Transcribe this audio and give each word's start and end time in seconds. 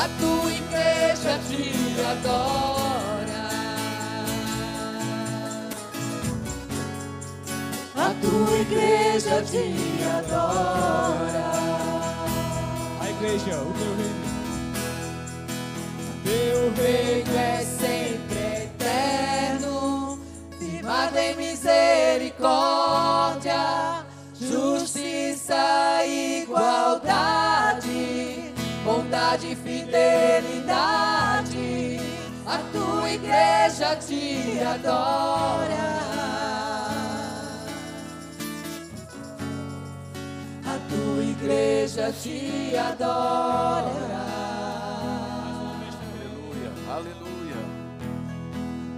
a 0.00 0.08
tua 0.18 0.50
igreja 0.50 1.38
te 1.46 1.62
adora. 2.12 3.44
A 7.94 8.14
tua 8.22 8.58
igreja 8.58 9.42
te 9.42 9.74
adora. 10.18 11.50
A 13.00 13.10
igreja, 13.10 13.56
o 13.58 13.72
teu 13.74 13.94
reino. 14.00 14.30
Teu 16.24 16.60
reino 16.82 17.36
é 17.36 17.58
sempre 17.62 18.40
eterno, 18.64 20.18
firmado 20.58 21.18
em 21.18 21.36
misericórdia, 21.36 22.89
bondade 29.30 29.52
e 29.52 29.56
fidelidade. 29.56 32.00
A 32.46 32.58
tua 32.72 33.10
igreja 33.10 33.96
te 33.96 34.60
adora. 34.60 35.98
A 40.66 40.78
tua 40.88 41.22
igreja 41.22 42.10
te 42.12 42.76
adora. 42.76 43.90
Aleluia, 46.10 46.72
aleluia. 46.88 47.60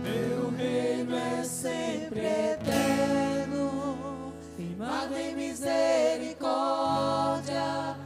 Teu 0.03 0.51
reino 0.57 1.15
é 1.15 1.45
sempre 1.45 2.25
eterno, 2.53 4.33
firmado 4.57 5.15
em 5.15 5.35
misericórdia, 5.35 7.97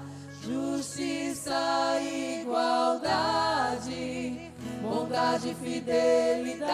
justiça 0.43 2.01
e 2.01 2.16
bondade 5.37 5.51
e 5.51 5.55
fidelidade. 5.55 6.67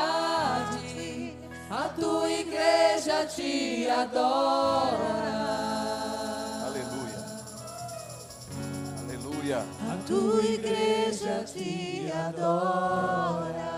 A 1.70 1.88
tua 1.88 2.30
igreja 2.30 3.26
te 3.26 3.88
adora. 3.88 4.96
Aleluia. 6.66 7.24
Aleluia. 9.00 9.64
A 9.90 9.96
tua 10.06 10.42
igreja 10.42 11.44
te 11.44 12.12
adora. 12.12 13.72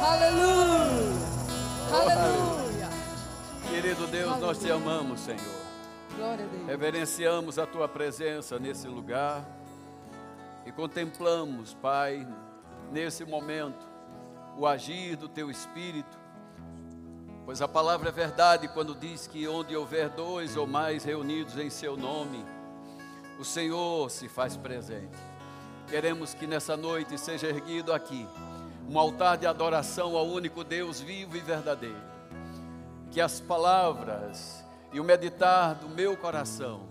Aleluia! 0.00 1.18
Aleluia! 1.92 2.88
Querido 3.68 4.06
Deus, 4.06 4.38
nós 4.38 4.58
te 4.58 4.70
amamos, 4.70 5.20
Senhor. 5.20 5.40
Glória 6.16 6.44
a 6.44 6.48
Deus. 6.48 6.66
Reverenciamos 6.66 7.58
a 7.58 7.66
tua 7.66 7.88
presença 7.88 8.58
nesse 8.58 8.86
lugar 8.86 9.44
e 10.68 10.72
contemplamos, 10.72 11.72
Pai, 11.72 12.28
nesse 12.92 13.24
momento, 13.24 13.88
o 14.54 14.66
agir 14.66 15.16
do 15.16 15.26
teu 15.26 15.50
Espírito, 15.50 16.18
pois 17.46 17.62
a 17.62 17.66
palavra 17.66 18.10
é 18.10 18.12
verdade 18.12 18.68
quando 18.68 18.94
diz 18.94 19.26
que 19.26 19.48
onde 19.48 19.74
houver 19.74 20.10
dois 20.10 20.58
ou 20.58 20.66
mais 20.66 21.04
reunidos 21.04 21.56
em 21.56 21.70
seu 21.70 21.96
nome, 21.96 22.44
o 23.38 23.44
Senhor 23.46 24.10
se 24.10 24.28
faz 24.28 24.58
presente. 24.58 25.16
Queremos 25.88 26.34
que 26.34 26.46
nessa 26.46 26.76
noite 26.76 27.16
seja 27.16 27.46
erguido 27.46 27.90
aqui 27.90 28.28
um 28.86 28.98
altar 28.98 29.38
de 29.38 29.46
adoração 29.46 30.18
ao 30.18 30.26
único 30.26 30.62
Deus 30.62 31.00
vivo 31.00 31.34
e 31.34 31.40
verdadeiro. 31.40 32.02
Que 33.10 33.22
as 33.22 33.40
palavras 33.40 34.62
e 34.92 35.00
o 35.00 35.04
meditar 35.04 35.76
do 35.76 35.88
meu 35.88 36.14
coração 36.14 36.82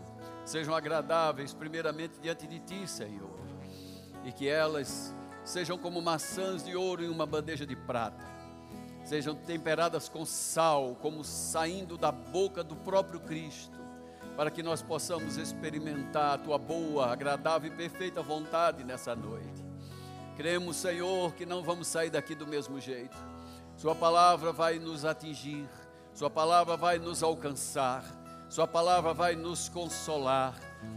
sejam 0.44 0.73
agradáveis, 0.73 1.53
primeiramente 1.53 2.20
diante 2.20 2.48
de 2.48 2.59
Ti, 2.59 2.88
Senhor, 2.88 3.36
e 4.28 4.31
que 4.33 4.45
elas 4.45 5.16
sejam 5.45 5.78
como 5.78 6.02
maçãs 6.02 6.61
de 6.61 6.75
ouro 6.75 7.02
em 7.02 7.08
uma 7.08 7.25
bandeja 7.25 7.66
de 7.66 7.78
prata, 7.78 8.25
sejam 9.06 9.33
temperadas 9.33 10.09
com 10.09 10.25
sal, 10.25 10.98
como 11.02 11.23
saindo 11.23 11.98
da 11.98 12.11
boca 12.11 12.61
do 12.61 12.76
próprio 12.76 13.21
Cristo, 13.21 13.80
para 14.36 14.52
que 14.52 14.61
nós 14.61 14.82
possamos 14.82 15.38
experimentar 15.38 16.33
a 16.33 16.38
Tua 16.38 16.58
boa, 16.58 17.08
agradável 17.08 17.71
e 17.71 17.76
perfeita 17.76 18.21
vontade 18.21 18.83
nessa 18.83 19.15
noite. 19.15 19.65
Cremos, 20.36 20.76
Senhor, 20.76 21.33
que 21.33 21.45
não 21.45 21.64
vamos 21.64 21.88
sair 21.88 22.09
daqui 22.09 22.36
do 22.36 22.45
mesmo 22.45 22.82
jeito. 22.82 23.17
Sua 23.77 23.95
palavra 23.95 24.52
vai 24.52 24.77
nos 24.77 25.05
atingir, 25.05 25.70
Sua 26.14 26.30
palavra 26.30 26.76
vai 26.76 26.99
nos 26.99 27.23
alcançar, 27.23 28.04
Sua 28.49 28.67
palavra 28.67 29.14
vai 29.14 29.38
nos 29.38 29.70
consolar, 29.70 30.54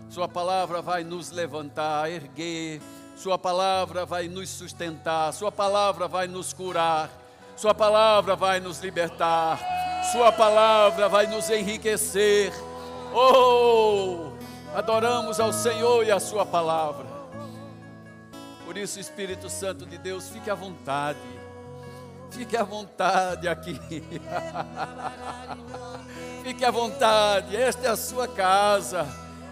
Sua 0.08 0.28
palavra 0.28 0.82
vai 0.82 1.04
nos 1.04 1.30
levantar, 1.30 2.10
erguer, 2.10 2.82
Sua 3.20 3.36
palavra 3.36 4.06
vai 4.06 4.28
nos 4.28 4.48
sustentar, 4.48 5.30
Sua 5.34 5.52
palavra 5.52 6.08
vai 6.08 6.26
nos 6.26 6.54
curar, 6.54 7.10
Sua 7.54 7.74
palavra 7.74 8.34
vai 8.34 8.60
nos 8.60 8.80
libertar, 8.80 9.60
Sua 10.10 10.32
palavra 10.32 11.06
vai 11.06 11.26
nos 11.26 11.50
enriquecer. 11.50 12.50
Oh, 13.12 14.32
adoramos 14.74 15.38
ao 15.38 15.52
Senhor 15.52 16.06
e 16.06 16.10
a 16.10 16.18
Sua 16.18 16.46
palavra. 16.46 17.04
Por 18.64 18.78
isso, 18.78 18.98
Espírito 18.98 19.50
Santo 19.50 19.84
de 19.84 19.98
Deus, 19.98 20.30
fique 20.30 20.48
à 20.48 20.54
vontade. 20.54 21.18
Fique 22.30 22.56
à 22.56 22.62
vontade 22.62 23.46
aqui. 23.46 23.78
fique 26.42 26.64
à 26.64 26.70
vontade. 26.70 27.54
Esta 27.54 27.86
é 27.86 27.90
a 27.90 27.96
sua 27.96 28.26
casa. 28.26 29.06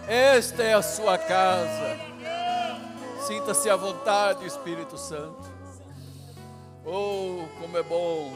Esta 0.07 0.63
é 0.63 0.73
a 0.73 0.81
sua 0.81 1.19
casa. 1.19 2.09
Sinta-se 3.29 3.69
à 3.69 3.75
vontade, 3.75 4.43
Espírito 4.43 4.97
Santo. 4.97 5.47
Oh, 6.83 7.47
como 7.61 7.77
é 7.77 7.83
bom 7.83 8.33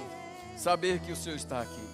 saber 0.56 1.00
que 1.00 1.12
o 1.12 1.16
Senhor 1.16 1.36
está 1.36 1.62
aqui. 1.62 1.90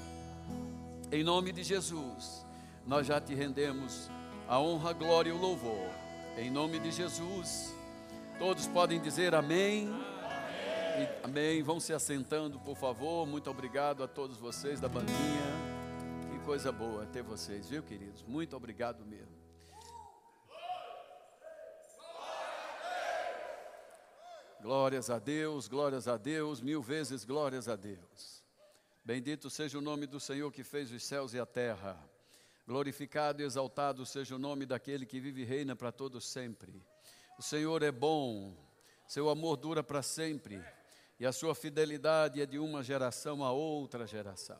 Em 1.09 1.23
nome 1.23 1.53
de 1.53 1.63
Jesus, 1.63 2.45
nós 2.85 3.07
já 3.07 3.21
te 3.21 3.33
rendemos 3.33 4.11
a 4.49 4.59
honra, 4.59 4.89
a 4.89 4.93
glória 4.93 5.29
e 5.29 5.31
o 5.31 5.37
louvor. 5.37 5.89
Em 6.37 6.51
nome 6.51 6.77
de 6.77 6.91
Jesus. 6.91 7.73
Todos 8.37 8.67
podem 8.67 8.99
dizer 8.99 9.33
amém. 9.33 9.87
Amém. 9.87 11.07
E, 11.07 11.25
amém. 11.25 11.63
Vão 11.63 11.79
se 11.79 11.93
assentando, 11.93 12.59
por 12.59 12.75
favor. 12.75 13.25
Muito 13.25 13.49
obrigado 13.49 14.03
a 14.03 14.09
todos 14.09 14.35
vocês 14.35 14.81
da 14.81 14.89
bandinha. 14.89 15.15
Que 16.29 16.39
coisa 16.39 16.69
boa 16.69 17.05
ter 17.05 17.23
vocês, 17.23 17.69
viu, 17.69 17.81
queridos? 17.81 18.25
Muito 18.27 18.57
obrigado 18.57 19.05
mesmo. 19.05 19.38
Glórias 24.61 25.09
a 25.09 25.19
Deus, 25.19 25.69
glórias 25.69 26.05
a 26.05 26.17
Deus, 26.17 26.59
mil 26.59 26.81
vezes 26.81 27.23
glórias 27.23 27.69
a 27.69 27.77
Deus. 27.77 28.43
Bendito 29.05 29.49
seja 29.49 29.77
o 29.77 29.81
nome 29.81 30.05
do 30.05 30.19
Senhor 30.19 30.51
que 30.51 30.65
fez 30.65 30.91
os 30.91 31.01
céus 31.01 31.33
e 31.33 31.39
a 31.39 31.45
terra. 31.45 31.97
Glorificado 32.67 33.41
e 33.41 33.45
exaltado 33.45 34.05
seja 34.05 34.35
o 34.35 34.39
nome 34.39 34.65
daquele 34.65 35.05
que 35.05 35.17
vive 35.17 35.43
e 35.43 35.45
reina 35.45 35.77
para 35.77 35.93
todos 35.93 36.27
sempre. 36.27 36.85
O 37.37 37.41
Senhor 37.41 37.81
é 37.83 37.91
bom, 37.91 38.53
seu 39.07 39.29
amor 39.29 39.55
dura 39.55 39.81
para 39.81 40.01
sempre, 40.01 40.61
e 41.17 41.25
a 41.25 41.31
sua 41.31 41.55
fidelidade 41.55 42.41
é 42.41 42.45
de 42.45 42.59
uma 42.59 42.83
geração 42.83 43.45
a 43.45 43.53
outra 43.53 44.05
geração. 44.05 44.59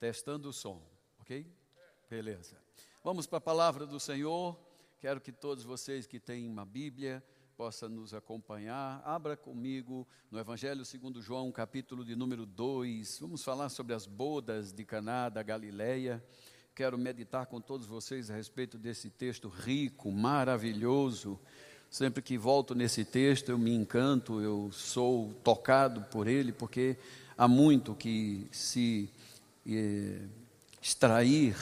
Testando 0.00 0.48
o 0.48 0.52
som, 0.54 0.82
ok? 1.20 1.46
Beleza. 2.08 2.56
Vamos 3.04 3.26
para 3.26 3.38
a 3.38 3.42
palavra 3.42 3.84
do 3.84 4.00
Senhor. 4.00 4.58
Quero 5.00 5.20
que 5.20 5.32
todos 5.32 5.64
vocês 5.64 6.06
que 6.06 6.18
têm 6.18 6.48
uma 6.48 6.64
Bíblia 6.64 7.22
possam 7.62 7.88
nos 7.88 8.12
acompanhar. 8.12 9.00
Abra 9.04 9.36
comigo 9.36 10.04
no 10.32 10.36
Evangelho 10.40 10.84
segundo 10.84 11.22
João, 11.22 11.52
capítulo 11.52 12.04
de 12.04 12.16
número 12.16 12.44
2. 12.44 13.20
Vamos 13.20 13.44
falar 13.44 13.68
sobre 13.68 13.94
as 13.94 14.04
bodas 14.04 14.72
de 14.72 14.84
Caná 14.84 15.28
da 15.28 15.44
Galileia. 15.44 16.20
Quero 16.74 16.98
meditar 16.98 17.46
com 17.46 17.60
todos 17.60 17.86
vocês 17.86 18.32
a 18.32 18.34
respeito 18.34 18.76
desse 18.76 19.10
texto 19.10 19.48
rico, 19.48 20.10
maravilhoso. 20.10 21.38
Sempre 21.88 22.20
que 22.20 22.36
volto 22.36 22.74
nesse 22.74 23.04
texto, 23.04 23.50
eu 23.50 23.58
me 23.58 23.72
encanto, 23.72 24.40
eu 24.40 24.68
sou 24.72 25.32
tocado 25.44 26.02
por 26.10 26.26
ele, 26.26 26.50
porque 26.50 26.96
há 27.38 27.46
muito 27.46 27.94
que 27.94 28.48
se 28.50 29.08
eh, 29.64 30.20
extrair, 30.82 31.54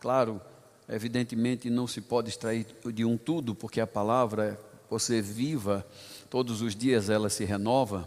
claro, 0.00 0.40
evidentemente 0.88 1.68
não 1.68 1.86
se 1.86 2.00
pode 2.00 2.30
extrair 2.30 2.66
de 2.94 3.04
um 3.04 3.18
tudo, 3.18 3.54
porque 3.54 3.82
a 3.82 3.86
palavra, 3.86 4.58
você 4.92 5.22
viva, 5.22 5.86
todos 6.28 6.60
os 6.60 6.76
dias 6.76 7.08
ela 7.08 7.30
se 7.30 7.46
renova, 7.46 8.06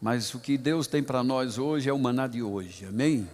mas 0.00 0.32
o 0.32 0.40
que 0.40 0.56
Deus 0.56 0.86
tem 0.86 1.02
para 1.02 1.22
nós 1.22 1.58
hoje 1.58 1.90
é 1.90 1.92
o 1.92 1.98
maná 1.98 2.26
de 2.26 2.42
hoje, 2.42 2.86
amém? 2.86 3.28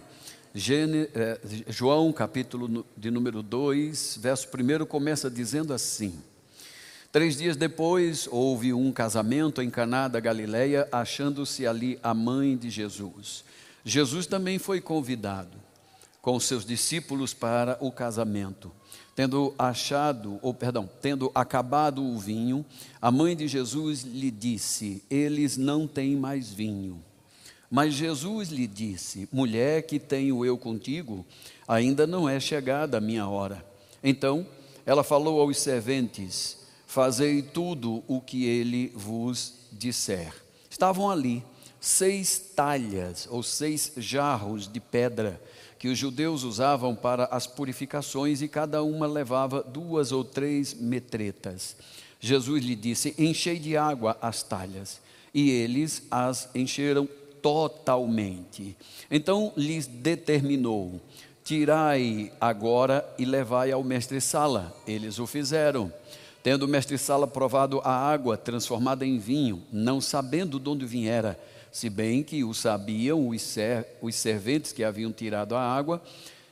Eh, 0.53 1.39
João, 1.69 2.11
capítulo 2.11 2.85
de 2.97 3.09
número 3.09 3.41
2, 3.41 4.19
verso 4.21 4.49
1 4.49 4.85
começa 4.85 5.31
dizendo 5.31 5.73
assim: 5.73 6.13
Três 7.09 7.37
dias 7.37 7.55
depois, 7.55 8.27
houve 8.29 8.73
um 8.73 8.91
casamento 8.91 9.61
em 9.61 9.69
Caná 9.69 10.09
da 10.09 10.19
Galileia, 10.19 10.85
achando-se 10.91 11.65
ali 11.65 11.97
a 12.03 12.13
mãe 12.13 12.57
de 12.57 12.69
Jesus. 12.69 13.45
Jesus 13.85 14.27
também 14.27 14.59
foi 14.59 14.81
convidado 14.81 15.57
com 16.21 16.37
seus 16.37 16.65
discípulos 16.65 17.33
para 17.33 17.77
o 17.79 17.93
casamento. 17.93 18.69
Tendo 19.19 19.53
achado, 19.59 20.39
ou 20.41 20.53
perdão, 20.53 20.89
tendo 21.01 21.29
acabado 21.35 22.01
o 22.01 22.17
vinho, 22.17 22.65
a 23.01 23.11
mãe 23.11 23.35
de 23.35 23.49
Jesus 23.49 24.03
lhe 24.03 24.31
disse: 24.31 25.03
Eles 25.09 25.57
não 25.57 25.85
têm 25.85 26.15
mais 26.15 26.49
vinho. 26.49 27.03
Mas 27.69 27.95
Jesus 27.95 28.47
lhe 28.47 28.65
disse: 28.65 29.27
Mulher, 29.29 29.83
que 29.83 29.99
tenho 29.99 30.45
eu 30.45 30.57
contigo, 30.57 31.25
ainda 31.67 32.07
não 32.07 32.29
é 32.29 32.39
chegada 32.39 32.97
a 32.97 33.01
minha 33.01 33.27
hora. 33.27 33.61
Então 34.01 34.47
ela 34.85 35.03
falou 35.03 35.41
aos 35.41 35.59
serventes: 35.59 36.59
Fazei 36.87 37.41
tudo 37.41 38.01
o 38.07 38.21
que 38.21 38.45
ele 38.45 38.89
vos 38.95 39.53
disser. 39.69 40.33
Estavam 40.69 41.11
ali 41.11 41.43
seis 41.81 42.39
talhas 42.55 43.27
ou 43.29 43.43
seis 43.43 43.91
jarros 43.97 44.65
de 44.65 44.79
pedra 44.79 45.41
que 45.79 45.87
os 45.87 45.97
judeus 45.97 46.43
usavam 46.43 46.93
para 46.93 47.23
as 47.31 47.47
purificações 47.47 48.41
e 48.41 48.49
cada 48.49 48.83
uma 48.83 49.07
levava 49.07 49.63
duas 49.63 50.11
ou 50.11 50.25
três 50.25 50.73
metretas. 50.73 51.77
Jesus 52.19 52.63
lhe 52.63 52.75
disse: 52.75 53.15
Enchei 53.17 53.57
de 53.57 53.77
água 53.77 54.17
as 54.21 54.43
talhas. 54.43 54.99
E 55.33 55.49
eles 55.49 56.03
as 56.11 56.49
encheram 56.53 57.07
totalmente. 57.41 58.75
Então 59.09 59.53
lhes 59.55 59.87
determinou: 59.87 60.99
Tirai 61.45 62.31
agora 62.41 63.07
e 63.17 63.23
levai 63.23 63.71
ao 63.71 63.83
mestre-sala. 63.83 64.75
Eles 64.85 65.17
o 65.17 65.25
fizeram. 65.25 65.91
Tendo 66.43 66.63
o 66.63 66.67
mestre-sala 66.67 67.27
provado 67.27 67.81
a 67.83 67.91
água 67.91 68.37
transformada 68.37 69.05
em 69.05 69.17
vinho, 69.17 69.61
não 69.71 69.99
sabendo 69.99 70.59
de 70.59 70.69
onde 70.69 70.85
viera, 70.85 71.39
se 71.71 71.89
bem 71.89 72.23
que 72.23 72.43
o 72.43 72.53
sabiam 72.53 73.27
os, 73.27 73.41
ser, 73.41 73.85
os 74.01 74.15
serventes 74.15 74.71
que 74.71 74.83
haviam 74.83 75.11
tirado 75.11 75.55
a 75.55 75.61
água, 75.61 76.01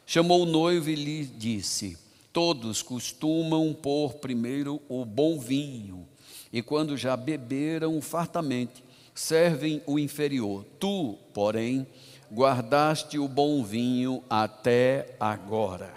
chamou 0.06 0.44
o 0.44 0.46
noivo 0.46 0.90
e 0.90 0.96
lhe 0.96 1.26
disse: 1.26 1.98
Todos 2.32 2.82
costumam 2.82 3.74
pôr 3.74 4.14
primeiro 4.16 4.82
o 4.88 5.04
bom 5.04 5.40
vinho, 5.40 6.08
e 6.52 6.62
quando 6.62 6.96
já 6.96 7.18
beberam 7.18 8.02
fartamente, 8.02 8.84
servem 9.14 9.82
o 9.86 9.98
inferior. 9.98 10.64
Tu, 10.80 11.18
porém, 11.34 11.88
guardaste 12.32 13.18
o 13.18 13.28
bom 13.28 13.64
vinho 13.64 14.24
até 14.30 15.16
agora. 15.20 15.94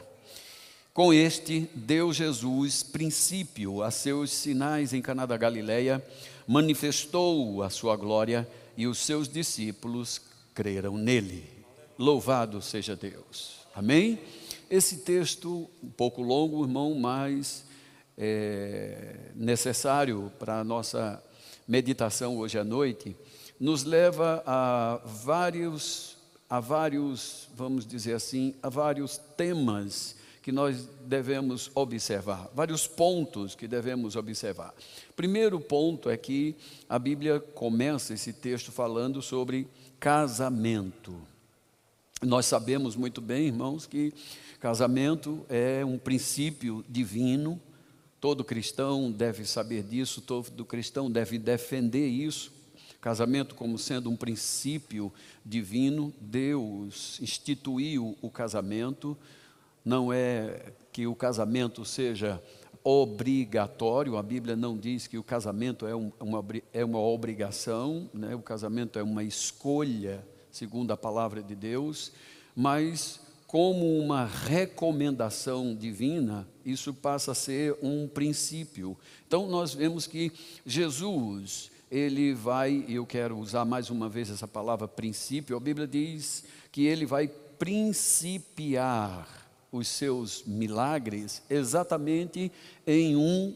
Com 0.92 1.12
este, 1.12 1.70
deu 1.74 2.12
Jesus 2.12 2.82
princípio 2.82 3.82
a 3.82 3.90
seus 3.90 4.30
sinais 4.30 4.92
em 4.92 5.00
Caná 5.00 5.24
da 5.24 5.36
Galileia, 5.36 6.04
manifestou 6.46 7.62
a 7.62 7.70
sua 7.70 7.96
glória 7.96 8.46
e 8.80 8.86
os 8.86 8.96
seus 8.96 9.28
discípulos 9.28 10.22
creram 10.54 10.96
nele. 10.96 11.44
Louvado 11.98 12.62
seja 12.62 12.96
Deus. 12.96 13.58
Amém? 13.74 14.18
Esse 14.70 15.00
texto, 15.00 15.68
um 15.84 15.90
pouco 15.90 16.22
longo, 16.22 16.64
irmão, 16.64 16.94
mas 16.94 17.62
é, 18.16 19.32
necessário 19.34 20.32
para 20.38 20.60
a 20.60 20.64
nossa 20.64 21.22
meditação 21.68 22.38
hoje 22.38 22.58
à 22.58 22.64
noite, 22.64 23.14
nos 23.60 23.84
leva 23.84 24.42
a 24.46 25.02
vários, 25.04 26.16
a 26.48 26.58
vários, 26.58 27.50
vamos 27.54 27.86
dizer 27.86 28.14
assim, 28.14 28.54
a 28.62 28.70
vários 28.70 29.18
temas 29.36 30.16
que 30.42 30.50
nós 30.50 30.88
devemos 31.04 31.70
observar, 31.74 32.50
vários 32.54 32.86
pontos 32.86 33.54
que 33.54 33.68
devemos 33.68 34.16
observar. 34.16 34.74
Primeiro 35.14 35.60
ponto 35.60 36.08
é 36.08 36.16
que 36.16 36.56
a 36.88 36.98
Bíblia 36.98 37.40
começa 37.40 38.14
esse 38.14 38.32
texto 38.32 38.72
falando 38.72 39.20
sobre 39.20 39.68
casamento. 39.98 41.14
Nós 42.22 42.46
sabemos 42.46 42.96
muito 42.96 43.20
bem, 43.20 43.46
irmãos, 43.46 43.86
que 43.86 44.12
casamento 44.58 45.44
é 45.48 45.84
um 45.84 45.98
princípio 45.98 46.84
divino, 46.88 47.60
todo 48.20 48.44
cristão 48.44 49.10
deve 49.10 49.44
saber 49.44 49.82
disso, 49.82 50.20
todo 50.20 50.64
cristão 50.64 51.10
deve 51.10 51.38
defender 51.38 52.06
isso. 52.06 52.52
Casamento 53.00 53.54
como 53.54 53.78
sendo 53.78 54.10
um 54.10 54.16
princípio 54.16 55.10
divino, 55.44 56.12
Deus 56.20 57.18
instituiu 57.22 58.16
o 58.20 58.30
casamento, 58.30 59.16
não 59.84 60.12
é 60.12 60.72
que 60.92 61.06
o 61.06 61.14
casamento 61.14 61.84
seja 61.84 62.42
obrigatório, 62.82 64.16
a 64.16 64.22
Bíblia 64.22 64.56
não 64.56 64.76
diz 64.76 65.06
que 65.06 65.18
o 65.18 65.22
casamento 65.22 65.86
é, 65.86 65.94
um, 65.94 66.10
uma, 66.18 66.44
é 66.72 66.84
uma 66.84 67.00
obrigação, 67.00 68.08
né? 68.12 68.34
o 68.34 68.40
casamento 68.40 68.98
é 68.98 69.02
uma 69.02 69.22
escolha, 69.22 70.24
segundo 70.50 70.90
a 70.90 70.96
palavra 70.96 71.42
de 71.42 71.54
Deus, 71.54 72.12
mas 72.56 73.20
como 73.46 73.98
uma 73.98 74.24
recomendação 74.26 75.74
divina, 75.74 76.46
isso 76.64 76.94
passa 76.94 77.32
a 77.32 77.34
ser 77.34 77.76
um 77.82 78.06
princípio. 78.08 78.96
Então 79.26 79.48
nós 79.48 79.74
vemos 79.74 80.06
que 80.06 80.32
Jesus, 80.64 81.70
ele 81.90 82.32
vai, 82.32 82.84
e 82.86 82.94
eu 82.94 83.04
quero 83.04 83.36
usar 83.36 83.64
mais 83.64 83.90
uma 83.90 84.08
vez 84.08 84.30
essa 84.30 84.46
palavra 84.48 84.86
princípio, 84.86 85.56
a 85.56 85.60
Bíblia 85.60 85.86
diz 85.86 86.44
que 86.70 86.86
ele 86.86 87.04
vai 87.04 87.28
principiar 87.58 89.39
os 89.72 89.88
seus 89.88 90.44
milagres 90.44 91.42
exatamente 91.48 92.50
em 92.86 93.16
um 93.16 93.54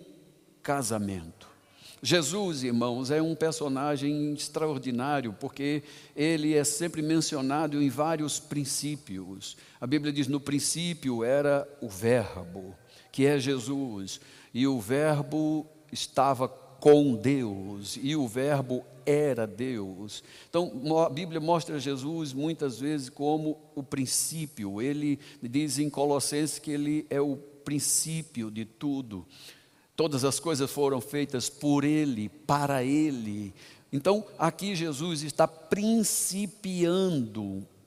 casamento. 0.62 1.54
Jesus, 2.02 2.62
irmãos, 2.62 3.10
é 3.10 3.22
um 3.22 3.34
personagem 3.34 4.34
extraordinário, 4.34 5.32
porque 5.40 5.82
ele 6.14 6.54
é 6.54 6.62
sempre 6.62 7.00
mencionado 7.00 7.82
em 7.82 7.88
vários 7.88 8.38
princípios. 8.38 9.56
A 9.80 9.86
Bíblia 9.86 10.12
diz: 10.12 10.28
no 10.28 10.38
princípio 10.38 11.24
era 11.24 11.66
o 11.80 11.88
Verbo, 11.88 12.74
que 13.10 13.24
é 13.24 13.38
Jesus, 13.38 14.20
e 14.52 14.66
o 14.66 14.78
Verbo 14.78 15.66
estava 15.90 16.46
com 16.84 17.14
Deus, 17.14 17.98
e 18.02 18.14
o 18.14 18.28
Verbo 18.28 18.84
era 19.06 19.46
Deus. 19.46 20.22
Então, 20.50 20.70
a 20.98 21.08
Bíblia 21.08 21.40
mostra 21.40 21.80
Jesus 21.80 22.34
muitas 22.34 22.78
vezes 22.78 23.08
como 23.08 23.56
o 23.74 23.82
princípio. 23.82 24.82
Ele 24.82 25.18
diz 25.42 25.78
em 25.78 25.88
Colossenses 25.88 26.58
que 26.58 26.70
ele 26.70 27.06
é 27.08 27.18
o 27.22 27.36
princípio 27.36 28.50
de 28.50 28.66
tudo. 28.66 29.24
Todas 29.96 30.26
as 30.26 30.38
coisas 30.38 30.70
foram 30.70 31.00
feitas 31.00 31.48
por 31.48 31.84
Ele, 31.84 32.28
para 32.28 32.84
Ele. 32.84 33.54
Então, 33.90 34.22
aqui 34.38 34.76
Jesus 34.76 35.22
está 35.22 35.48
principiando 35.48 36.46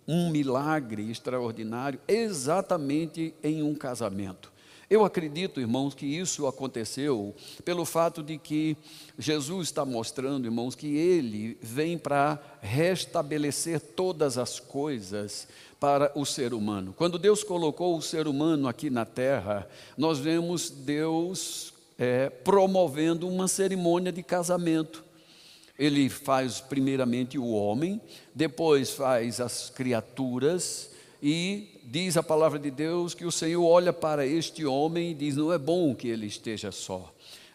um 0.08 0.32
milagre 0.32 1.12
extraordinário 1.12 2.00
exatamente 2.08 3.32
em 3.44 3.62
um 3.62 3.76
casamento. 3.76 4.57
Eu 4.90 5.04
acredito, 5.04 5.60
irmãos, 5.60 5.94
que 5.94 6.06
isso 6.06 6.48
aconteceu 6.48 7.36
pelo 7.66 7.84
fato 7.84 8.24
de 8.24 8.38
que 8.38 8.78
Jesus 9.20 9.68
está 9.68 9.84
mostrando, 9.84 10.46
irmãos, 10.46 10.76
que 10.76 10.96
ele 10.96 11.58
vem 11.62 11.98
para 11.98 12.42
restabelecer 12.62 13.82
todas 13.82 14.38
as 14.38 14.62
coisas 14.62 15.46
para 15.78 16.10
o 16.16 16.26
ser 16.26 16.54
humano. 16.54 16.94
Quando 16.98 17.20
Deus 17.20 17.44
colocou 17.44 17.98
o 17.98 18.02
ser 18.02 18.30
humano 18.30 18.66
aqui 18.66 18.90
na 18.90 19.04
terra, 19.04 19.68
nós 19.98 20.20
vemos 20.20 20.70
Deus 20.70 21.74
é, 21.98 22.30
promovendo 22.30 23.28
uma 23.28 23.50
cerimônia 23.50 24.12
de 24.12 24.24
casamento. 24.24 25.04
Ele 25.78 26.08
faz 26.08 26.62
primeiramente 26.62 27.38
o 27.38 27.50
homem, 27.50 28.00
depois 28.34 28.92
faz 28.92 29.42
as 29.42 29.70
criaturas 29.70 30.92
e 31.22 31.80
diz 31.84 32.18
a 32.18 32.24
palavra 32.24 32.60
de 32.60 32.70
Deus 32.70 33.14
que 33.14 33.26
o 33.26 33.32
Senhor 33.32 33.66
olha 33.66 33.92
para 33.92 34.26
este 34.26 34.66
homem 34.66 35.12
e 35.12 35.14
diz: 35.14 35.36
Não 35.36 35.52
é 35.52 35.58
bom 35.58 35.96
que 35.96 36.08
ele 36.08 36.28
esteja 36.28 36.72
só, 36.72 37.12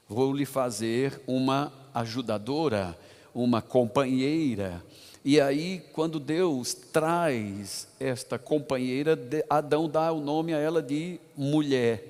vou 0.09 0.33
lhe 0.33 0.45
fazer 0.45 1.21
uma 1.27 1.73
ajudadora, 1.95 2.97
uma 3.35 3.63
companheira. 3.63 4.83
E 5.25 5.41
aí, 5.41 5.81
quando 5.93 6.19
Deus 6.19 6.75
traz 6.75 7.87
esta 8.01 8.39
companheira, 8.39 9.17
Adão 9.49 9.89
dá 9.89 10.11
o 10.11 10.21
nome 10.21 10.53
a 10.53 10.59
ela 10.59 10.83
de 10.83 11.21
mulher. 11.37 12.05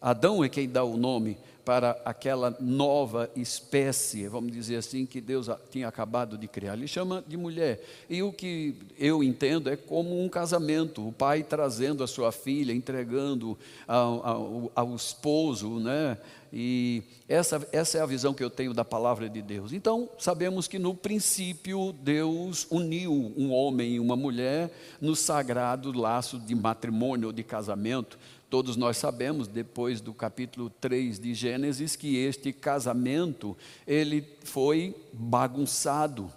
Adão 0.00 0.44
é 0.44 0.48
quem 0.48 0.68
dá 0.68 0.84
o 0.84 0.98
nome 0.98 1.38
para 1.66 2.00
aquela 2.04 2.56
nova 2.60 3.28
espécie, 3.34 4.28
vamos 4.28 4.52
dizer 4.52 4.76
assim, 4.76 5.04
que 5.04 5.20
Deus 5.20 5.50
tinha 5.68 5.88
acabado 5.88 6.38
de 6.38 6.46
criar. 6.46 6.74
Ele 6.74 6.86
chama 6.86 7.24
de 7.26 7.36
mulher. 7.36 7.84
E 8.08 8.22
o 8.22 8.32
que 8.32 8.76
eu 8.96 9.20
entendo 9.20 9.68
é 9.68 9.74
como 9.74 10.22
um 10.22 10.28
casamento, 10.28 11.08
o 11.08 11.12
pai 11.12 11.42
trazendo 11.42 12.04
a 12.04 12.06
sua 12.06 12.30
filha, 12.30 12.72
entregando 12.72 13.58
ao, 13.84 14.24
ao, 14.24 14.72
ao 14.76 14.94
esposo, 14.94 15.80
né? 15.80 16.16
E 16.52 17.02
essa, 17.28 17.66
essa 17.72 17.98
é 17.98 18.00
a 18.00 18.06
visão 18.06 18.32
que 18.32 18.42
eu 18.42 18.48
tenho 18.48 18.72
da 18.72 18.84
palavra 18.84 19.28
de 19.28 19.42
Deus. 19.42 19.72
Então, 19.72 20.08
sabemos 20.18 20.68
que 20.68 20.78
no 20.78 20.94
princípio 20.94 21.92
Deus 21.92 22.66
uniu 22.70 23.32
um 23.36 23.52
homem 23.52 23.94
e 23.94 24.00
uma 24.00 24.16
mulher 24.16 24.70
no 25.00 25.16
sagrado 25.16 25.92
laço 25.92 26.38
de 26.38 26.54
matrimônio 26.54 27.26
ou 27.26 27.32
de 27.32 27.42
casamento, 27.42 28.18
Todos 28.56 28.74
nós 28.74 28.96
sabemos, 28.96 29.48
depois 29.48 30.00
do 30.00 30.14
capítulo 30.14 30.70
3 30.70 31.18
de 31.18 31.34
Gênesis, 31.34 31.94
que 31.94 32.16
este 32.16 32.54
casamento, 32.54 33.54
ele 33.86 34.26
foi 34.44 34.96
bagunçado. 35.12 36.32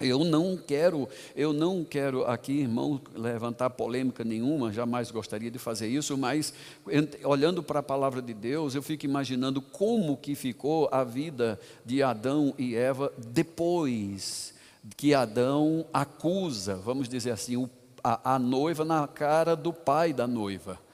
Eu 0.00 0.24
não 0.24 0.56
quero, 0.56 1.08
eu 1.36 1.52
não 1.52 1.84
quero 1.84 2.24
aqui, 2.24 2.62
irmão, 2.62 3.00
levantar 3.14 3.70
polêmica 3.70 4.24
nenhuma, 4.24 4.72
jamais 4.72 5.12
gostaria 5.12 5.48
de 5.48 5.56
fazer 5.56 5.86
isso, 5.86 6.18
mas 6.18 6.52
olhando 7.22 7.62
para 7.62 7.78
a 7.78 7.84
palavra 7.84 8.20
de 8.20 8.34
Deus, 8.34 8.74
eu 8.74 8.82
fico 8.82 9.06
imaginando 9.06 9.62
como 9.62 10.16
que 10.16 10.34
ficou 10.34 10.88
a 10.90 11.04
vida 11.04 11.60
de 11.84 12.02
Adão 12.02 12.54
e 12.58 12.74
Eva 12.74 13.12
depois 13.16 14.52
que 14.96 15.14
Adão 15.14 15.86
acusa, 15.92 16.74
vamos 16.74 17.08
dizer 17.08 17.30
assim, 17.30 17.70
a, 18.02 18.34
a 18.34 18.36
noiva 18.36 18.84
na 18.84 19.06
cara 19.06 19.54
do 19.54 19.72
pai 19.72 20.12
da 20.12 20.26
noiva. 20.26 20.84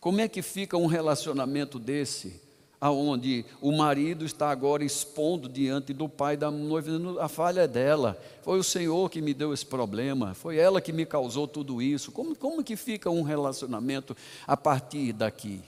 Como 0.00 0.20
é 0.20 0.28
que 0.28 0.42
fica 0.42 0.76
um 0.76 0.86
relacionamento 0.86 1.78
desse? 1.78 2.50
aonde 2.80 3.44
o 3.60 3.70
marido 3.70 4.24
está 4.24 4.50
agora 4.50 4.82
expondo 4.82 5.48
diante 5.48 5.92
do 5.92 6.08
pai 6.08 6.36
da 6.36 6.50
noiva, 6.50 7.22
a 7.22 7.28
falha 7.28 7.60
é 7.60 7.68
dela, 7.68 8.18
foi 8.40 8.58
o 8.58 8.64
Senhor 8.64 9.10
que 9.10 9.20
me 9.20 9.34
deu 9.34 9.52
esse 9.52 9.66
problema, 9.66 10.32
foi 10.32 10.56
ela 10.56 10.80
que 10.80 10.92
me 10.92 11.04
causou 11.04 11.46
tudo 11.46 11.82
isso. 11.82 12.10
Como, 12.10 12.34
como 12.34 12.64
que 12.64 12.76
fica 12.76 13.10
um 13.10 13.22
relacionamento 13.22 14.16
a 14.46 14.56
partir 14.56 15.12
daqui? 15.12 15.60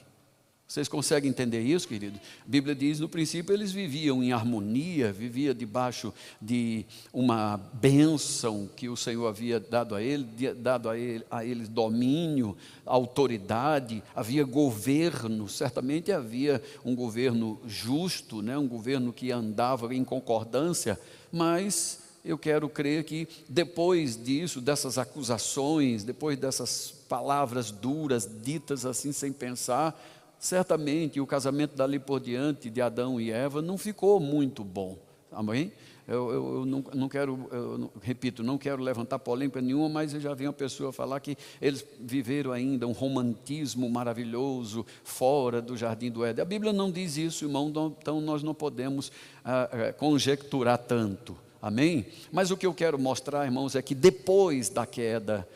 Vocês 0.73 0.89
conseguem 0.89 1.29
entender 1.29 1.61
isso, 1.61 1.87
querido? 1.87 2.19
A 2.19 2.49
Bíblia 2.49 2.75
diz: 2.75 2.99
no 2.99 3.07
princípio 3.07 3.53
eles 3.53 3.73
viviam 3.73 4.23
em 4.23 4.33
harmonia, 4.33 5.13
vivia 5.13 5.55
debaixo 5.55 6.15
de 6.41 6.87
uma 7.13 7.59
bênção 7.75 8.71
que 8.75 8.89
o 8.89 8.97
Senhor 8.97 9.27
havia 9.27 9.61
dado 9.61 9.95
a 9.95 10.01
ele, 10.01 10.25
dado 10.55 10.89
a, 10.89 10.97
ele, 10.97 11.27
a 11.31 11.45
eles 11.45 11.69
domínio, 11.69 12.57
autoridade, 12.87 14.03
havia 14.17 14.45
governo, 14.45 15.47
certamente 15.47 16.11
havia 16.11 16.63
um 16.83 16.97
governo 16.97 17.61
justo, 17.67 18.41
né? 18.41 18.57
um 18.57 18.67
governo 18.67 19.13
que 19.13 19.31
andava 19.31 19.95
em 19.95 20.03
concordância, 20.03 20.99
mas 21.31 22.01
eu 22.25 22.39
quero 22.39 22.67
crer 22.69 23.05
que 23.05 23.29
depois 23.47 24.17
disso, 24.17 24.59
dessas 24.59 24.97
acusações, 24.97 26.03
depois 26.03 26.39
dessas 26.39 26.95
palavras 27.09 27.71
duras, 27.71 28.27
ditas 28.43 28.87
assim 28.87 29.13
sem 29.13 29.33
pensar, 29.33 29.95
certamente 30.43 31.21
o 31.21 31.27
casamento 31.27 31.77
dali 31.77 32.01
por 32.01 32.19
diante 32.19 32.69
de 32.69 32.83
Adão 32.83 33.21
e 33.21 33.31
Eva 33.31 33.63
não 33.63 33.79
ficou 33.79 34.19
muito 34.19 34.65
bom. 34.65 34.99
Amém? 35.31 35.71
Eu, 36.07 36.33
eu, 36.33 36.55
eu 36.57 36.67
não, 36.67 36.85
não, 36.93 37.09
quero, 37.09 37.49
eu, 37.53 37.93
repito, 38.03 38.43
não 38.43 38.59
quero 38.59 38.83
levantar 38.83 39.21
polêmica 39.21 39.61
nenhuma, 39.61 39.89
mas 39.89 40.13
eu 40.13 40.21
já 40.21 40.35
vi 40.35 40.49
uma 40.49 40.53
pessoa 40.53 40.93
falar 40.93 41.21
que 41.21 41.39
eles 41.61 41.87
viveram 42.01 42.51
ainda 42.51 42.89
um 42.89 42.93
romantismo 42.93 43.89
maravilhoso 43.89 44.85
fora 45.05 45.63
do 45.63 45.77
jardim 45.77 46.11
do 46.11 46.25
Éden. 46.25 46.43
A 46.43 46.45
Bíblia 46.45 46.73
não 46.73 46.91
diz 46.91 47.17
isso, 47.17 47.45
irmão, 47.45 47.73
então 48.01 48.21
nós 48.21 48.43
não 48.43 48.53
podemos 48.53 49.13
ah, 49.45 49.71
ah, 49.71 49.93
conjecturar 49.93 50.77
tanto. 50.77 51.37
Amém? 51.63 52.05
Mas 52.33 52.51
o 52.51 52.57
que 52.57 52.67
eu 52.67 52.75
quero 52.75 52.99
mostrar, 52.99 53.45
irmãos, 53.45 53.77
é 53.77 53.81
que 53.81 53.95
depois 53.95 54.69
da 54.69 54.85
queda, 54.85 55.49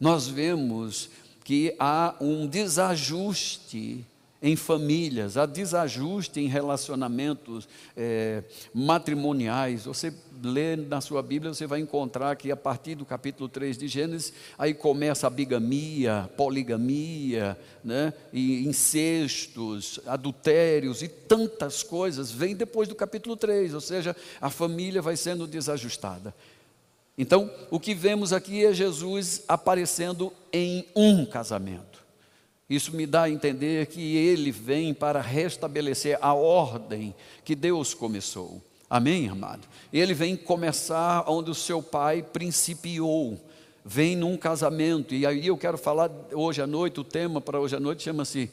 nós 0.00 0.26
vemos 0.26 1.08
que 1.48 1.74
há 1.78 2.14
um 2.20 2.46
desajuste 2.46 4.04
em 4.42 4.54
famílias, 4.54 5.38
há 5.38 5.46
desajuste 5.46 6.40
em 6.40 6.46
relacionamentos 6.46 7.66
é, 7.96 8.44
matrimoniais. 8.74 9.86
Você 9.86 10.12
lê 10.42 10.76
na 10.76 11.00
sua 11.00 11.22
Bíblia, 11.22 11.54
você 11.54 11.66
vai 11.66 11.80
encontrar 11.80 12.36
que 12.36 12.52
a 12.52 12.56
partir 12.56 12.96
do 12.96 13.06
capítulo 13.06 13.48
3 13.48 13.78
de 13.78 13.88
Gênesis, 13.88 14.30
aí 14.58 14.74
começa 14.74 15.26
a 15.26 15.30
bigamia, 15.30 16.28
poligamia, 16.36 17.58
né, 17.82 18.12
e 18.30 18.66
incestos, 18.66 20.00
adultérios 20.04 21.02
e 21.02 21.08
tantas 21.08 21.82
coisas, 21.82 22.30
vem 22.30 22.54
depois 22.54 22.88
do 22.88 22.94
capítulo 22.94 23.38
3, 23.38 23.72
ou 23.72 23.80
seja, 23.80 24.14
a 24.38 24.50
família 24.50 25.00
vai 25.00 25.16
sendo 25.16 25.46
desajustada. 25.46 26.34
Então, 27.18 27.50
o 27.68 27.80
que 27.80 27.94
vemos 27.94 28.32
aqui 28.32 28.64
é 28.64 28.72
Jesus 28.72 29.42
aparecendo 29.48 30.32
em 30.52 30.86
um 30.94 31.26
casamento. 31.26 32.06
Isso 32.70 32.94
me 32.94 33.06
dá 33.06 33.24
a 33.24 33.30
entender 33.30 33.86
que 33.86 34.16
ele 34.16 34.52
vem 34.52 34.94
para 34.94 35.20
restabelecer 35.20 36.16
a 36.22 36.32
ordem 36.32 37.12
que 37.44 37.56
Deus 37.56 37.92
começou. 37.92 38.62
Amém, 38.88 39.28
amado? 39.28 39.66
Ele 39.92 40.14
vem 40.14 40.36
começar 40.36 41.24
onde 41.26 41.50
o 41.50 41.54
seu 41.54 41.82
pai 41.82 42.22
principiou. 42.22 43.38
Vem 43.84 44.14
num 44.14 44.36
casamento. 44.36 45.14
E 45.14 45.26
aí 45.26 45.46
eu 45.46 45.56
quero 45.56 45.76
falar 45.76 46.10
hoje 46.32 46.62
à 46.62 46.66
noite, 46.66 47.00
o 47.00 47.04
tema 47.04 47.40
para 47.40 47.58
hoje 47.58 47.74
à 47.74 47.80
noite 47.80 48.04
chama-se 48.04 48.50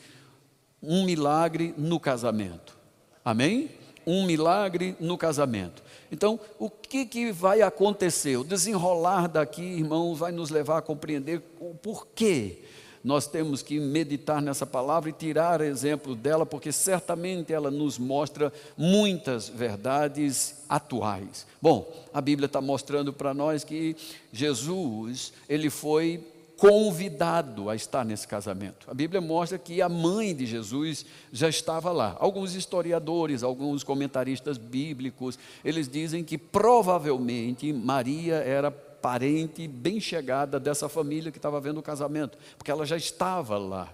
Um 0.81 1.05
Milagre 1.05 1.73
no 1.77 1.99
Casamento. 1.99 2.75
Amém? 3.23 3.69
Um 4.07 4.25
milagre 4.25 4.95
no 4.99 5.17
casamento. 5.17 5.81
Então, 6.15 6.39
o 6.57 6.69
que, 6.69 7.05
que 7.05 7.29
vai 7.29 7.61
acontecer? 7.61 8.37
O 8.37 8.43
desenrolar 8.45 9.27
daqui, 9.27 9.61
irmãos, 9.61 10.17
vai 10.17 10.31
nos 10.31 10.49
levar 10.49 10.77
a 10.77 10.81
compreender 10.81 11.41
o 11.59 11.75
porquê 11.75 12.59
nós 13.03 13.27
temos 13.27 13.61
que 13.61 13.81
meditar 13.81 14.41
nessa 14.41 14.65
palavra 14.65 15.09
e 15.09 15.13
tirar 15.13 15.59
exemplo 15.59 16.15
dela, 16.15 16.45
porque 16.45 16.71
certamente 16.71 17.51
ela 17.51 17.69
nos 17.69 17.99
mostra 17.99 18.51
muitas 18.77 19.49
verdades 19.49 20.63
atuais. 20.69 21.45
Bom, 21.61 21.85
a 22.13 22.21
Bíblia 22.21 22.45
está 22.45 22.61
mostrando 22.61 23.11
para 23.11 23.33
nós 23.33 23.65
que 23.65 23.95
Jesus, 24.31 25.33
ele 25.49 25.69
foi 25.69 26.23
convidado 26.57 27.69
a 27.69 27.75
estar 27.75 28.05
nesse 28.05 28.27
casamento. 28.27 28.89
A 28.89 28.93
Bíblia 28.93 29.19
mostra 29.19 29.57
que 29.57 29.81
a 29.81 29.89
mãe 29.89 30.35
de 30.35 30.45
Jesus 30.45 31.05
já 31.31 31.49
estava 31.49 31.91
lá. 31.91 32.15
Alguns 32.19 32.55
historiadores, 32.55 33.43
alguns 33.43 33.83
comentaristas 33.83 34.57
bíblicos, 34.57 35.37
eles 35.63 35.87
dizem 35.87 36.23
que 36.23 36.37
provavelmente 36.37 37.71
Maria 37.73 38.35
era 38.35 38.71
parente 38.71 39.67
bem 39.67 39.99
chegada 39.99 40.59
dessa 40.59 40.89
família 40.89 41.31
que 41.31 41.37
estava 41.37 41.61
vendo 41.61 41.77
o 41.79 41.83
casamento, 41.83 42.37
porque 42.57 42.71
ela 42.71 42.85
já 42.85 42.97
estava 42.97 43.57
lá. 43.57 43.93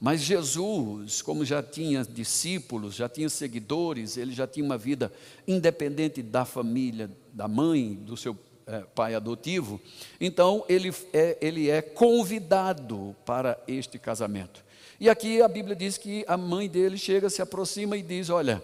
Mas 0.00 0.20
Jesus, 0.20 1.22
como 1.22 1.44
já 1.44 1.62
tinha 1.62 2.04
discípulos, 2.04 2.94
já 2.94 3.08
tinha 3.08 3.28
seguidores, 3.28 4.16
ele 4.16 4.32
já 4.32 4.46
tinha 4.46 4.64
uma 4.64 4.76
vida 4.76 5.12
independente 5.46 6.22
da 6.22 6.44
família, 6.44 7.10
da 7.32 7.46
mãe, 7.46 7.94
do 7.94 8.16
seu 8.16 8.36
é, 8.66 8.80
pai 8.94 9.14
adotivo, 9.14 9.80
então 10.20 10.64
ele 10.68 10.92
é, 11.12 11.38
ele 11.40 11.70
é 11.70 11.82
convidado 11.82 13.14
para 13.24 13.58
este 13.66 13.98
casamento. 13.98 14.64
E 15.00 15.10
aqui 15.10 15.42
a 15.42 15.48
Bíblia 15.48 15.74
diz 15.74 15.98
que 15.98 16.24
a 16.28 16.36
mãe 16.36 16.68
dele 16.68 16.96
chega, 16.96 17.28
se 17.28 17.42
aproxima 17.42 17.96
e 17.96 18.02
diz: 18.02 18.30
Olha, 18.30 18.62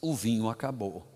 o 0.00 0.14
vinho 0.14 0.48
acabou. 0.48 1.06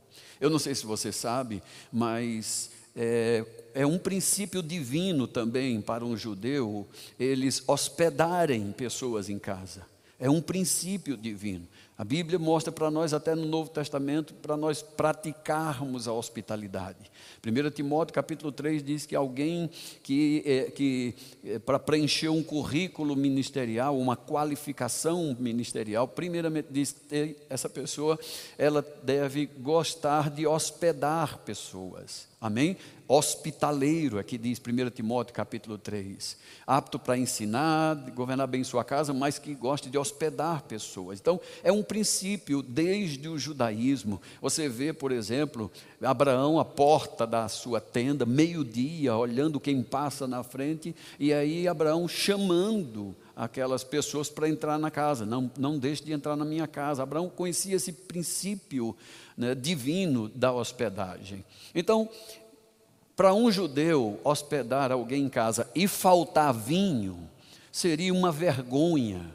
Eu 0.40 0.50
não 0.50 0.58
sei 0.58 0.74
se 0.74 0.84
você 0.84 1.12
sabe, 1.12 1.62
mas 1.92 2.70
é, 2.96 3.44
é 3.74 3.86
um 3.86 3.98
princípio 3.98 4.62
divino 4.62 5.26
também 5.26 5.80
para 5.80 6.04
um 6.04 6.16
judeu 6.16 6.86
eles 7.18 7.62
hospedarem 7.66 8.72
pessoas 8.72 9.28
em 9.28 9.38
casa. 9.38 9.86
É 10.18 10.30
um 10.30 10.40
princípio 10.40 11.16
divino. 11.16 11.66
A 11.96 12.02
Bíblia 12.02 12.40
mostra 12.40 12.72
para 12.72 12.90
nós, 12.90 13.14
até 13.14 13.36
no 13.36 13.46
Novo 13.46 13.70
Testamento, 13.70 14.34
para 14.34 14.56
nós 14.56 14.82
praticarmos 14.82 16.08
a 16.08 16.12
hospitalidade. 16.12 17.08
1 17.46 17.70
Timóteo 17.70 18.12
capítulo 18.12 18.50
3 18.50 18.82
diz 18.82 19.06
que 19.06 19.14
alguém 19.14 19.70
que, 20.02 20.42
é, 20.44 20.70
que 20.72 21.14
é, 21.44 21.58
para 21.60 21.78
preencher 21.78 22.30
um 22.30 22.42
currículo 22.42 23.14
ministerial, 23.14 23.96
uma 23.96 24.16
qualificação 24.16 25.36
ministerial, 25.38 26.08
primeiramente 26.08 26.66
diz 26.68 26.96
que 27.08 27.36
essa 27.48 27.68
pessoa 27.68 28.18
ela 28.58 28.84
deve 29.04 29.46
gostar 29.46 30.30
de 30.30 30.48
hospedar 30.48 31.38
pessoas. 31.38 32.26
Amém? 32.44 32.76
Hospitaleiro, 33.08 34.18
aqui 34.18 34.36
diz 34.36 34.58
1 34.60 34.90
Timóteo 34.90 35.32
capítulo 35.32 35.78
3. 35.78 36.36
Apto 36.66 36.98
para 36.98 37.16
ensinar, 37.16 37.94
governar 38.14 38.46
bem 38.46 38.62
sua 38.62 38.84
casa, 38.84 39.14
mas 39.14 39.38
que 39.38 39.54
goste 39.54 39.88
de 39.88 39.96
hospedar 39.96 40.62
pessoas. 40.64 41.18
Então, 41.18 41.40
é 41.62 41.72
um 41.72 41.82
princípio 41.82 42.60
desde 42.60 43.30
o 43.30 43.38
judaísmo. 43.38 44.20
Você 44.42 44.68
vê, 44.68 44.92
por 44.92 45.10
exemplo, 45.10 45.72
Abraão 46.02 46.58
à 46.58 46.66
porta 46.66 47.26
da 47.26 47.48
sua 47.48 47.80
tenda, 47.80 48.26
meio-dia, 48.26 49.16
olhando 49.16 49.58
quem 49.58 49.82
passa 49.82 50.26
na 50.26 50.42
frente, 50.42 50.94
e 51.18 51.32
aí 51.32 51.66
Abraão 51.66 52.06
chamando 52.06 53.16
aquelas 53.34 53.82
pessoas 53.82 54.28
para 54.28 54.50
entrar 54.50 54.78
na 54.78 54.90
casa. 54.90 55.24
Não, 55.24 55.50
não 55.58 55.78
deixe 55.78 56.04
de 56.04 56.12
entrar 56.12 56.36
na 56.36 56.44
minha 56.44 56.66
casa. 56.66 57.02
Abraão 57.02 57.28
conhecia 57.28 57.76
esse 57.76 57.90
princípio 57.90 58.94
né, 59.36 59.54
divino 59.54 60.28
da 60.28 60.52
hospedagem. 60.52 61.44
Então, 61.74 62.08
para 63.16 63.32
um 63.32 63.50
judeu 63.50 64.20
hospedar 64.24 64.90
alguém 64.90 65.24
em 65.24 65.28
casa 65.28 65.68
e 65.74 65.86
faltar 65.86 66.52
vinho, 66.52 67.28
seria 67.70 68.12
uma 68.12 68.32
vergonha. 68.32 69.32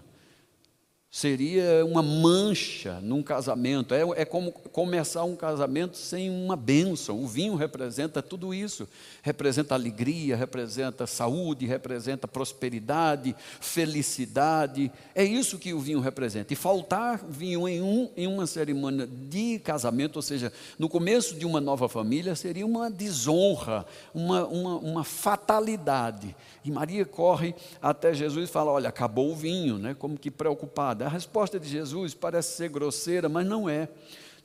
Seria 1.12 1.84
uma 1.86 2.04
mancha 2.04 3.00
num 3.02 3.24
casamento. 3.24 3.96
É, 3.96 4.02
é 4.22 4.26
como 4.26 4.52
começar 4.52 5.24
um 5.24 5.36
casamento 5.36 5.98
sem 5.98 6.30
uma 6.30 6.56
bênção. 6.56 7.20
O 7.24 7.28
vinho 7.28 7.56
representa 7.56 8.22
tudo 8.22 8.54
isso. 8.54 8.88
Representa 9.30 9.76
alegria, 9.76 10.36
representa 10.36 11.06
saúde, 11.06 11.68
representa 11.68 12.28
prosperidade, 12.28 13.36
felicidade. 13.62 14.92
É 15.14 15.24
isso 15.24 15.60
que 15.60 15.72
o 15.72 15.80
vinho 15.80 16.00
representa. 16.00 16.52
E 16.52 16.56
faltar 16.56 17.24
vinho 17.30 17.68
em, 17.70 17.80
um, 17.80 18.10
em 18.18 18.26
uma 18.26 18.48
cerimônia 18.48 19.06
de 19.08 19.60
casamento, 19.60 20.16
ou 20.16 20.24
seja, 20.24 20.52
no 20.80 20.90
começo 20.90 21.36
de 21.36 21.46
uma 21.46 21.62
nova 21.62 21.88
família, 21.88 22.36
seria 22.36 22.66
uma 22.66 22.90
desonra, 22.90 23.86
uma, 24.16 24.48
uma, 24.48 24.78
uma 24.78 25.04
fatalidade. 25.04 26.36
E 26.66 26.72
Maria 26.72 27.06
corre 27.06 27.54
até 27.80 28.16
Jesus 28.16 28.50
e 28.50 28.52
fala: 28.52 28.72
Olha, 28.72 28.90
acabou 28.90 29.32
o 29.32 29.36
vinho, 29.36 29.78
né? 29.78 29.94
como 29.94 30.18
que 30.18 30.32
preocupada. 30.32 31.06
A 31.06 31.10
resposta 31.10 31.60
de 31.60 31.70
Jesus 31.70 32.16
parece 32.16 32.58
ser 32.58 32.70
grosseira, 32.70 33.30
mas 33.30 33.46
não 33.46 33.70
é. 33.70 33.90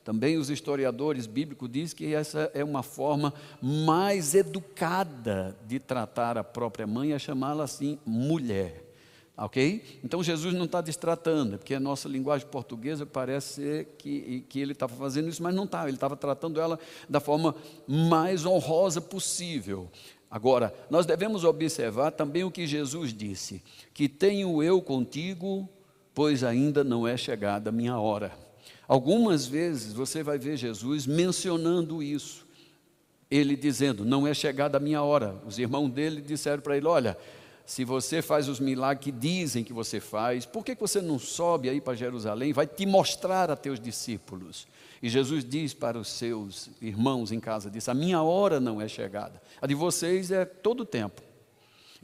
Também 0.05 0.37
os 0.37 0.49
historiadores 0.49 1.27
bíblicos 1.27 1.69
dizem 1.69 1.97
que 1.97 2.13
essa 2.13 2.49
é 2.53 2.63
uma 2.63 2.81
forma 2.81 3.33
mais 3.61 4.33
educada 4.33 5.57
de 5.67 5.79
tratar 5.79 6.37
a 6.37 6.43
própria 6.43 6.87
mãe, 6.87 7.11
é 7.11 7.19
chamá-la 7.19 7.65
assim, 7.65 7.99
mulher. 8.05 8.83
Ok? 9.35 9.99
Então 10.01 10.23
Jesus 10.23 10.53
não 10.53 10.63
está 10.63 10.79
destratando, 10.79 11.57
porque 11.57 11.73
a 11.73 11.79
nossa 11.79 12.07
linguagem 12.07 12.47
portuguesa 12.47 13.05
parece 13.05 13.85
que, 13.97 14.45
que 14.47 14.59
ele 14.61 14.71
estava 14.71 14.95
fazendo 14.95 15.27
isso, 15.27 15.43
mas 15.43 15.53
não 15.53 15.65
estava, 15.65 15.89
ele 15.89 15.97
estava 15.97 16.15
tratando 16.15 16.61
ela 16.61 16.79
da 17.09 17.19
forma 17.19 17.53
mais 17.85 18.45
honrosa 18.45 19.01
possível. 19.01 19.89
Agora, 20.31 20.73
nós 20.89 21.05
devemos 21.05 21.43
observar 21.43 22.11
também 22.11 22.45
o 22.45 22.51
que 22.51 22.65
Jesus 22.65 23.13
disse: 23.13 23.61
que 23.93 24.07
tenho 24.07 24.63
eu 24.63 24.81
contigo 24.81 25.67
pois 26.15 26.45
ainda 26.45 26.81
não 26.81 27.05
é 27.05 27.17
chegada 27.17 27.69
a 27.69 27.73
minha 27.73 27.99
hora. 27.99 28.44
Algumas 28.87 29.45
vezes 29.45 29.93
você 29.93 30.21
vai 30.21 30.37
ver 30.37 30.57
Jesus 30.57 31.07
mencionando 31.07 32.03
isso. 32.03 32.45
Ele 33.29 33.55
dizendo: 33.55 34.05
Não 34.05 34.27
é 34.27 34.33
chegada 34.33 34.77
a 34.77 34.79
minha 34.79 35.01
hora. 35.01 35.35
Os 35.45 35.57
irmãos 35.57 35.89
dele 35.89 36.21
disseram 36.21 36.61
para 36.61 36.77
ele: 36.77 36.87
Olha, 36.87 37.17
se 37.65 37.83
você 37.83 38.21
faz 38.21 38.47
os 38.47 38.59
milagres 38.59 39.03
que 39.03 39.11
dizem 39.11 39.63
que 39.63 39.73
você 39.73 39.99
faz, 39.99 40.45
por 40.45 40.63
que 40.63 40.75
você 40.75 41.01
não 41.01 41.17
sobe 41.17 41.67
aí 41.67 41.81
para 41.81 41.95
Jerusalém? 41.95 42.53
Vai 42.53 42.67
te 42.67 42.85
mostrar 42.85 43.49
a 43.49 43.55
teus 43.55 43.79
discípulos. 43.79 44.67
E 45.01 45.09
Jesus 45.09 45.43
diz 45.43 45.73
para 45.73 45.97
os 45.97 46.07
seus 46.07 46.69
irmãos 46.79 47.31
em 47.31 47.39
casa: 47.39 47.69
diz, 47.69 47.89
A 47.89 47.93
minha 47.93 48.21
hora 48.21 48.59
não 48.59 48.79
é 48.79 48.87
chegada. 48.87 49.41
A 49.59 49.65
de 49.65 49.73
vocês 49.73 50.29
é 50.29 50.45
todo 50.45 50.81
o 50.81 50.85
tempo. 50.85 51.21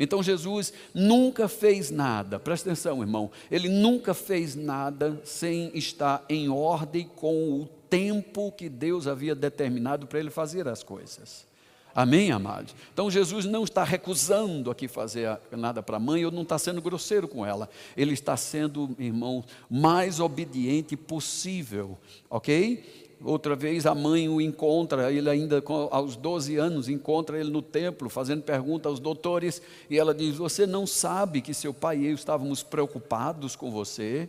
Então 0.02 0.24
Jesus 0.24 0.74
nunca 0.96 1.48
fez 1.48 1.92
nada, 1.92 2.40
presta 2.40 2.72
atenção, 2.72 3.02
irmão, 3.02 3.30
ele 3.52 3.70
nunca 3.70 4.16
fez 4.16 4.56
nada 4.56 5.22
sem 5.24 5.70
estar 5.78 6.26
em 6.28 6.50
ordem 6.50 7.08
com 7.16 7.62
o 7.62 7.70
tempo 7.88 8.52
que 8.52 8.68
Deus 8.68 9.06
havia 9.06 9.36
determinado 9.36 10.08
para 10.08 10.20
ele 10.20 10.32
fazer 10.32 10.68
as 10.68 10.82
coisas. 10.82 11.46
Amém, 11.94 12.32
amados? 12.32 12.74
Então 12.92 13.12
Jesus 13.12 13.46
não 13.46 13.64
está 13.64 13.84
recusando 13.84 14.72
aqui 14.72 14.88
fazer 14.88 15.38
nada 15.52 15.84
para 15.84 15.98
a 15.98 16.00
mãe, 16.00 16.26
ou 16.26 16.32
não 16.32 16.42
está 16.42 16.58
sendo 16.58 16.82
grosseiro 16.82 17.28
com 17.28 17.46
ela. 17.46 17.70
Ele 17.96 18.14
está 18.14 18.36
sendo, 18.36 18.96
irmão, 18.98 19.44
mais 19.70 20.20
obediente 20.20 20.98
possível, 20.98 21.96
ok? 22.28 23.11
Outra 23.24 23.56
vez 23.56 23.86
a 23.86 23.94
mãe 23.94 24.28
o 24.28 24.42
encontra, 24.42 25.12
ele 25.12 25.30
ainda 25.30 25.62
aos 25.92 26.16
12 26.16 26.58
anos 26.58 26.90
encontra 26.90 27.40
ele 27.40 27.52
no 27.52 27.62
templo, 27.62 28.10
fazendo 28.10 28.42
pergunta 28.42 28.90
aos 28.90 29.00
doutores, 29.00 29.62
e 29.90 30.00
ela 30.00 30.14
diz: 30.14 30.38
Você 30.38 30.66
não 30.66 30.88
sabe 30.88 31.40
que 31.40 31.54
seu 31.54 31.72
pai 31.72 32.00
e 32.00 32.08
eu 32.08 32.16
estávamos 32.16 32.64
preocupados 32.64 33.56
com 33.56 33.70
você? 33.70 34.28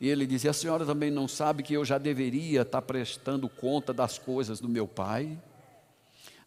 E 0.00 0.08
ele 0.08 0.24
diz: 0.24 0.46
A 0.46 0.52
senhora 0.52 0.86
também 0.86 1.10
não 1.10 1.26
sabe 1.26 1.64
que 1.64 1.74
eu 1.74 1.84
já 1.84 1.98
deveria 1.98 2.62
estar 2.62 2.82
prestando 2.82 3.48
conta 3.48 3.92
das 3.92 4.18
coisas 4.18 4.60
do 4.60 4.68
meu 4.68 4.86
pai? 4.86 5.36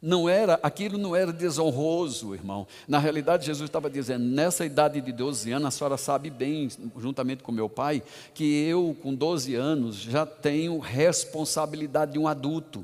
Não 0.02 0.28
era, 0.28 0.60
aquilo 0.64 0.98
não 0.98 1.16
era 1.16 1.32
desonroso, 1.32 2.34
irmão. 2.34 2.66
Na 2.88 2.98
realidade, 2.98 3.46
Jesus 3.46 3.70
estava 3.70 3.88
dizendo: 3.88 4.26
nessa 4.26 4.66
idade 4.66 5.00
de 5.00 5.12
12 5.12 5.52
anos, 5.52 5.68
a 5.68 5.72
senhora 5.72 5.98
sabe 5.98 6.32
bem, 6.32 6.70
juntamente 6.98 7.44
com 7.44 7.52
meu 7.52 7.70
pai, 7.70 8.02
que 8.34 8.64
eu, 8.64 8.98
com 9.00 9.14
12 9.14 9.54
anos, 9.54 9.98
já 9.98 10.26
tenho 10.26 10.80
responsabilidade 10.80 12.14
de 12.14 12.20
um 12.20 12.28
adulto. 12.28 12.84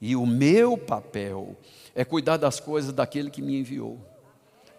E 0.00 0.16
o 0.16 0.24
meu 0.24 0.78
papel 0.78 1.54
é 1.94 2.06
cuidar 2.06 2.38
das 2.38 2.58
coisas 2.58 2.90
daquele 2.90 3.30
que 3.30 3.42
me 3.42 3.58
enviou. 3.60 3.98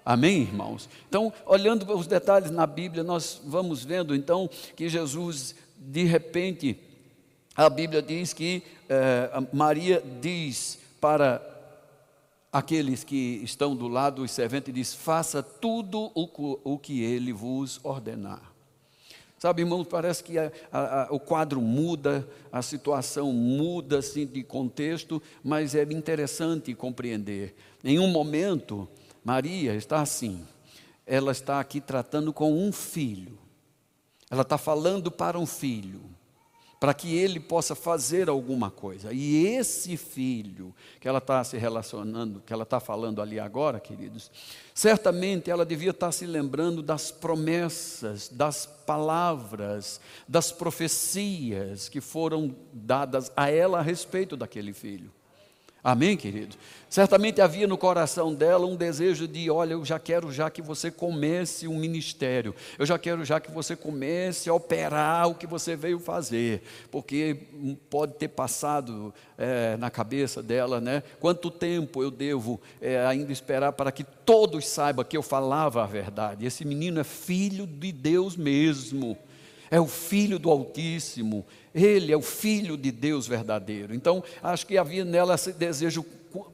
Amém, 0.04 0.42
irmãos? 0.42 0.90
Então, 1.08 1.32
olhando 1.46 1.86
os 1.96 2.08
detalhes 2.08 2.50
na 2.50 2.66
Bíblia, 2.66 3.04
nós 3.04 3.40
vamos 3.46 3.86
vendo 3.86 4.16
então 4.16 4.50
que 4.76 4.90
Jesus, 4.90 5.54
de 5.78 6.06
repente, 6.06 6.76
a 7.56 7.70
Bíblia 7.70 8.02
diz 8.02 8.34
que 8.34 8.64
eh, 8.90 9.30
Maria 9.54 10.04
diz 10.20 10.80
para 11.00 11.51
aqueles 12.52 13.04
que 13.04 13.42
estão 13.44 13.76
do 13.76 13.88
lado 13.88 14.22
dos 14.22 14.32
serventes 14.32 14.74
diz: 14.74 14.94
faça 14.94 15.42
tudo 15.42 16.12
o, 16.14 16.60
o 16.64 16.78
que 16.78 17.02
ele 17.02 17.32
vos 17.32 17.80
ordenar. 17.84 18.52
Sabe, 19.40 19.64
irmãos, 19.64 19.88
parece 19.88 20.24
que 20.24 20.38
a, 20.38 20.52
a, 20.72 21.04
a, 21.04 21.08
o 21.12 21.20
quadro 21.20 21.60
muda, 21.62 22.28
a 22.52 22.62
situação 22.62 23.34
muda 23.34 23.98
assim, 23.98 24.24
de 24.24 24.44
contexto, 24.44 25.20
mas 25.44 25.74
é 25.74 25.82
interessante 25.82 26.76
compreender. 26.76 27.56
Em 27.84 27.98
um 27.98 28.08
momento, 28.08 28.88
Maria 29.24 29.74
está 29.74 30.00
assim, 30.00 30.46
ela 31.08 31.32
está 31.32 31.60
aqui 31.60 31.82
tratando 31.82 32.32
com 32.32 32.54
um 32.54 32.72
filho, 32.72 33.40
ela 34.30 34.44
está 34.44 34.60
falando 34.60 35.10
para 35.10 35.40
um 35.40 35.48
filho 35.48 36.02
para 36.82 36.96
que 36.96 37.16
ele 37.16 37.40
possa 37.40 37.76
fazer 37.76 38.28
alguma 38.28 38.72
coisa. 38.72 39.14
E 39.14 39.46
esse 39.46 39.96
filho 39.96 40.74
que 41.00 41.08
ela 41.08 41.20
está 41.20 41.44
se 41.44 41.56
relacionando, 41.56 42.42
que 42.44 42.52
ela 42.52 42.64
está 42.64 42.80
falando 42.80 43.22
ali 43.22 43.40
agora, 43.40 43.80
queridos, 43.80 44.32
certamente 44.74 45.52
ela 45.52 45.64
devia 45.64 45.92
estar 45.92 46.12
se 46.12 46.26
lembrando 46.26 46.82
das 46.82 47.12
promessas, 47.12 48.30
das 48.30 48.66
palavras, 48.66 50.02
das 50.28 50.52
profecias 50.52 51.88
que 51.88 52.02
foram 52.02 52.56
dadas 52.74 53.32
a 53.38 53.48
ela 53.48 53.78
a 53.78 53.84
respeito 53.84 54.36
daquele 54.36 54.74
filho. 54.74 55.12
Amém, 55.84 56.16
querido? 56.16 56.56
Certamente 56.88 57.42
havia 57.42 57.66
no 57.66 57.78
coração 57.78 58.36
dela 58.36 58.68
um 58.68 58.76
desejo 58.76 59.28
de, 59.28 59.50
olha, 59.50 59.74
eu 59.74 59.84
já 59.84 59.98
quero 59.98 60.32
já 60.32 60.48
que 60.48 60.62
você 60.62 60.92
comece 60.92 61.68
um 61.68 61.76
ministério, 61.76 62.54
eu 62.78 62.86
já 62.86 63.00
quero 63.00 63.26
já 63.26 63.40
que 63.40 63.50
você 63.50 63.76
comece 63.76 64.48
a 64.48 64.54
operar 64.54 65.28
o 65.28 65.34
que 65.34 65.48
você 65.48 65.76
veio 65.76 66.00
fazer, 66.00 66.62
porque 66.92 67.38
pode 67.90 68.14
ter 68.14 68.28
passado 68.28 69.12
é, 69.38 69.76
na 69.78 69.90
cabeça 69.90 70.44
dela, 70.44 70.80
né? 70.80 71.02
Quanto 71.20 71.50
tempo 71.50 72.04
eu 72.04 72.12
devo 72.12 72.62
é, 72.80 73.04
ainda 73.08 73.32
esperar 73.32 73.72
para 73.72 73.92
que 73.92 74.04
todos 74.04 74.68
saibam 74.68 75.04
que 75.04 75.18
eu 75.18 75.24
falava 75.24 75.82
a 75.82 75.88
verdade? 75.88 76.46
Esse 76.46 76.64
menino 76.64 77.00
é 77.00 77.04
filho 77.04 77.66
de 77.66 77.92
Deus 77.92 78.36
mesmo 78.36 79.18
é 79.72 79.80
o 79.80 79.88
Filho 79.88 80.38
do 80.38 80.52
Altíssimo, 80.52 81.46
ele 81.74 82.12
é 82.12 82.18
o 82.18 82.22
Filho 82.22 82.76
de 82.78 82.92
Deus 82.92 83.26
verdadeiro. 83.26 83.96
Então, 83.96 84.22
acho 84.44 84.68
que 84.68 84.78
havia 84.78 85.06
nela 85.06 85.36
esse 85.36 85.54
desejo, 85.54 86.06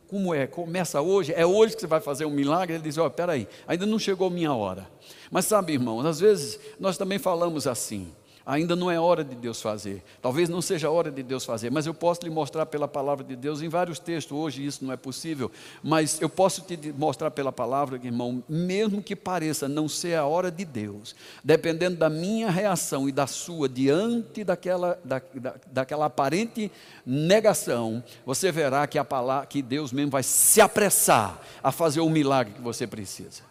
como 0.08 0.34
é? 0.34 0.46
Começa 0.46 1.02
hoje, 1.02 1.34
é 1.36 1.46
hoje 1.46 1.74
que 1.74 1.82
você 1.82 1.88
vai 1.88 2.00
fazer 2.00 2.26
um 2.26 2.32
milagre? 2.32 2.76
Ele 2.76 2.84
diz: 2.84 2.98
oh, 2.98 3.10
peraí, 3.10 3.48
ainda 3.68 3.86
não 3.86 3.98
chegou 3.98 4.28
a 4.28 4.32
minha 4.32 4.54
hora. 4.54 4.88
Mas 5.32 5.46
sabe, 5.46 5.74
irmãos, 5.74 6.06
às 6.06 6.20
vezes 6.20 6.60
nós 6.80 6.98
também 6.98 7.18
falamos 7.18 7.66
assim 7.68 8.14
ainda 8.48 8.78
não 8.78 8.90
é 8.90 8.98
hora 8.98 9.26
de 9.26 9.36
Deus 9.36 9.62
fazer. 9.62 10.02
Talvez 10.22 10.48
não 10.48 10.62
seja 10.62 10.90
hora 10.90 11.12
de 11.12 11.22
Deus 11.22 11.44
fazer, 11.44 11.70
mas 11.70 11.86
eu 11.86 11.94
posso 11.94 12.22
lhe 12.24 12.30
mostrar 12.30 12.66
pela 12.66 12.88
palavra 12.88 13.22
de 13.26 13.36
Deus 13.36 13.62
em 13.62 13.68
vários 13.68 14.00
textos. 14.00 14.32
Hoje 14.32 14.66
isso 14.66 14.86
não 14.86 14.94
é 14.94 14.96
possível, 14.96 15.52
mas 15.84 16.22
eu 16.22 16.30
posso 16.30 16.62
te 16.62 16.94
mostrar 16.94 17.30
pela 17.30 17.52
palavra, 17.52 18.00
irmão, 18.02 18.42
mesmo 18.48 19.04
que 19.04 19.18
pareça 19.18 19.68
não 19.68 19.90
ser 19.90 20.16
a 20.16 20.26
hora 20.26 20.50
de 20.50 20.64
Deus, 20.64 21.14
dependendo 21.44 21.98
da 21.98 22.10
minha 22.10 22.50
reação 22.50 23.10
e 23.10 23.12
da 23.12 23.28
sua 23.28 23.68
diante 23.68 24.46
daquela, 24.46 24.98
da, 25.04 25.22
da, 25.34 25.56
daquela 25.70 26.06
aparente 26.06 26.72
negação, 27.06 28.02
você 28.26 28.50
verá 28.50 28.88
que, 28.88 28.98
a 28.98 29.04
palavra, 29.04 29.46
que 29.46 29.62
Deus 29.62 29.92
mesmo 29.92 30.12
vai 30.12 30.24
se 30.24 30.62
apressar 30.62 31.42
a 31.62 31.70
fazer 31.70 32.00
o 32.00 32.10
milagre 32.10 32.54
que 32.54 32.62
você 32.62 32.88
precisa. 32.88 33.42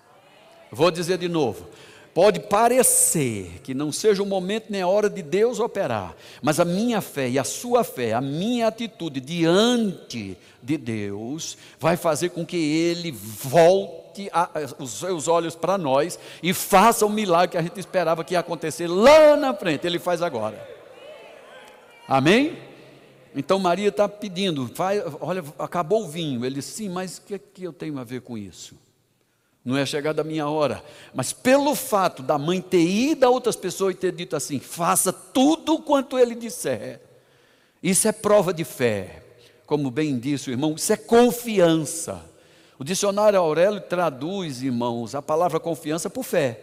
Vou 0.70 0.90
dizer 0.90 1.18
de 1.18 1.28
novo. 1.28 1.66
Pode 2.16 2.40
parecer 2.40 3.60
que 3.62 3.74
não 3.74 3.92
seja 3.92 4.22
o 4.22 4.26
momento 4.26 4.68
nem 4.70 4.80
a 4.80 4.88
hora 4.88 5.10
de 5.10 5.20
Deus 5.20 5.60
operar, 5.60 6.16
mas 6.40 6.58
a 6.58 6.64
minha 6.64 7.02
fé 7.02 7.28
e 7.28 7.38
a 7.38 7.44
sua 7.44 7.84
fé, 7.84 8.14
a 8.14 8.22
minha 8.22 8.68
atitude 8.68 9.20
diante 9.20 10.34
de 10.62 10.78
Deus, 10.78 11.58
vai 11.78 11.94
fazer 11.94 12.30
com 12.30 12.46
que 12.46 12.56
Ele 12.56 13.12
volte 13.12 14.30
a, 14.32 14.48
os 14.78 14.92
seus 14.92 15.28
olhos 15.28 15.54
para 15.54 15.76
nós 15.76 16.18
e 16.42 16.54
faça 16.54 17.04
o 17.04 17.10
milagre 17.10 17.50
que 17.50 17.58
a 17.58 17.62
gente 17.62 17.78
esperava 17.78 18.24
que 18.24 18.32
ia 18.32 18.40
acontecer 18.40 18.86
lá 18.86 19.36
na 19.36 19.52
frente. 19.52 19.86
Ele 19.86 19.98
faz 19.98 20.22
agora. 20.22 20.66
Amém? 22.08 22.56
Então 23.34 23.58
Maria 23.58 23.88
está 23.88 24.08
pedindo, 24.08 24.70
olha, 25.20 25.44
acabou 25.58 26.04
o 26.04 26.08
vinho. 26.08 26.46
Ele 26.46 26.54
disse, 26.54 26.76
sim, 26.76 26.88
mas 26.88 27.18
o 27.18 27.22
que, 27.26 27.38
que 27.38 27.64
eu 27.64 27.74
tenho 27.74 27.98
a 27.98 28.04
ver 28.04 28.22
com 28.22 28.38
isso? 28.38 28.85
Não 29.66 29.76
é 29.76 29.84
chegada 29.84 30.22
a 30.22 30.24
minha 30.24 30.48
hora. 30.48 30.80
Mas 31.12 31.32
pelo 31.32 31.74
fato 31.74 32.22
da 32.22 32.38
mãe 32.38 32.60
ter 32.60 32.86
ido 32.86 33.26
a 33.26 33.28
outras 33.28 33.56
pessoas 33.56 33.94
e 33.94 33.98
ter 33.98 34.12
dito 34.12 34.36
assim: 34.36 34.60
faça 34.60 35.12
tudo 35.12 35.80
quanto 35.80 36.16
ele 36.16 36.36
disser. 36.36 37.00
Isso 37.82 38.06
é 38.06 38.12
prova 38.12 38.54
de 38.54 38.62
fé. 38.62 39.24
Como 39.66 39.90
bem 39.90 40.16
disse 40.16 40.48
o 40.48 40.52
irmão, 40.52 40.74
isso 40.76 40.92
é 40.92 40.96
confiança. 40.96 42.24
O 42.78 42.84
dicionário 42.84 43.40
Aurélio 43.40 43.80
traduz, 43.80 44.62
irmãos, 44.62 45.16
a 45.16 45.20
palavra 45.20 45.58
confiança 45.58 46.08
por 46.08 46.22
fé. 46.22 46.60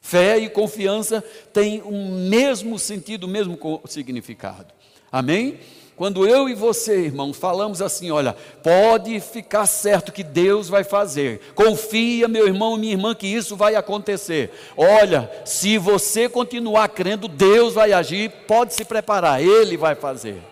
Fé 0.00 0.38
e 0.38 0.48
confiança 0.48 1.24
têm 1.52 1.82
o 1.82 1.90
mesmo 1.90 2.78
sentido, 2.78 3.24
o 3.24 3.28
mesmo 3.28 3.58
significado. 3.86 4.72
Amém? 5.10 5.58
Quando 6.00 6.26
eu 6.26 6.48
e 6.48 6.54
você, 6.54 7.02
irmãos, 7.02 7.36
falamos 7.36 7.82
assim, 7.82 8.10
olha, 8.10 8.34
pode 8.62 9.20
ficar 9.20 9.66
certo 9.66 10.10
que 10.10 10.24
Deus 10.24 10.66
vai 10.66 10.82
fazer. 10.82 11.42
Confia, 11.54 12.26
meu 12.26 12.46
irmão 12.46 12.74
e 12.74 12.80
minha 12.80 12.92
irmã, 12.94 13.14
que 13.14 13.26
isso 13.26 13.54
vai 13.54 13.74
acontecer. 13.74 14.50
Olha, 14.78 15.30
se 15.44 15.76
você 15.76 16.26
continuar 16.26 16.88
crendo, 16.88 17.28
Deus 17.28 17.74
vai 17.74 17.92
agir, 17.92 18.30
pode 18.48 18.72
se 18.72 18.82
preparar, 18.82 19.42
Ele 19.42 19.76
vai 19.76 19.94
fazer. 19.94 20.42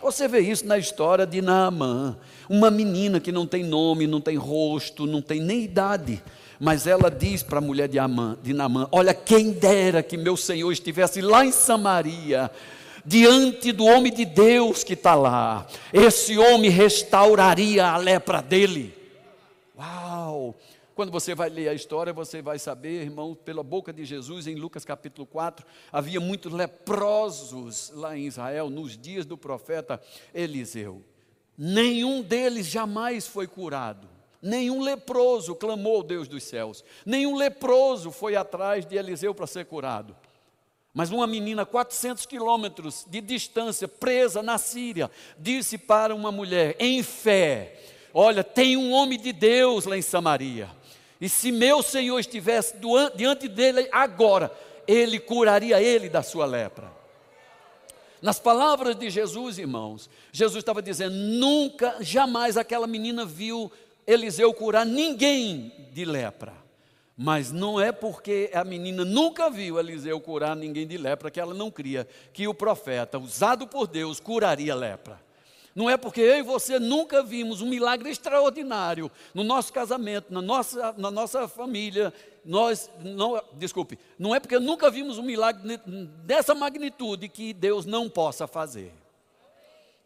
Você 0.00 0.26
vê 0.26 0.40
isso 0.40 0.66
na 0.66 0.78
história 0.78 1.26
de 1.26 1.42
Naamã, 1.42 2.16
uma 2.48 2.70
menina 2.70 3.20
que 3.20 3.30
não 3.30 3.46
tem 3.46 3.62
nome, 3.62 4.06
não 4.06 4.18
tem 4.18 4.38
rosto, 4.38 5.06
não 5.06 5.20
tem 5.20 5.40
nem 5.42 5.62
idade. 5.62 6.22
Mas 6.58 6.86
ela 6.86 7.10
diz 7.10 7.42
para 7.42 7.58
a 7.58 7.60
mulher 7.60 7.86
de, 7.86 7.98
Amã, 7.98 8.38
de 8.42 8.54
Naamã: 8.54 8.88
Olha, 8.90 9.12
quem 9.12 9.50
dera 9.50 10.02
que 10.02 10.16
meu 10.16 10.38
Senhor 10.38 10.72
estivesse 10.72 11.20
lá 11.20 11.44
em 11.44 11.52
Samaria, 11.52 12.50
diante 13.04 13.72
do 13.72 13.84
homem 13.84 14.12
de 14.12 14.24
Deus 14.24 14.82
que 14.82 14.94
está 14.94 15.14
lá. 15.14 15.66
Esse 15.92 16.38
homem 16.38 16.70
restauraria 16.70 17.86
a 17.86 17.96
lepra 17.96 18.40
dele. 18.40 18.94
Uau! 19.76 20.54
Quando 20.94 21.10
você 21.10 21.34
vai 21.34 21.50
ler 21.50 21.68
a 21.68 21.74
história, 21.74 22.12
você 22.12 22.40
vai 22.40 22.56
saber, 22.56 23.02
irmão, 23.02 23.34
pela 23.34 23.64
boca 23.64 23.92
de 23.92 24.04
Jesus, 24.04 24.46
em 24.46 24.54
Lucas 24.54 24.84
capítulo 24.84 25.26
4, 25.26 25.66
havia 25.92 26.20
muitos 26.20 26.52
leprosos 26.52 27.90
lá 27.96 28.16
em 28.16 28.26
Israel, 28.26 28.70
nos 28.70 28.96
dias 28.96 29.26
do 29.26 29.36
profeta 29.36 30.00
Eliseu. 30.32 31.02
Nenhum 31.58 32.22
deles 32.22 32.66
jamais 32.66 33.26
foi 33.26 33.48
curado. 33.48 34.08
Nenhum 34.40 34.82
leproso 34.82 35.54
clamou 35.56 35.96
ao 35.96 36.02
Deus 36.02 36.28
dos 36.28 36.44
céus. 36.44 36.84
Nenhum 37.04 37.34
leproso 37.34 38.12
foi 38.12 38.36
atrás 38.36 38.86
de 38.86 38.94
Eliseu 38.96 39.34
para 39.34 39.48
ser 39.48 39.64
curado. 39.64 40.14
Mas 40.94 41.10
uma 41.10 41.26
menina, 41.26 41.66
400 41.66 42.24
quilômetros 42.24 43.04
de 43.10 43.20
distância, 43.20 43.88
presa 43.88 44.40
na 44.44 44.56
Síria, 44.56 45.10
disse 45.36 45.76
para 45.76 46.14
uma 46.14 46.30
mulher, 46.30 46.76
em 46.78 47.02
fé: 47.02 47.80
Olha, 48.14 48.44
tem 48.44 48.76
um 48.76 48.92
homem 48.92 49.18
de 49.18 49.32
Deus 49.32 49.86
lá 49.86 49.98
em 49.98 50.02
Samaria. 50.02 50.70
E 51.20 51.28
se 51.28 51.50
meu 51.50 51.82
Senhor 51.82 52.18
estivesse 52.20 52.76
diante 53.16 53.48
dele 53.48 53.88
agora, 53.90 54.52
ele 54.86 55.18
curaria 55.18 55.82
ele 55.82 56.08
da 56.08 56.22
sua 56.22 56.46
lepra. 56.46 56.92
Nas 58.22 58.38
palavras 58.38 58.94
de 58.94 59.10
Jesus, 59.10 59.58
irmãos, 59.58 60.08
Jesus 60.30 60.62
estava 60.62 60.80
dizendo: 60.80 61.16
nunca, 61.16 61.96
jamais 62.00 62.56
aquela 62.56 62.86
menina 62.86 63.24
viu 63.24 63.70
Eliseu 64.06 64.54
curar 64.54 64.86
ninguém 64.86 65.72
de 65.92 66.04
lepra. 66.04 66.63
Mas 67.16 67.52
não 67.52 67.80
é 67.80 67.92
porque 67.92 68.50
a 68.52 68.64
menina 68.64 69.04
nunca 69.04 69.48
viu 69.48 69.78
Eliseu 69.78 70.20
curar 70.20 70.56
ninguém 70.56 70.86
de 70.86 70.96
lepra 70.96 71.30
que 71.30 71.38
ela 71.38 71.54
não 71.54 71.70
cria 71.70 72.08
que 72.32 72.48
o 72.48 72.54
profeta, 72.54 73.18
usado 73.18 73.68
por 73.68 73.86
Deus, 73.86 74.18
curaria 74.18 74.74
lepra. 74.74 75.22
Não 75.74 75.90
é 75.90 75.96
porque 75.96 76.20
eu 76.20 76.38
e 76.38 76.42
você 76.42 76.78
nunca 76.78 77.22
vimos 77.22 77.60
um 77.60 77.66
milagre 77.66 78.08
extraordinário 78.08 79.10
no 79.32 79.42
nosso 79.42 79.72
casamento, 79.72 80.32
na 80.32 80.40
nossa, 80.40 80.94
na 80.96 81.10
nossa 81.10 81.48
família. 81.48 82.12
Nós, 82.44 82.90
não, 83.00 83.42
desculpe, 83.54 83.98
não 84.18 84.34
é 84.34 84.38
porque 84.38 84.58
nunca 84.58 84.90
vimos 84.90 85.18
um 85.18 85.22
milagre 85.22 85.80
dessa 86.24 86.54
magnitude 86.54 87.28
que 87.28 87.52
Deus 87.52 87.86
não 87.86 88.08
possa 88.08 88.46
fazer. 88.46 88.92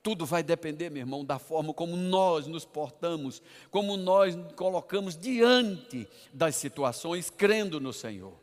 Tudo 0.02 0.24
vai 0.24 0.42
depender, 0.42 0.90
meu 0.90 1.00
irmão, 1.00 1.24
da 1.24 1.38
forma 1.38 1.74
como 1.74 1.96
nós 1.96 2.46
nos 2.46 2.64
portamos, 2.64 3.42
como 3.70 3.96
nós 3.96 4.36
colocamos 4.54 5.16
diante 5.16 6.08
das 6.32 6.56
situações, 6.56 7.30
crendo 7.30 7.80
no 7.80 7.92
Senhor. 7.92 8.34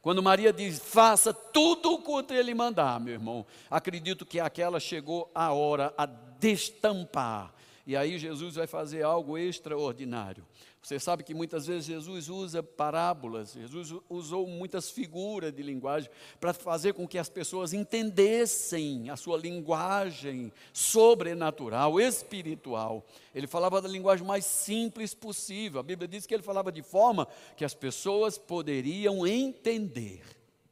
Quando 0.00 0.22
Maria 0.22 0.52
diz, 0.52 0.80
faça 0.80 1.32
tudo 1.32 1.98
quanto 1.98 2.34
Ele 2.34 2.54
mandar, 2.54 2.98
meu 2.98 3.14
irmão, 3.14 3.46
acredito 3.70 4.26
que 4.26 4.40
aquela 4.40 4.80
chegou 4.80 5.30
a 5.32 5.52
hora 5.52 5.94
a 5.96 6.06
destampar. 6.06 7.54
E 7.86 7.96
aí 7.96 8.18
Jesus 8.18 8.56
vai 8.56 8.66
fazer 8.66 9.02
algo 9.02 9.38
extraordinário. 9.38 10.44
Você 10.82 10.98
sabe 10.98 11.22
que 11.22 11.32
muitas 11.32 11.68
vezes 11.68 11.84
Jesus 11.84 12.28
usa 12.28 12.60
parábolas, 12.60 13.52
Jesus 13.52 13.94
usou 14.10 14.48
muitas 14.48 14.90
figuras 14.90 15.52
de 15.52 15.62
linguagem 15.62 16.10
para 16.40 16.52
fazer 16.52 16.92
com 16.92 17.06
que 17.06 17.18
as 17.18 17.28
pessoas 17.28 17.72
entendessem 17.72 19.08
a 19.08 19.16
sua 19.16 19.38
linguagem 19.38 20.52
sobrenatural, 20.72 22.00
espiritual. 22.00 23.06
Ele 23.32 23.46
falava 23.46 23.80
da 23.80 23.88
linguagem 23.88 24.26
mais 24.26 24.44
simples 24.44 25.14
possível. 25.14 25.78
A 25.78 25.84
Bíblia 25.84 26.08
diz 26.08 26.26
que 26.26 26.34
ele 26.34 26.42
falava 26.42 26.72
de 26.72 26.82
forma 26.82 27.28
que 27.56 27.64
as 27.64 27.74
pessoas 27.74 28.36
poderiam 28.36 29.24
entender, 29.24 30.20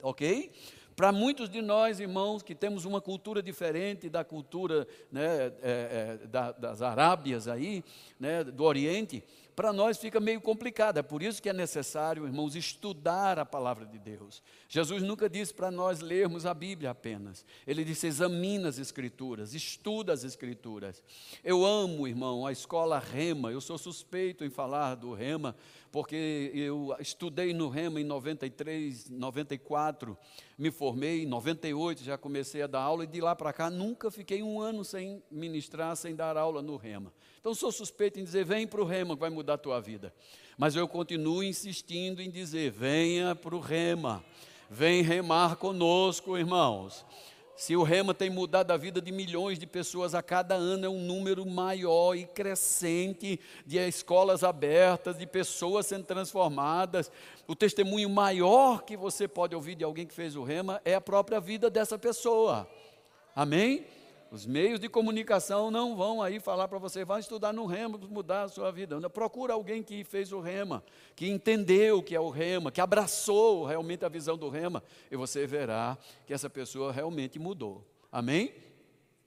ok? 0.02 0.50
Para 0.96 1.12
muitos 1.12 1.48
de 1.48 1.62
nós, 1.62 1.98
irmãos, 1.98 2.42
que 2.42 2.54
temos 2.54 2.84
uma 2.84 3.00
cultura 3.00 3.42
diferente 3.42 4.10
da 4.10 4.22
cultura 4.22 4.86
né, 5.10 5.46
é, 5.62 6.18
é, 6.22 6.26
da, 6.26 6.52
das 6.52 6.82
Arábias 6.82 7.48
aí, 7.48 7.82
né, 8.18 8.44
do 8.44 8.64
Oriente, 8.64 9.24
para 9.60 9.74
nós 9.74 9.98
fica 9.98 10.18
meio 10.18 10.40
complicado. 10.40 10.96
É 10.96 11.02
por 11.02 11.22
isso 11.22 11.42
que 11.42 11.46
é 11.50 11.52
necessário, 11.52 12.24
irmãos, 12.24 12.56
estudar 12.56 13.38
a 13.38 13.44
palavra 13.44 13.84
de 13.84 13.98
Deus. 13.98 14.42
Jesus 14.66 15.02
nunca 15.02 15.28
disse 15.28 15.52
para 15.52 15.70
nós 15.70 16.00
lermos 16.00 16.46
a 16.46 16.54
Bíblia 16.54 16.92
apenas. 16.92 17.44
Ele 17.66 17.84
disse: 17.84 18.06
examina 18.06 18.70
as 18.70 18.78
Escrituras, 18.78 19.52
estuda 19.52 20.14
as 20.14 20.24
Escrituras. 20.24 21.02
Eu 21.44 21.62
amo, 21.62 22.08
irmão, 22.08 22.46
a 22.46 22.52
escola 22.52 22.98
Rema. 22.98 23.52
Eu 23.52 23.60
sou 23.60 23.76
suspeito 23.76 24.46
em 24.46 24.48
falar 24.48 24.94
do 24.94 25.12
Rema, 25.12 25.54
porque 25.92 26.50
eu 26.54 26.96
estudei 26.98 27.52
no 27.52 27.68
Rema 27.68 28.00
em 28.00 28.04
93, 28.04 29.10
94, 29.10 30.16
me 30.56 30.70
formei 30.70 31.24
em 31.24 31.26
98, 31.26 32.02
já 32.02 32.16
comecei 32.16 32.62
a 32.62 32.66
dar 32.66 32.80
aula, 32.80 33.04
e 33.04 33.06
de 33.06 33.20
lá 33.20 33.36
para 33.36 33.52
cá 33.52 33.68
nunca 33.68 34.10
fiquei 34.10 34.42
um 34.42 34.58
ano 34.58 34.86
sem 34.86 35.22
ministrar, 35.30 35.94
sem 35.96 36.16
dar 36.16 36.38
aula 36.38 36.62
no 36.62 36.76
Rema. 36.76 37.12
Então 37.40 37.54
sou 37.54 37.72
suspeito 37.72 38.20
em 38.20 38.24
dizer: 38.24 38.44
vem 38.44 38.66
para 38.66 38.80
o 38.80 38.84
rema 38.84 39.14
que 39.14 39.20
vai 39.20 39.30
mudar 39.30 39.54
a 39.54 39.58
tua 39.58 39.80
vida. 39.80 40.12
Mas 40.58 40.76
eu 40.76 40.86
continuo 40.86 41.42
insistindo 41.42 42.20
em 42.20 42.30
dizer: 42.30 42.70
venha 42.70 43.34
para 43.34 43.56
o 43.56 43.60
rema, 43.60 44.22
vem 44.68 45.02
remar 45.02 45.56
conosco, 45.56 46.36
irmãos. 46.36 47.04
Se 47.56 47.76
o 47.76 47.82
rema 47.82 48.14
tem 48.14 48.30
mudado 48.30 48.70
a 48.70 48.76
vida 48.78 49.02
de 49.02 49.12
milhões 49.12 49.58
de 49.58 49.66
pessoas 49.66 50.14
a 50.14 50.22
cada 50.22 50.54
ano, 50.54 50.86
é 50.86 50.88
um 50.88 51.02
número 51.02 51.44
maior 51.44 52.14
e 52.14 52.24
crescente 52.24 53.38
de 53.66 53.76
escolas 53.78 54.42
abertas, 54.42 55.18
de 55.18 55.26
pessoas 55.26 55.84
sendo 55.84 56.04
transformadas. 56.04 57.10
O 57.46 57.54
testemunho 57.54 58.08
maior 58.08 58.82
que 58.82 58.96
você 58.96 59.28
pode 59.28 59.54
ouvir 59.54 59.74
de 59.74 59.84
alguém 59.84 60.06
que 60.06 60.14
fez 60.14 60.36
o 60.36 60.42
rema 60.42 60.80
é 60.86 60.94
a 60.94 61.02
própria 61.02 61.38
vida 61.38 61.68
dessa 61.68 61.98
pessoa. 61.98 62.66
Amém? 63.36 63.84
Os 64.30 64.46
meios 64.46 64.78
de 64.78 64.88
comunicação 64.88 65.72
não 65.72 65.96
vão 65.96 66.22
aí 66.22 66.38
falar 66.38 66.68
para 66.68 66.78
você, 66.78 67.04
vai 67.04 67.18
estudar 67.18 67.52
no 67.52 67.66
rema, 67.66 67.98
mudar 67.98 68.44
a 68.44 68.48
sua 68.48 68.70
vida. 68.70 69.10
Procura 69.10 69.54
alguém 69.54 69.82
que 69.82 70.04
fez 70.04 70.32
o 70.32 70.38
rema, 70.38 70.84
que 71.16 71.28
entendeu 71.28 71.98
o 71.98 72.02
que 72.02 72.14
é 72.14 72.20
o 72.20 72.30
rema, 72.30 72.70
que 72.70 72.80
abraçou 72.80 73.64
realmente 73.64 74.04
a 74.04 74.08
visão 74.08 74.38
do 74.38 74.48
rema, 74.48 74.84
e 75.10 75.16
você 75.16 75.48
verá 75.48 75.98
que 76.26 76.32
essa 76.32 76.48
pessoa 76.48 76.92
realmente 76.92 77.40
mudou. 77.40 77.84
Amém? 78.12 78.52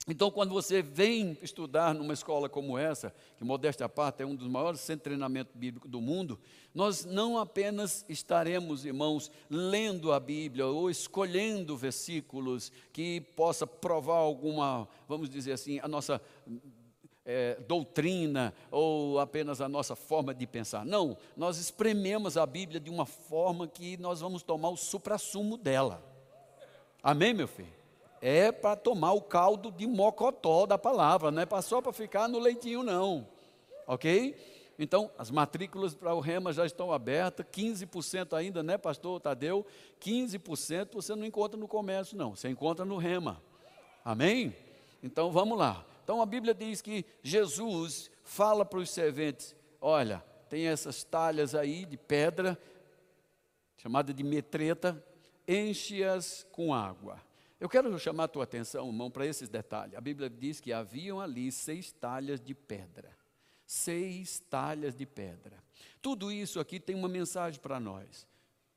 Então, 0.06 0.30
quando 0.30 0.52
você 0.52 0.82
vem 0.82 1.38
estudar 1.42 1.96
numa 1.96 2.14
escola 2.14 2.50
como 2.50 2.78
essa, 2.78 3.14
que 3.38 3.44
modéstia 3.44 3.86
à 3.86 3.90
parte 3.90 4.22
é 4.22 4.26
um 4.26 4.36
dos 4.36 4.48
maiores 4.50 4.82
centros 4.82 5.00
de 5.00 5.04
treinamento 5.04 5.58
bíblico 5.58 5.88
do 5.88 6.02
mundo, 6.02 6.38
nós 6.76 7.06
não 7.06 7.38
apenas 7.38 8.04
estaremos, 8.10 8.86
irmãos, 8.86 9.32
lendo 9.50 10.12
a 10.12 10.20
Bíblia 10.20 10.66
ou 10.66 10.90
escolhendo 10.90 11.78
versículos 11.78 12.70
que 12.92 13.22
possa 13.22 13.66
provar 13.66 14.18
alguma, 14.18 14.90
vamos 15.08 15.30
dizer 15.30 15.54
assim, 15.54 15.80
a 15.80 15.88
nossa 15.88 16.22
é, 17.26 17.56
doutrina 17.66 18.54
ou 18.70 19.20
apenas 19.20 19.62
a 19.62 19.70
nossa 19.70 19.96
forma 19.96 20.34
de 20.34 20.46
pensar. 20.46 20.86
Não, 20.86 21.16
nós 21.38 21.58
esprememos 21.58 22.36
a 22.36 22.46
Bíblia 22.46 22.80
de 22.80 22.90
uma 22.90 23.06
forma 23.06 23.70
que 23.70 23.96
nós 23.96 24.20
vamos 24.20 24.44
tomar 24.44 24.68
o 24.68 24.76
suprassumo 24.76 25.56
dela. 25.56 26.04
Amém, 27.02 27.34
meu 27.34 27.48
filho? 27.48 27.83
É 28.26 28.54
para 28.54 28.78
tomar 28.78 29.12
o 29.12 29.22
caldo 29.22 29.70
de 29.70 29.86
mocotó 29.86 30.66
da 30.66 30.78
palavra, 30.78 31.30
não 31.30 31.42
é 31.42 31.62
só 31.62 31.82
para 31.82 31.92
ficar 31.92 32.30
no 32.30 32.40
leitinho, 32.40 32.82
não. 32.82 33.28
Ok? 33.86 34.34
Então, 34.80 35.12
as 35.18 35.30
matrículas 35.30 35.94
para 35.94 36.16
o 36.16 36.22
Rema 36.22 36.54
já 36.54 36.66
estão 36.66 36.94
abertas, 36.94 37.46
15% 37.52 38.32
ainda, 38.32 38.64
né, 38.64 38.78
pastor 38.78 39.20
Tadeu? 39.20 39.66
15% 40.00 40.94
você 40.94 41.14
não 41.16 41.26
encontra 41.26 41.60
no 41.60 41.68
comércio, 41.68 42.18
não, 42.18 42.34
você 42.34 42.48
encontra 42.48 42.86
no 42.86 42.96
Rema. 42.96 43.44
Amém? 44.06 44.56
Então, 45.04 45.30
vamos 45.30 45.58
lá. 45.58 45.86
Então, 46.02 46.22
a 46.22 46.26
Bíblia 46.26 46.54
diz 46.54 46.82
que 46.82 47.06
Jesus 47.22 48.10
fala 48.24 48.64
para 48.64 48.80
os 48.80 48.90
serventes: 48.90 49.54
olha, 49.82 50.24
tem 50.48 50.68
essas 50.68 51.04
talhas 51.04 51.54
aí 51.54 51.84
de 51.84 51.98
pedra, 51.98 52.58
chamada 53.76 54.14
de 54.14 54.24
metreta, 54.24 55.04
enche-as 55.46 56.48
com 56.54 56.74
água. 56.74 57.20
Eu 57.64 57.70
quero 57.70 57.98
chamar 57.98 58.26
a 58.26 58.28
tua 58.28 58.44
atenção, 58.44 58.88
irmão, 58.88 59.10
para 59.10 59.26
esses 59.26 59.48
detalhes. 59.48 59.96
A 59.96 60.02
Bíblia 60.02 60.30
diz 60.30 60.60
que 60.60 60.74
haviam 60.74 61.22
ali 61.22 61.50
seis 61.50 61.94
talhas 61.94 62.42
de 62.42 62.54
pedra. 62.54 63.18
Seis 63.66 64.38
talhas 64.50 64.94
de 64.94 65.06
pedra. 65.06 65.64
Tudo 66.02 66.30
isso 66.30 66.60
aqui 66.60 66.78
tem 66.78 66.94
uma 66.94 67.08
mensagem 67.08 67.62
para 67.62 67.80
nós. 67.80 68.28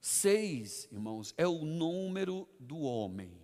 Seis, 0.01 0.88
irmãos, 0.92 1.35
é 1.37 1.49
o 1.49 1.64
número 1.64 2.49
do 2.61 2.79
homem. 2.79 3.37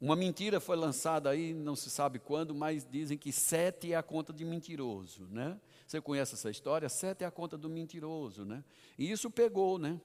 Uma 0.00 0.14
mentira 0.14 0.60
foi 0.60 0.76
lançada 0.76 1.28
aí, 1.28 1.52
não 1.52 1.74
se 1.74 1.90
sabe 1.90 2.20
quando, 2.20 2.54
mas 2.54 2.86
dizem 2.88 3.18
que 3.18 3.32
sete 3.32 3.92
é 3.92 3.96
a 3.96 4.02
conta 4.04 4.32
de 4.32 4.44
mentiroso, 4.44 5.26
né? 5.26 5.60
Você 5.84 6.00
conhece 6.00 6.34
essa 6.34 6.50
história? 6.50 6.88
Sete 6.88 7.24
é 7.24 7.26
a 7.26 7.32
conta 7.32 7.58
do 7.58 7.68
mentiroso, 7.68 8.44
né? 8.44 8.62
E 8.96 9.10
isso 9.10 9.28
pegou, 9.28 9.76
né? 9.76 10.00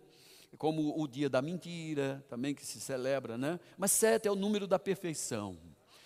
Como 0.57 0.99
o 0.99 1.07
dia 1.07 1.29
da 1.29 1.41
mentira, 1.41 2.23
também 2.27 2.53
que 2.53 2.65
se 2.65 2.79
celebra, 2.79 3.37
né? 3.37 3.59
Mas 3.77 3.91
sete 3.91 4.27
é 4.27 4.31
o 4.31 4.35
número 4.35 4.67
da 4.67 4.79
perfeição. 4.79 5.57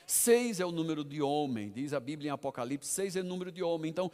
Seis 0.05 0.59
é 0.59 0.65
o 0.65 0.71
número 0.71 1.03
de 1.03 1.21
homem, 1.21 1.71
diz 1.71 1.93
a 1.93 1.99
Bíblia 1.99 2.29
em 2.29 2.31
Apocalipse, 2.31 2.89
seis 2.89 3.15
é 3.15 3.21
o 3.21 3.23
número 3.23 3.51
de 3.51 3.63
homem. 3.63 3.89
Então, 3.89 4.11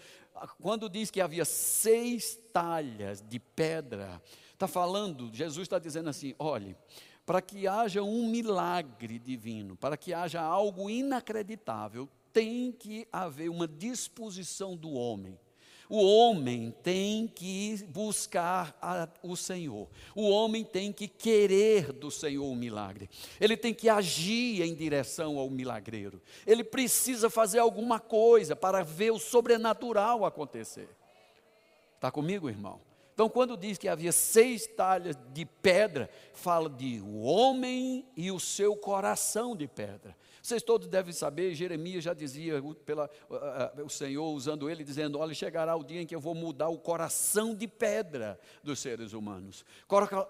quando 0.62 0.88
diz 0.88 1.10
que 1.10 1.20
havia 1.20 1.44
seis 1.46 2.38
talhas 2.54 3.24
de 3.28 3.40
pedra, 3.40 4.22
está 4.54 4.68
falando, 4.68 5.34
Jesus 5.34 5.66
está 5.66 5.80
dizendo 5.80 6.10
assim: 6.10 6.36
olhe, 6.38 6.76
para 7.26 7.42
que 7.42 7.68
haja 7.68 8.04
um 8.04 8.30
milagre 8.30 9.18
divino, 9.18 9.76
para 9.76 9.98
que 9.98 10.14
haja 10.14 10.42
algo 10.42 10.90
inacreditável, 10.90 12.08
tem 12.32 12.72
que 12.72 13.08
haver 13.12 13.50
uma 13.50 13.68
disposição 13.68 14.78
do 14.78 14.92
homem. 14.92 15.38
O 15.90 16.06
homem 16.06 16.72
tem 16.84 17.28
que 17.28 17.84
buscar 17.88 18.78
a, 18.80 19.10
o 19.24 19.36
Senhor. 19.36 19.90
O 20.14 20.30
homem 20.30 20.64
tem 20.64 20.94
que 20.94 21.08
querer 21.08 21.92
do 21.92 22.12
Senhor 22.12 22.46
o 22.46 22.56
milagre. 22.56 23.10
Ele 23.42 23.58
tem 23.58 23.74
que 23.74 23.90
agir 23.90 24.62
em 24.62 24.76
direção 24.76 25.40
ao 25.40 25.50
milagreiro. 25.50 26.22
Ele 26.46 26.64
precisa 26.64 27.28
fazer 27.28 27.58
alguma 27.58 28.00
coisa 28.00 28.56
para 28.56 28.84
ver 28.84 29.12
o 29.12 29.18
sobrenatural 29.18 30.26
acontecer. 30.26 30.88
Está 31.96 32.12
comigo, 32.12 32.48
irmão? 32.48 32.80
Então, 33.20 33.28
quando 33.28 33.58
diz 33.58 33.78
que 33.78 33.88
havia 33.88 34.12
seis 34.12 34.68
talhas 34.68 35.18
de 35.34 35.44
pedra, 35.44 36.10
fala 36.34 36.70
de 36.70 37.02
o 37.02 37.20
homem 37.22 38.06
e 38.16 38.32
o 38.32 38.40
seu 38.40 38.78
coração 38.78 39.56
de 39.56 39.68
pedra. 39.68 40.16
Vocês 40.42 40.64
todos 40.64 40.88
devem 40.88 41.14
saber, 41.14 41.54
Jeremias 41.54 42.04
já 42.04 42.14
dizia 42.14 42.62
pela, 42.86 43.10
uh, 43.30 43.84
o 43.84 43.90
Senhor 43.90 44.32
usando 44.32 44.70
ele, 44.70 44.84
dizendo: 44.84 45.20
Olha, 45.20 45.34
chegará 45.34 45.76
o 45.76 45.84
dia 45.84 46.02
em 46.02 46.06
que 46.06 46.16
eu 46.16 46.20
vou 46.20 46.34
mudar 46.34 46.70
o 46.70 46.78
coração 46.78 47.54
de 47.54 47.68
pedra 47.68 48.40
dos 48.64 48.80
seres 48.80 49.14
humanos. 49.14 49.66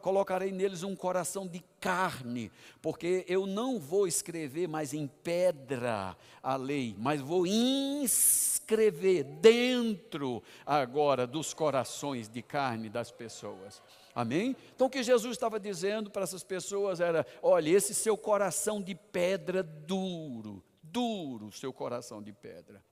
Colocarei 0.01 0.51
neles 0.51 0.83
um 0.83 0.95
coração 0.95 1.47
de 1.47 1.63
carne, 1.79 2.51
porque 2.81 3.25
eu 3.27 3.45
não 3.45 3.79
vou 3.79 4.07
escrever 4.07 4.67
mais 4.67 4.93
em 4.93 5.07
pedra 5.07 6.17
a 6.41 6.55
lei, 6.55 6.95
mas 6.97 7.21
vou 7.21 7.45
inscrever 7.45 9.23
dentro 9.23 10.43
agora 10.65 11.25
dos 11.27 11.53
corações 11.53 12.27
de 12.27 12.41
carne 12.41 12.89
das 12.89 13.11
pessoas. 13.11 13.81
Amém? 14.13 14.55
Então 14.75 14.87
o 14.87 14.89
que 14.89 15.03
Jesus 15.03 15.33
estava 15.33 15.59
dizendo 15.59 16.09
para 16.09 16.23
essas 16.23 16.43
pessoas 16.43 16.99
era: 16.99 17.25
olha, 17.41 17.69
esse 17.69 17.93
seu 17.93 18.17
coração 18.17 18.81
de 18.81 18.95
pedra 18.95 19.61
duro, 19.63 20.63
duro, 20.81 21.51
seu 21.51 21.71
coração 21.71 22.21
de 22.21 22.33
pedra, 22.33 22.83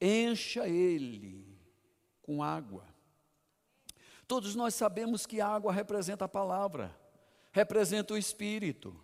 encha 0.00 0.68
ele 0.68 1.46
com 2.22 2.42
água. 2.42 2.84
Todos 4.26 4.54
nós 4.54 4.74
sabemos 4.74 5.24
que 5.24 5.40
a 5.40 5.48
água 5.48 5.72
representa 5.72 6.26
a 6.26 6.28
palavra, 6.28 6.94
representa 7.50 8.12
o 8.12 8.18
Espírito. 8.18 8.94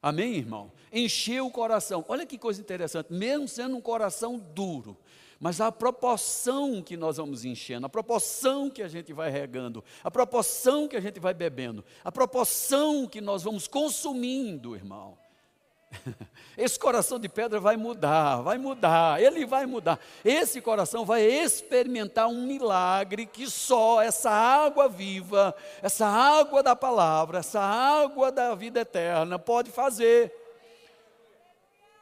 Amém, 0.00 0.36
irmão? 0.36 0.70
Encher 0.92 1.42
o 1.42 1.50
coração. 1.50 2.04
Olha 2.08 2.26
que 2.26 2.38
coisa 2.38 2.60
interessante, 2.60 3.12
mesmo 3.12 3.48
sendo 3.48 3.74
um 3.74 3.80
coração 3.80 4.38
duro, 4.38 4.96
mas 5.40 5.60
a 5.60 5.70
proporção 5.70 6.82
que 6.82 6.96
nós 6.96 7.16
vamos 7.16 7.44
enchendo, 7.44 7.86
a 7.86 7.88
proporção 7.88 8.70
que 8.70 8.82
a 8.82 8.88
gente 8.88 9.12
vai 9.12 9.30
regando, 9.30 9.84
a 10.02 10.10
proporção 10.10 10.88
que 10.88 10.96
a 10.96 11.00
gente 11.00 11.20
vai 11.20 11.34
bebendo, 11.34 11.84
a 12.02 12.10
proporção 12.10 13.06
que 13.06 13.20
nós 13.20 13.42
vamos 13.42 13.66
consumindo, 13.66 14.74
irmão. 14.74 15.18
Esse 16.56 16.78
coração 16.78 17.18
de 17.18 17.28
pedra 17.28 17.58
vai 17.60 17.76
mudar, 17.76 18.42
vai 18.42 18.58
mudar, 18.58 19.22
ele 19.22 19.44
vai 19.44 19.66
mudar. 19.66 19.98
Esse 20.24 20.60
coração 20.60 21.04
vai 21.04 21.22
experimentar 21.22 22.28
um 22.28 22.46
milagre 22.46 23.26
que 23.26 23.48
só 23.48 24.00
essa 24.00 24.30
água 24.30 24.88
viva, 24.88 25.54
essa 25.82 26.06
água 26.06 26.62
da 26.62 26.76
palavra, 26.76 27.38
essa 27.38 27.60
água 27.60 28.30
da 28.30 28.54
vida 28.54 28.80
eterna 28.80 29.38
pode 29.38 29.70
fazer. 29.70 30.43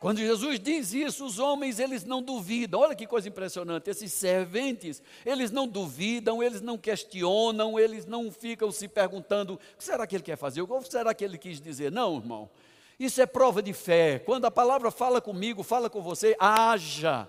Quando 0.02 0.18
Jesus 0.18 0.58
diz 0.58 0.92
isso, 0.92 1.24
os 1.24 1.38
homens 1.38 1.78
eles 1.78 2.04
não 2.04 2.20
duvidam. 2.20 2.80
Olha 2.80 2.92
que 2.92 3.06
coisa 3.06 3.28
impressionante. 3.28 3.88
Esses 3.88 4.12
serventes, 4.12 5.00
eles 5.24 5.52
não 5.52 5.64
duvidam, 5.64 6.42
eles 6.42 6.60
não 6.60 6.76
questionam, 6.76 7.78
eles 7.78 8.04
não 8.04 8.28
ficam 8.32 8.72
se 8.72 8.88
perguntando: 8.88 9.54
o 9.54 9.76
que 9.78 9.84
será 9.84 10.04
que 10.04 10.16
ele 10.16 10.24
quer 10.24 10.36
fazer? 10.36 10.60
O 10.60 10.66
que 10.66 10.90
será 10.90 11.14
que 11.14 11.24
ele 11.24 11.38
quis 11.38 11.60
dizer? 11.60 11.92
Não, 11.92 12.16
irmão. 12.16 12.50
Isso 12.98 13.22
é 13.22 13.26
prova 13.26 13.62
de 13.62 13.72
fé. 13.72 14.18
Quando 14.18 14.44
a 14.44 14.50
palavra 14.50 14.90
fala 14.90 15.20
comigo, 15.20 15.62
fala 15.62 15.88
com 15.88 16.02
você, 16.02 16.34
haja. 16.36 17.28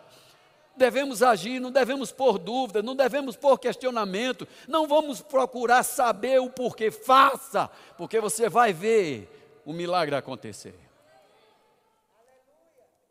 Devemos 0.76 1.22
agir, 1.22 1.60
não 1.60 1.72
devemos 1.72 2.12
pôr 2.12 2.40
dúvida, 2.40 2.82
não 2.82 2.96
devemos 2.96 3.36
pôr 3.36 3.60
questionamento, 3.60 4.48
não 4.68 4.88
vamos 4.88 5.22
procurar 5.22 5.84
saber 5.84 6.42
o 6.42 6.50
porquê. 6.50 6.90
Faça, 6.90 7.70
porque 8.00 8.20
você 8.20 8.50
vai 8.50 8.74
ver 8.74 9.62
o 9.64 9.72
milagre 9.72 10.16
acontecer. 10.16 10.74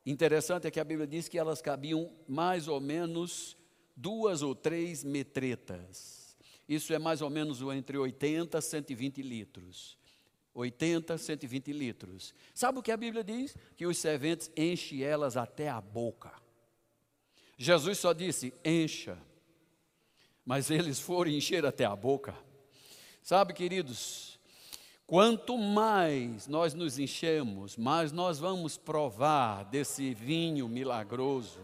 Interessante 0.04 0.66
é 0.66 0.70
que 0.70 0.80
a 0.80 0.84
Bíblia 0.84 1.06
diz 1.06 1.28
que 1.28 1.38
elas 1.38 1.62
cabiam 1.62 2.10
mais 2.28 2.66
ou 2.66 2.80
menos 2.80 3.56
duas 3.96 4.42
ou 4.42 4.54
três 4.54 5.04
metretas. 5.04 6.36
Isso 6.68 6.92
é 6.92 6.98
mais 6.98 7.22
ou 7.22 7.30
menos 7.30 7.60
entre 7.62 7.96
80 7.96 8.58
e 8.58 8.62
120 8.62 9.22
litros. 9.22 9.98
80, 10.54 11.16
120 11.16 11.72
litros. 11.72 12.34
Sabe 12.54 12.78
o 12.78 12.82
que 12.82 12.92
a 12.92 12.96
Bíblia 12.96 13.24
diz? 13.24 13.56
Que 13.76 13.86
os 13.86 13.96
serventes 13.96 14.50
enchem 14.56 15.02
elas 15.02 15.36
até 15.36 15.68
a 15.68 15.80
boca. 15.80 16.32
Jesus 17.56 17.98
só 17.98 18.12
disse: 18.12 18.52
encha. 18.64 19.18
Mas 20.44 20.70
eles 20.70 20.98
foram 20.98 21.30
encher 21.30 21.64
até 21.64 21.84
a 21.84 21.94
boca. 21.94 22.34
Sabe, 23.22 23.54
queridos, 23.54 24.31
Quanto 25.12 25.58
mais 25.58 26.48
nós 26.48 26.72
nos 26.72 26.98
enchemos, 26.98 27.76
mais 27.76 28.12
nós 28.12 28.38
vamos 28.38 28.78
provar 28.78 29.62
desse 29.66 30.14
vinho 30.14 30.66
milagroso. 30.66 31.60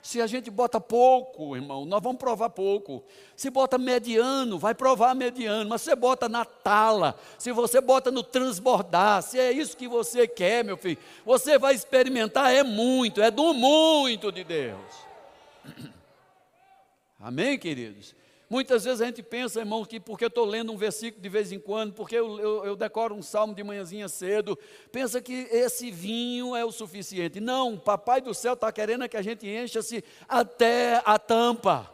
Se 0.00 0.18
a 0.18 0.26
gente 0.26 0.50
bota 0.50 0.80
pouco, 0.80 1.54
irmão, 1.54 1.84
nós 1.84 2.02
vamos 2.02 2.16
provar 2.16 2.48
pouco. 2.48 3.04
Se 3.36 3.50
bota 3.50 3.76
mediano, 3.76 4.58
vai 4.58 4.74
provar 4.74 5.14
mediano. 5.14 5.68
Mas 5.68 5.82
se 5.82 5.90
você 5.90 5.94
bota 5.94 6.26
na 6.26 6.46
tala, 6.46 7.20
se 7.38 7.52
você 7.52 7.82
bota 7.82 8.10
no 8.10 8.22
transbordar, 8.22 9.22
se 9.22 9.38
é 9.38 9.52
isso 9.52 9.76
que 9.76 9.86
você 9.86 10.26
quer, 10.26 10.64
meu 10.64 10.78
filho, 10.78 10.96
você 11.22 11.58
vai 11.58 11.74
experimentar, 11.74 12.50
é 12.50 12.62
muito, 12.62 13.20
é 13.20 13.30
do 13.30 13.52
muito 13.52 14.32
de 14.32 14.42
Deus. 14.42 14.94
Amém, 17.20 17.58
queridos? 17.58 18.14
Muitas 18.48 18.84
vezes 18.84 19.00
a 19.00 19.06
gente 19.06 19.22
pensa, 19.22 19.60
irmão, 19.60 19.84
que 19.84 19.98
porque 19.98 20.24
eu 20.24 20.28
estou 20.28 20.44
lendo 20.44 20.70
um 20.70 20.76
versículo 20.76 21.22
de 21.22 21.28
vez 21.28 21.50
em 21.50 21.58
quando, 21.58 21.94
porque 21.94 22.14
eu, 22.14 22.38
eu, 22.38 22.64
eu, 22.66 22.76
decoro 22.76 23.14
um 23.14 23.22
salmo 23.22 23.54
de 23.54 23.64
manhãzinha 23.64 24.08
cedo, 24.08 24.58
pensa 24.92 25.20
que 25.20 25.48
esse 25.50 25.90
vinho 25.90 26.54
é 26.54 26.64
o 26.64 26.70
suficiente. 26.70 27.40
Não, 27.40 27.78
papai 27.78 28.20
do 28.20 28.34
céu 28.34 28.52
está 28.54 28.70
querendo 28.70 29.08
que 29.08 29.16
a 29.16 29.22
gente 29.22 29.46
encha-se 29.46 30.04
até 30.28 31.02
a 31.04 31.18
tampa. 31.18 31.90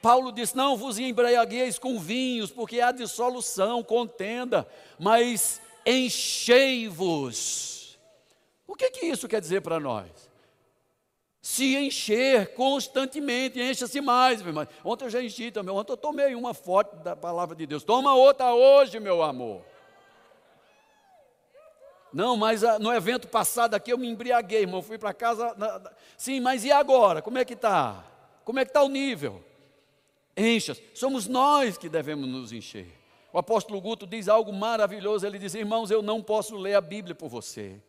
Paulo 0.00 0.32
diz: 0.32 0.54
Não 0.54 0.76
vos 0.76 0.98
embriagueis 0.98 1.78
com 1.78 1.98
vinhos, 1.98 2.50
porque 2.50 2.80
há 2.80 2.92
dissolução, 2.92 3.82
contenda, 3.82 4.66
mas 4.98 5.60
enchei-vos. 5.84 7.72
O 8.66 8.74
que, 8.74 8.90
que 8.90 9.06
isso 9.06 9.28
quer 9.28 9.40
dizer 9.40 9.60
para 9.62 9.78
nós? 9.78 10.31
Se 11.42 11.76
encher 11.76 12.54
constantemente, 12.54 13.60
encha-se 13.60 14.00
mais, 14.00 14.40
meu 14.40 14.50
irmão. 14.50 14.68
Ontem 14.84 15.06
eu 15.06 15.10
já 15.10 15.20
enchi 15.20 15.50
também, 15.50 15.74
ontem 15.74 15.90
eu 15.90 15.96
tomei 15.96 16.36
uma 16.36 16.54
foto 16.54 16.94
da 17.02 17.16
palavra 17.16 17.56
de 17.56 17.66
Deus. 17.66 17.82
Toma 17.82 18.14
outra 18.14 18.54
hoje, 18.54 19.00
meu 19.00 19.24
amor. 19.24 19.60
Não, 22.12 22.36
mas 22.36 22.62
ah, 22.62 22.78
no 22.78 22.92
evento 22.92 23.26
passado 23.26 23.74
aqui 23.74 23.92
eu 23.92 23.98
me 23.98 24.06
embriaguei, 24.06 24.60
irmão. 24.60 24.82
Fui 24.82 24.98
para 24.98 25.12
casa. 25.12 25.56
Sim, 26.16 26.38
mas 26.38 26.64
e 26.64 26.70
agora? 26.70 27.20
Como 27.20 27.38
é 27.38 27.44
que 27.44 27.54
está? 27.54 28.04
Como 28.44 28.60
é 28.60 28.64
que 28.64 28.70
está 28.70 28.84
o 28.84 28.88
nível? 28.88 29.42
Encha. 30.36 30.76
Somos 30.94 31.26
nós 31.26 31.76
que 31.76 31.88
devemos 31.88 32.28
nos 32.28 32.52
encher. 32.52 32.86
O 33.32 33.38
apóstolo 33.38 33.80
Guto 33.80 34.06
diz 34.06 34.28
algo 34.28 34.52
maravilhoso. 34.52 35.26
Ele 35.26 35.38
diz: 35.38 35.54
Irmãos, 35.54 35.90
eu 35.90 36.02
não 36.02 36.22
posso 36.22 36.54
ler 36.54 36.74
a 36.74 36.80
Bíblia 36.80 37.14
por 37.14 37.28
você. 37.28 37.80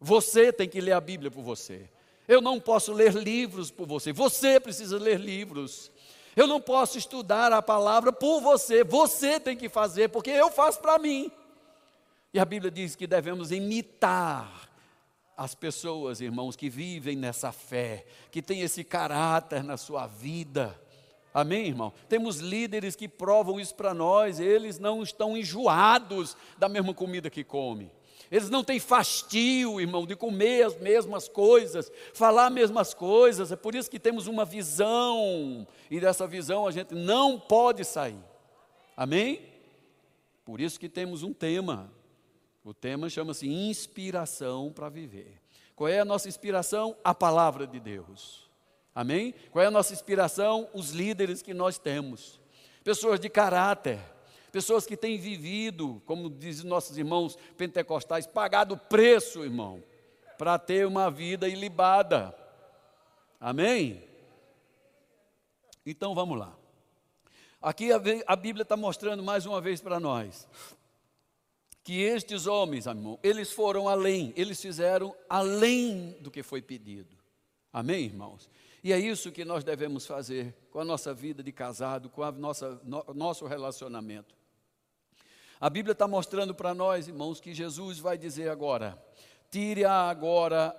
Você 0.00 0.52
tem 0.52 0.68
que 0.68 0.80
ler 0.80 0.92
a 0.92 1.00
Bíblia 1.00 1.30
por 1.30 1.42
você. 1.42 1.88
Eu 2.28 2.40
não 2.40 2.60
posso 2.60 2.92
ler 2.92 3.14
livros 3.14 3.70
por 3.70 3.86
você. 3.86 4.12
Você 4.12 4.58
precisa 4.58 4.98
ler 4.98 5.20
livros. 5.20 5.90
Eu 6.34 6.46
não 6.46 6.60
posso 6.60 6.98
estudar 6.98 7.52
a 7.52 7.62
palavra 7.62 8.12
por 8.12 8.40
você. 8.40 8.84
Você 8.84 9.40
tem 9.40 9.56
que 9.56 9.68
fazer, 9.68 10.08
porque 10.08 10.30
eu 10.30 10.50
faço 10.50 10.80
para 10.80 10.98
mim. 10.98 11.30
E 12.34 12.38
a 12.38 12.44
Bíblia 12.44 12.70
diz 12.70 12.94
que 12.94 13.06
devemos 13.06 13.50
imitar 13.50 14.68
as 15.36 15.54
pessoas, 15.54 16.20
irmãos, 16.20 16.56
que 16.56 16.68
vivem 16.68 17.16
nessa 17.16 17.52
fé, 17.52 18.06
que 18.30 18.42
têm 18.42 18.62
esse 18.62 18.82
caráter 18.82 19.62
na 19.62 19.76
sua 19.76 20.06
vida. 20.06 20.78
Amém, 21.32 21.66
irmão? 21.66 21.92
Temos 22.08 22.38
líderes 22.38 22.96
que 22.96 23.06
provam 23.06 23.60
isso 23.60 23.74
para 23.74 23.92
nós, 23.92 24.40
eles 24.40 24.78
não 24.78 25.02
estão 25.02 25.36
enjoados 25.36 26.36
da 26.56 26.68
mesma 26.68 26.94
comida 26.94 27.28
que 27.28 27.44
comem. 27.44 27.90
Eles 28.30 28.50
não 28.50 28.64
têm 28.64 28.80
fastio, 28.80 29.80
irmão, 29.80 30.06
de 30.06 30.16
comer 30.16 30.64
as 30.64 30.76
mesmas 30.78 31.28
coisas, 31.28 31.90
falar 32.12 32.46
as 32.46 32.52
mesmas 32.52 32.94
coisas. 32.94 33.52
É 33.52 33.56
por 33.56 33.74
isso 33.74 33.90
que 33.90 33.98
temos 33.98 34.26
uma 34.26 34.44
visão, 34.44 35.66
e 35.90 36.00
dessa 36.00 36.26
visão 36.26 36.66
a 36.66 36.70
gente 36.70 36.94
não 36.94 37.38
pode 37.38 37.84
sair. 37.84 38.18
Amém? 38.96 39.40
Por 40.44 40.60
isso 40.60 40.78
que 40.78 40.88
temos 40.88 41.22
um 41.22 41.32
tema. 41.32 41.92
O 42.64 42.74
tema 42.74 43.08
chama-se 43.08 43.48
inspiração 43.48 44.72
para 44.72 44.88
viver. 44.88 45.40
Qual 45.74 45.88
é 45.88 46.00
a 46.00 46.04
nossa 46.04 46.28
inspiração? 46.28 46.96
A 47.04 47.14
palavra 47.14 47.66
de 47.66 47.78
Deus. 47.78 48.48
Amém? 48.94 49.34
Qual 49.50 49.62
é 49.62 49.66
a 49.66 49.70
nossa 49.70 49.92
inspiração? 49.92 50.68
Os 50.72 50.90
líderes 50.90 51.42
que 51.42 51.52
nós 51.52 51.78
temos. 51.78 52.40
Pessoas 52.82 53.20
de 53.20 53.28
caráter, 53.28 54.00
pessoas 54.56 54.86
que 54.86 54.96
têm 54.96 55.18
vivido, 55.18 56.00
como 56.06 56.30
dizem 56.30 56.64
nossos 56.64 56.96
irmãos 56.96 57.36
pentecostais, 57.58 58.26
pagado 58.26 58.72
o 58.72 58.78
preço, 58.78 59.44
irmão, 59.44 59.84
para 60.38 60.58
ter 60.58 60.86
uma 60.86 61.10
vida 61.10 61.46
ilibada. 61.46 62.34
Amém? 63.38 64.02
Então 65.84 66.14
vamos 66.14 66.38
lá. 66.38 66.56
Aqui 67.60 67.90
a, 67.92 68.34
Bíblia 68.34 68.62
está 68.62 68.78
mostrando 68.78 69.22
mais 69.22 69.44
uma 69.44 69.60
vez 69.60 69.82
para 69.82 70.00
nós 70.00 70.48
que 71.84 72.00
estes 72.00 72.46
homens, 72.46 72.86
irmão, 72.86 73.18
eles 73.22 73.52
foram 73.52 73.90
além, 73.90 74.32
eles 74.38 74.58
fizeram 74.58 75.14
além 75.28 76.16
do 76.22 76.30
que 76.30 76.42
foi 76.42 76.62
pedido. 76.62 77.14
Amém, 77.70 78.06
irmãos? 78.06 78.48
E 78.82 78.90
é 78.90 78.98
isso 78.98 79.30
que 79.30 79.44
nós 79.44 79.62
devemos 79.62 80.06
fazer 80.06 80.54
com 80.70 80.80
a 80.80 80.84
nossa 80.84 81.12
vida 81.12 81.42
de 81.42 81.52
casado, 81.52 82.08
com 82.08 82.22
o 82.22 82.32
no, 82.32 83.04
nosso 83.14 83.44
relacionamento. 83.46 84.35
A 85.58 85.70
Bíblia 85.70 85.92
está 85.92 86.06
mostrando 86.06 86.54
para 86.54 86.74
nós, 86.74 87.08
irmãos, 87.08 87.40
que 87.40 87.54
Jesus 87.54 87.98
vai 87.98 88.18
dizer 88.18 88.50
agora: 88.50 89.02
tire-a 89.50 90.10
agora 90.10 90.76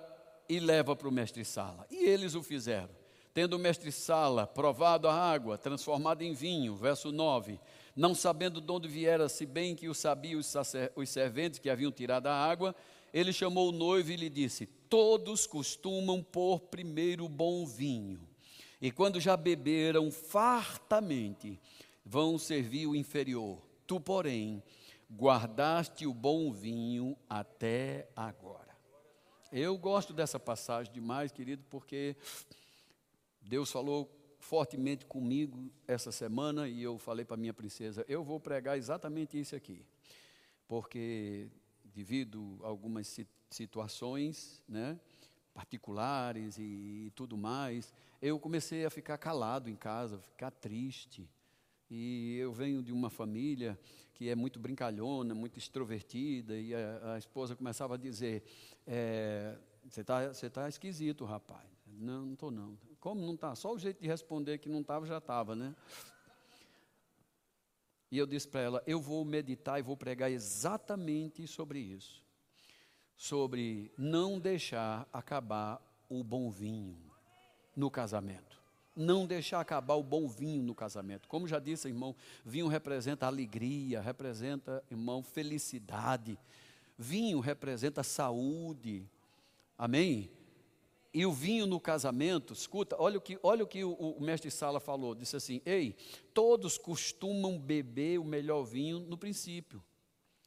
e 0.48 0.60
leva 0.60 0.94
para 0.94 1.08
o 1.08 1.12
mestre-sala. 1.12 1.84
E 1.90 2.04
eles 2.04 2.34
o 2.34 2.42
fizeram. 2.42 2.90
Tendo 3.34 3.54
o 3.54 3.58
mestre-sala 3.58 4.46
provado 4.46 5.08
a 5.08 5.14
água, 5.14 5.58
transformada 5.58 6.24
em 6.24 6.32
vinho, 6.32 6.74
verso 6.74 7.12
9, 7.12 7.60
não 7.94 8.14
sabendo 8.14 8.60
de 8.60 8.72
onde 8.72 8.88
viera, 8.88 9.28
se 9.28 9.44
bem 9.44 9.74
que 9.74 9.88
o 9.88 9.94
sabiam 9.94 10.40
os, 10.40 10.54
os 10.96 11.08
serventes 11.08 11.58
que 11.58 11.68
haviam 11.68 11.92
tirado 11.92 12.28
a 12.28 12.34
água, 12.34 12.74
ele 13.12 13.32
chamou 13.32 13.68
o 13.68 13.72
noivo 13.72 14.12
e 14.12 14.16
lhe 14.16 14.30
disse: 14.30 14.66
Todos 14.66 15.46
costumam 15.46 16.22
pôr 16.22 16.60
primeiro 16.60 17.28
bom 17.28 17.66
vinho, 17.66 18.20
e 18.80 18.92
quando 18.92 19.20
já 19.20 19.36
beberam 19.36 20.10
fartamente, 20.10 21.60
vão 22.04 22.38
servir 22.38 22.86
o 22.86 22.96
inferior. 22.96 23.67
Tu, 23.88 23.98
porém, 23.98 24.62
guardaste 25.10 26.06
o 26.06 26.12
bom 26.12 26.52
vinho 26.52 27.16
até 27.26 28.06
agora. 28.14 28.76
Eu 29.50 29.78
gosto 29.78 30.12
dessa 30.12 30.38
passagem 30.38 30.92
demais, 30.92 31.32
querido, 31.32 31.64
porque 31.70 32.14
Deus 33.40 33.72
falou 33.72 34.14
fortemente 34.38 35.06
comigo 35.06 35.72
essa 35.86 36.12
semana 36.12 36.68
e 36.68 36.82
eu 36.82 36.98
falei 36.98 37.24
para 37.24 37.38
minha 37.38 37.54
princesa, 37.54 38.04
eu 38.06 38.22
vou 38.22 38.38
pregar 38.38 38.76
exatamente 38.76 39.40
isso 39.40 39.56
aqui. 39.56 39.86
Porque 40.66 41.48
devido 41.82 42.60
a 42.62 42.66
algumas 42.66 43.18
situações, 43.48 44.62
né, 44.68 45.00
particulares 45.54 46.58
e, 46.58 47.06
e 47.06 47.12
tudo 47.14 47.38
mais, 47.38 47.90
eu 48.20 48.38
comecei 48.38 48.84
a 48.84 48.90
ficar 48.90 49.16
calado 49.16 49.70
em 49.70 49.76
casa, 49.76 50.18
ficar 50.18 50.50
triste. 50.50 51.26
E 51.90 52.36
eu 52.36 52.52
venho 52.52 52.82
de 52.82 52.92
uma 52.92 53.08
família 53.08 53.78
que 54.14 54.28
é 54.28 54.34
muito 54.34 54.58
brincalhona, 54.58 55.34
muito 55.34 55.58
extrovertida, 55.58 56.58
e 56.58 56.74
a, 56.74 57.14
a 57.14 57.18
esposa 57.18 57.54
começava 57.54 57.94
a 57.94 57.96
dizer: 57.96 58.42
é, 58.86 59.56
Você 59.88 60.00
está 60.00 60.28
você 60.28 60.50
tá 60.50 60.68
esquisito, 60.68 61.24
rapaz. 61.24 61.66
Não, 61.86 62.26
não 62.26 62.32
estou 62.34 62.50
não. 62.50 62.78
Como 63.00 63.20
não 63.20 63.34
está? 63.34 63.54
Só 63.54 63.72
o 63.72 63.78
jeito 63.78 64.00
de 64.00 64.08
responder 64.08 64.58
que 64.58 64.68
não 64.68 64.80
estava 64.80 65.06
já 65.06 65.18
estava, 65.18 65.54
né? 65.54 65.74
E 68.10 68.18
eu 68.18 68.26
disse 68.26 68.48
para 68.48 68.60
ela: 68.60 68.82
eu 68.86 69.00
vou 69.00 69.24
meditar 69.24 69.78
e 69.78 69.82
vou 69.82 69.96
pregar 69.96 70.30
exatamente 70.30 71.46
sobre 71.46 71.78
isso. 71.78 72.22
Sobre 73.16 73.92
não 73.98 74.38
deixar 74.38 75.08
acabar 75.12 75.82
o 76.08 76.22
bom 76.22 76.50
vinho 76.50 76.96
no 77.74 77.90
casamento. 77.90 78.47
Não 79.00 79.28
deixar 79.28 79.60
acabar 79.60 79.94
o 79.94 80.02
bom 80.02 80.26
vinho 80.26 80.60
no 80.60 80.74
casamento. 80.74 81.28
Como 81.28 81.46
já 81.46 81.60
disse, 81.60 81.86
irmão, 81.86 82.16
vinho 82.44 82.66
representa 82.66 83.26
alegria, 83.26 84.00
representa, 84.00 84.82
irmão, 84.90 85.22
felicidade. 85.22 86.36
Vinho 86.98 87.38
representa 87.38 88.02
saúde. 88.02 89.08
Amém? 89.78 90.28
E 91.14 91.24
o 91.24 91.32
vinho 91.32 91.64
no 91.64 91.78
casamento, 91.78 92.52
escuta, 92.52 92.96
olha 92.98 93.18
o 93.18 93.20
que, 93.20 93.38
olha 93.40 93.62
o, 93.62 93.68
que 93.68 93.84
o, 93.84 93.92
o 93.92 94.20
mestre 94.20 94.50
Sala 94.50 94.80
falou, 94.80 95.14
disse 95.14 95.36
assim, 95.36 95.62
ei, 95.64 95.96
todos 96.34 96.76
costumam 96.76 97.56
beber 97.56 98.18
o 98.18 98.24
melhor 98.24 98.64
vinho 98.64 98.98
no 98.98 99.16
princípio, 99.16 99.82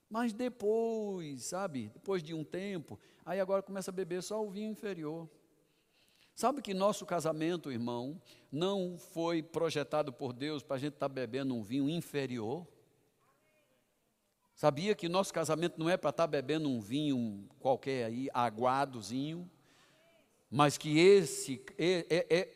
mas 0.10 0.34
depois, 0.34 1.46
sabe, 1.46 1.90
depois 1.94 2.22
de 2.22 2.34
um 2.34 2.44
tempo, 2.44 3.00
aí 3.26 3.40
agora 3.40 3.64
começa 3.64 3.92
a 3.92 3.94
beber 3.94 4.22
só 4.22 4.46
o 4.46 4.52
vinho 4.52 4.72
inferior. 4.72 5.28
Sabe 6.42 6.60
que 6.60 6.74
nosso 6.74 7.06
casamento, 7.06 7.72
irmão, 7.72 8.20
não 8.52 8.98
foi 8.98 9.44
projetado 9.44 10.12
por 10.12 10.34
Deus 10.34 10.64
para 10.64 10.76
a 10.76 10.80
gente 10.80 10.94
estar 10.94 11.08
tá 11.08 11.14
bebendo 11.14 11.54
um 11.54 11.62
vinho 11.62 11.88
inferior? 11.88 12.66
Sabia 14.56 14.96
que 14.96 15.08
nosso 15.08 15.32
casamento 15.32 15.76
não 15.78 15.88
é 15.88 15.98
para 15.98 16.10
estar 16.10 16.24
tá 16.24 16.28
bebendo 16.28 16.68
um 16.68 16.82
vinho 16.82 17.48
qualquer 17.60 18.06
aí, 18.06 18.28
aguadozinho? 18.34 19.48
mas 20.50 20.80
que 20.80 20.98
esse, 20.98 21.62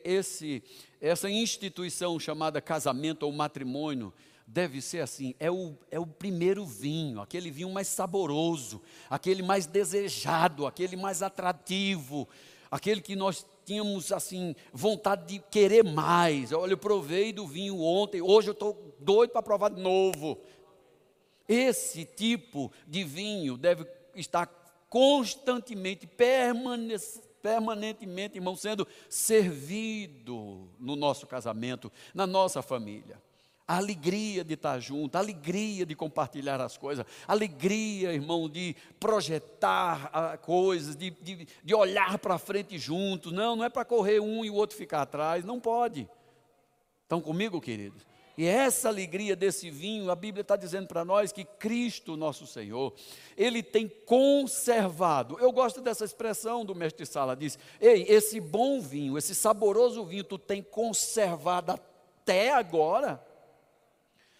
esse, 0.03 0.63
essa 0.99 1.29
instituição 1.29 2.19
chamada 2.19 2.59
casamento 2.59 3.21
ou 3.21 3.31
matrimônio 3.31 4.11
deve 4.47 4.81
ser 4.81 5.01
assim: 5.01 5.35
é 5.39 5.51
o, 5.51 5.77
é 5.91 5.99
o 5.99 6.07
primeiro 6.07 6.65
vinho, 6.65 7.21
aquele 7.21 7.51
vinho 7.51 7.69
mais 7.69 7.87
saboroso, 7.87 8.81
aquele 9.09 9.43
mais 9.43 9.67
desejado, 9.67 10.65
aquele 10.65 10.95
mais 10.95 11.21
atrativo, 11.21 12.27
aquele 12.75 13.01
que 13.01 13.15
nós 13.15 13.47
tínhamos 13.63 14.11
assim 14.11 14.53
vontade 14.73 15.25
de 15.25 15.39
querer 15.49 15.83
mais. 15.83 16.51
Olha, 16.51 16.73
eu 16.73 16.77
provei 16.77 17.31
do 17.31 17.47
vinho 17.47 17.79
ontem, 17.81 18.21
hoje 18.21 18.49
eu 18.49 18.53
estou 18.53 18.95
doido 18.99 19.31
para 19.31 19.41
provar 19.41 19.69
de 19.69 19.81
novo. 19.81 20.37
Esse 21.47 22.03
tipo 22.03 22.71
de 22.85 23.03
vinho 23.03 23.57
deve 23.57 23.87
estar 24.13 24.47
constantemente, 24.89 26.05
permanentemente, 27.41 28.37
irmão, 28.37 28.55
sendo 28.57 28.85
servido 29.07 30.67
no 30.77 30.97
nosso 30.97 31.25
casamento, 31.25 31.89
na 32.13 32.27
nossa 32.27 32.61
família. 32.61 33.21
A 33.67 33.77
alegria 33.77 34.43
de 34.43 34.53
estar 34.53 34.79
junto, 34.79 35.15
a 35.15 35.19
alegria 35.19 35.85
de 35.85 35.95
compartilhar 35.95 36.61
as 36.61 36.77
coisas, 36.77 37.05
a 37.27 37.31
alegria, 37.31 38.13
irmão, 38.13 38.47
de 38.47 38.75
projetar 38.99 40.09
ah, 40.13 40.37
coisas, 40.37 40.95
de, 40.95 41.09
de, 41.09 41.47
de 41.63 41.73
olhar 41.73 42.19
para 42.19 42.37
frente 42.37 42.77
juntos. 42.77 43.31
Não, 43.31 43.55
não 43.55 43.63
é 43.63 43.69
para 43.69 43.83
correr 43.83 44.19
um 44.19 44.45
e 44.45 44.51
o 44.51 44.53
outro 44.53 44.77
ficar 44.77 45.01
atrás, 45.01 45.43
não 45.43 45.59
pode. 45.59 46.07
Estão 47.03 47.19
comigo, 47.19 47.59
queridos? 47.59 48.05
E 48.37 48.45
essa 48.45 48.89
alegria 48.89 49.35
desse 49.35 49.69
vinho, 49.69 50.11
a 50.11 50.15
Bíblia 50.15 50.41
está 50.41 50.57
dizendo 50.57 50.87
para 50.87 51.05
nós 51.05 51.31
que 51.31 51.45
Cristo, 51.45 52.17
nosso 52.17 52.45
Senhor, 52.45 52.93
Ele 53.37 53.63
tem 53.63 53.87
conservado. 53.87 55.37
Eu 55.39 55.51
gosto 55.51 55.79
dessa 55.79 56.03
expressão 56.03 56.65
do 56.65 56.75
mestre 56.75 57.05
Sala, 57.05 57.35
diz: 57.35 57.57
Ei, 57.79 58.05
esse 58.09 58.41
bom 58.41 58.81
vinho, 58.81 59.17
esse 59.17 59.33
saboroso 59.33 60.03
vinho, 60.03 60.23
tu 60.23 60.37
tem 60.37 60.61
conservado 60.61 61.71
até 61.71 62.51
agora. 62.51 63.24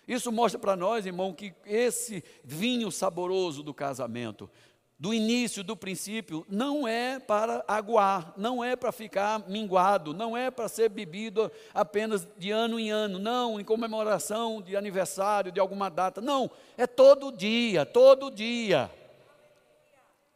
Isso 0.07 0.31
mostra 0.31 0.59
para 0.59 0.75
nós, 0.75 1.05
irmão, 1.05 1.33
que 1.33 1.53
esse 1.65 2.23
vinho 2.43 2.91
saboroso 2.91 3.63
do 3.63 3.73
casamento 3.73 4.49
do 4.97 5.13
início, 5.13 5.63
do 5.63 5.75
princípio, 5.75 6.45
não 6.49 6.87
é 6.87 7.19
para 7.19 7.65
aguar, 7.67 8.33
não 8.37 8.63
é 8.63 8.75
para 8.75 8.91
ficar 8.91 9.47
minguado, 9.47 10.13
não 10.13 10.37
é 10.37 10.49
para 10.49 10.69
ser 10.69 10.89
bebido 10.89 11.51
apenas 11.73 12.25
de 12.37 12.49
ano 12.51 12.79
em 12.79 12.91
ano, 12.91 13.19
não, 13.19 13.59
em 13.59 13.63
comemoração 13.63 14.61
de 14.61 14.75
aniversário, 14.75 15.51
de 15.51 15.59
alguma 15.59 15.89
data, 15.89 16.21
não, 16.21 16.49
é 16.77 16.87
todo 16.87 17.31
dia, 17.31 17.85
todo 17.85 18.31
dia. 18.31 18.89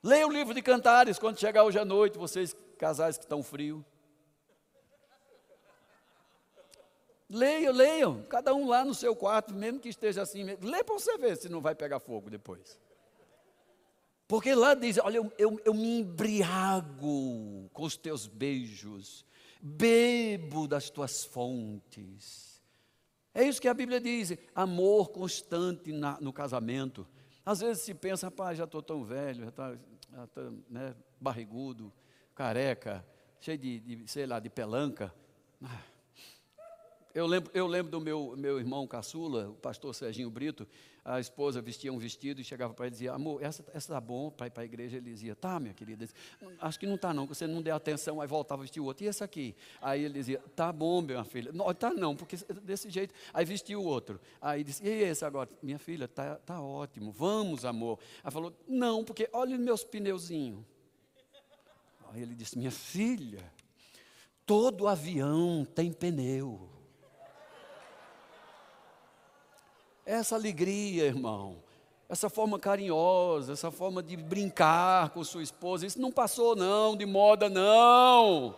Leia 0.03 0.27
o 0.27 0.31
livro 0.31 0.53
de 0.53 0.61
Cantares 0.61 1.17
quando 1.17 1.39
chegar 1.39 1.63
hoje 1.63 1.79
à 1.79 1.85
noite, 1.85 2.17
vocês 2.17 2.55
casais 2.77 3.17
que 3.17 3.23
estão 3.23 3.41
frio. 3.41 3.83
Leiam, 7.29 7.73
leiam, 7.73 8.23
cada 8.23 8.55
um 8.55 8.67
lá 8.67 8.83
no 8.83 8.95
seu 8.95 9.15
quarto, 9.15 9.53
mesmo 9.53 9.79
que 9.79 9.89
esteja 9.89 10.23
assim, 10.23 10.43
lê 10.43 10.83
para 10.83 10.95
você 10.95 11.15
ver 11.17 11.37
se 11.37 11.47
não 11.47 11.61
vai 11.61 11.75
pegar 11.75 11.99
fogo 11.99 12.29
depois. 12.29 12.79
Porque 14.27 14.53
lá 14.55 14.73
diz: 14.73 14.97
Olha, 14.97 15.17
eu, 15.17 15.33
eu, 15.37 15.61
eu 15.63 15.73
me 15.73 15.99
embriago 15.99 17.69
com 17.71 17.83
os 17.83 17.95
teus 17.97 18.27
beijos, 18.27 19.25
bebo 19.61 20.67
das 20.67 20.89
tuas 20.89 21.23
fontes. 21.23 22.61
É 23.33 23.43
isso 23.43 23.61
que 23.61 23.67
a 23.67 23.73
Bíblia 23.73 24.01
diz: 24.01 24.33
amor 24.55 25.09
constante 25.09 25.91
na, 25.91 26.19
no 26.19 26.33
casamento. 26.33 27.07
Às 27.45 27.61
vezes 27.61 27.83
se 27.83 27.93
pensa, 27.93 28.27
rapaz, 28.27 28.57
já 28.57 28.65
estou 28.65 28.81
tão 28.81 29.03
velho, 29.03 29.43
já 29.43 29.49
está 29.49 29.77
tá, 30.33 30.51
né, 30.69 30.95
barrigudo, 31.19 31.91
careca, 32.35 33.05
cheio 33.39 33.57
de, 33.57 33.79
de, 33.79 34.07
sei 34.07 34.25
lá, 34.25 34.39
de 34.39 34.49
pelanca. 34.49 35.13
Ah, 35.63 35.81
eu 37.13 37.25
lembro, 37.25 37.51
eu 37.53 37.67
lembro 37.67 37.91
do 37.91 37.99
meu, 37.99 38.35
meu 38.37 38.59
irmão 38.59 38.85
caçula, 38.87 39.49
o 39.49 39.53
pastor 39.55 39.95
Serginho 39.95 40.29
Brito, 40.29 40.67
a 41.03 41.19
esposa 41.19 41.59
vestia 41.59 41.91
um 41.91 41.97
vestido 41.97 42.39
e 42.39 42.43
chegava 42.43 42.73
para 42.73 42.85
ele 42.85 42.93
e 42.93 42.97
dizia, 42.97 43.13
amor, 43.13 43.41
essa 43.41 43.63
está 43.73 43.99
bom 43.99 44.29
para 44.29 44.47
ir 44.47 44.49
para 44.51 44.61
a 44.61 44.65
igreja? 44.65 44.97
Ele 44.97 45.09
dizia, 45.09 45.35
tá, 45.35 45.59
minha 45.59 45.73
querida. 45.73 46.05
Dizia, 46.05 46.15
Acho 46.59 46.79
que 46.79 46.85
não 46.85 46.95
está 46.95 47.11
não, 47.11 47.25
você 47.25 47.47
não 47.47 47.63
deu 47.63 47.75
atenção, 47.75 48.21
aí 48.21 48.27
voltava 48.27 48.61
a 48.61 48.63
vestir 48.63 48.79
o 48.79 48.85
outro. 48.85 49.03
E 49.03 49.07
esse 49.07 49.23
aqui? 49.23 49.55
Aí 49.81 50.03
ele 50.03 50.13
dizia, 50.13 50.39
tá 50.55 50.71
bom, 50.71 51.01
minha 51.01 51.23
filha. 51.23 51.51
Não, 51.51 51.73
tá 51.73 51.91
não, 51.91 52.15
porque 52.15 52.37
desse 52.61 52.91
jeito. 52.91 53.13
Aí 53.33 53.43
vestia 53.43 53.79
o 53.79 53.83
outro. 53.83 54.19
Aí 54.39 54.63
disse, 54.63 54.85
e 54.85 54.89
esse 54.89 55.25
agora? 55.25 55.49
Minha 55.63 55.79
filha, 55.79 56.07
tá, 56.07 56.35
tá 56.35 56.61
ótimo, 56.61 57.11
vamos, 57.11 57.65
amor. 57.65 57.97
Aí 58.23 58.31
falou, 58.31 58.53
não, 58.67 59.03
porque 59.03 59.27
olha 59.33 59.57
meus 59.57 59.83
pneuzinhos. 59.83 60.63
Aí 62.11 62.21
ele 62.21 62.35
disse, 62.35 62.57
minha 62.57 62.71
filha, 62.71 63.51
todo 64.45 64.87
avião 64.87 65.65
tem 65.65 65.91
pneu. 65.91 66.78
Essa 70.09 70.33
alegria, 70.33 71.05
irmão, 71.05 71.57
essa 72.09 72.31
forma 72.31 72.57
carinhosa, 72.57 73.53
essa 73.53 73.69
forma 73.69 74.01
de 74.01 74.17
brincar 74.17 75.11
com 75.11 75.23
sua 75.23 75.43
esposa, 75.43 75.85
isso 75.85 76.01
não 76.01 76.11
passou 76.11 76.55
não, 76.55 76.97
de 76.97 77.05
moda 77.05 77.47
não. 77.47 78.55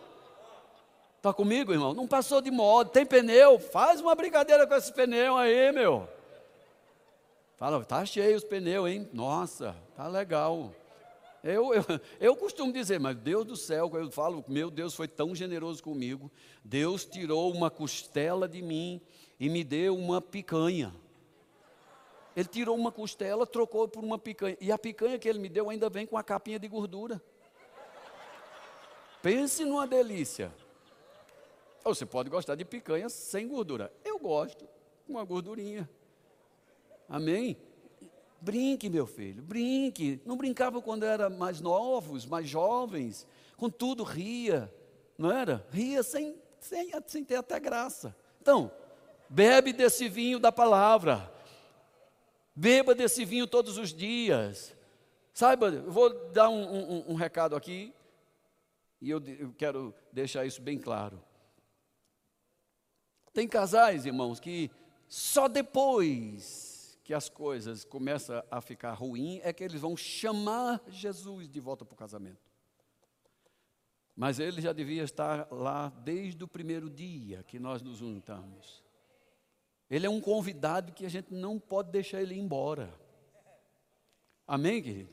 Está 1.18 1.30
comigo, 1.30 1.70
irmão? 1.70 1.92
Não 1.92 2.06
passou 2.06 2.40
de 2.40 2.50
moda. 2.50 2.88
Tem 2.88 3.04
pneu? 3.04 3.58
Faz 3.58 4.00
uma 4.00 4.14
brincadeira 4.14 4.66
com 4.66 4.74
esses 4.74 4.90
pneus 4.90 5.38
aí, 5.40 5.70
meu. 5.72 6.08
Fala, 7.58 7.84
tá 7.84 8.02
cheio 8.06 8.34
os 8.34 8.44
pneus, 8.44 8.88
hein? 8.88 9.06
Nossa, 9.12 9.76
tá 9.94 10.08
legal. 10.08 10.72
Eu, 11.44 11.74
eu, 11.74 11.84
eu 12.18 12.34
costumo 12.34 12.72
dizer, 12.72 12.98
mas 12.98 13.14
Deus 13.14 13.44
do 13.44 13.56
céu, 13.58 13.90
eu 13.92 14.10
falo, 14.10 14.42
meu 14.48 14.70
Deus 14.70 14.94
foi 14.94 15.06
tão 15.06 15.34
generoso 15.34 15.82
comigo, 15.82 16.32
Deus 16.64 17.04
tirou 17.04 17.52
uma 17.52 17.70
costela 17.70 18.48
de 18.48 18.62
mim 18.62 19.02
e 19.38 19.50
me 19.50 19.62
deu 19.62 19.94
uma 19.94 20.18
picanha. 20.18 20.94
Ele 22.34 22.48
tirou 22.48 22.76
uma 22.76 22.90
costela, 22.90 23.46
trocou 23.46 23.86
por 23.86 24.02
uma 24.02 24.18
picanha. 24.18 24.56
E 24.60 24.72
a 24.72 24.78
picanha 24.78 25.18
que 25.18 25.28
ele 25.28 25.38
me 25.38 25.48
deu 25.48 25.68
ainda 25.68 25.90
vem 25.90 26.06
com 26.06 26.16
a 26.16 26.22
capinha 26.22 26.58
de 26.58 26.66
gordura. 26.66 27.22
Pense 29.22 29.64
numa 29.64 29.86
delícia. 29.86 30.52
Ou 31.84 31.94
você 31.94 32.06
pode 32.06 32.30
gostar 32.30 32.54
de 32.54 32.64
picanha 32.64 33.08
sem 33.08 33.46
gordura. 33.48 33.92
Eu 34.04 34.18
gosto, 34.18 34.66
com 35.06 35.12
uma 35.12 35.24
gordurinha. 35.24 35.88
Amém? 37.08 37.56
Brinque, 38.40 38.88
meu 38.88 39.06
filho, 39.06 39.42
brinque. 39.42 40.20
Não 40.24 40.36
brincava 40.36 40.80
quando 40.82 41.04
era 41.04 41.28
mais 41.30 41.60
novos, 41.60 42.26
mais 42.26 42.48
jovens. 42.48 43.26
Com 43.56 43.68
tudo 43.68 44.02
ria, 44.02 44.72
não 45.16 45.30
era? 45.30 45.64
Ria 45.70 46.02
sem, 46.02 46.36
sem, 46.58 46.90
sem 47.06 47.24
ter 47.24 47.36
até 47.36 47.60
graça. 47.60 48.16
Então, 48.40 48.72
bebe 49.28 49.72
desse 49.72 50.08
vinho 50.08 50.40
da 50.40 50.50
palavra. 50.50 51.31
Beba 52.54 52.94
desse 52.94 53.24
vinho 53.24 53.46
todos 53.46 53.78
os 53.78 53.92
dias. 53.92 54.76
Saiba, 55.32 55.70
vou 55.70 56.30
dar 56.30 56.48
um, 56.48 56.62
um, 56.62 57.10
um 57.12 57.14
recado 57.14 57.56
aqui, 57.56 57.94
e 59.00 59.10
eu, 59.10 59.22
eu 59.26 59.52
quero 59.54 59.94
deixar 60.12 60.44
isso 60.44 60.60
bem 60.60 60.78
claro. 60.78 61.22
Tem 63.32 63.48
casais, 63.48 64.04
irmãos, 64.04 64.38
que 64.38 64.70
só 65.08 65.48
depois 65.48 66.98
que 67.02 67.14
as 67.14 67.28
coisas 67.28 67.84
começam 67.84 68.42
a 68.50 68.60
ficar 68.60 68.92
ruim 68.92 69.40
é 69.42 69.52
que 69.52 69.64
eles 69.64 69.80
vão 69.80 69.96
chamar 69.96 70.82
Jesus 70.88 71.48
de 71.48 71.58
volta 71.58 71.84
para 71.84 71.94
o 71.94 71.96
casamento. 71.96 72.52
Mas 74.14 74.38
ele 74.38 74.60
já 74.60 74.72
devia 74.72 75.02
estar 75.02 75.50
lá 75.50 75.88
desde 76.04 76.44
o 76.44 76.48
primeiro 76.48 76.90
dia 76.90 77.42
que 77.42 77.58
nós 77.58 77.80
nos 77.82 77.98
juntamos. 77.98 78.81
Ele 79.92 80.06
é 80.06 80.10
um 80.10 80.22
convidado 80.22 80.90
que 80.90 81.04
a 81.04 81.08
gente 81.10 81.34
não 81.34 81.58
pode 81.58 81.90
deixar 81.90 82.22
ele 82.22 82.34
ir 82.34 82.38
embora. 82.38 82.98
Amém, 84.46 84.82
querido? 84.82 85.10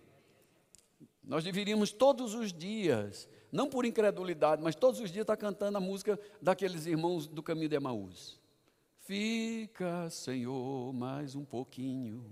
Nós 1.21 1.43
deveríamos 1.43 1.91
todos 1.91 2.33
os 2.33 2.53
dias, 2.53 3.27
não 3.51 3.69
por 3.69 3.83
incredulidade, 3.83 4.63
mas 4.63 4.75
todos 4.75 5.01
os 5.01 5.11
dias 5.11 5.23
estar 5.23 5.35
cantando 5.35 5.77
a 5.77 5.81
música 5.81 6.17
daqueles 6.41 6.85
irmãos 6.85 7.27
do 7.27 7.43
caminho 7.43 7.67
de 7.67 7.75
Emaús. 7.75 8.39
Fica, 9.01 10.09
Senhor, 10.09 10.93
mais 10.93 11.35
um 11.35 11.43
pouquinho. 11.43 12.25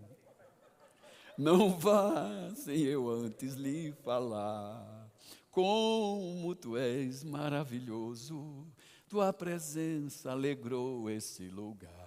Não 1.37 1.77
vá 1.77 2.49
sem 2.55 2.79
eu 2.83 3.09
antes 3.09 3.55
lhe 3.55 3.91
falar. 3.91 5.11
Como 5.51 6.55
tu 6.55 6.77
és 6.77 7.25
maravilhoso, 7.25 8.65
tua 9.09 9.33
presença 9.33 10.31
alegrou 10.31 11.09
esse 11.09 11.49
lugar 11.49 12.06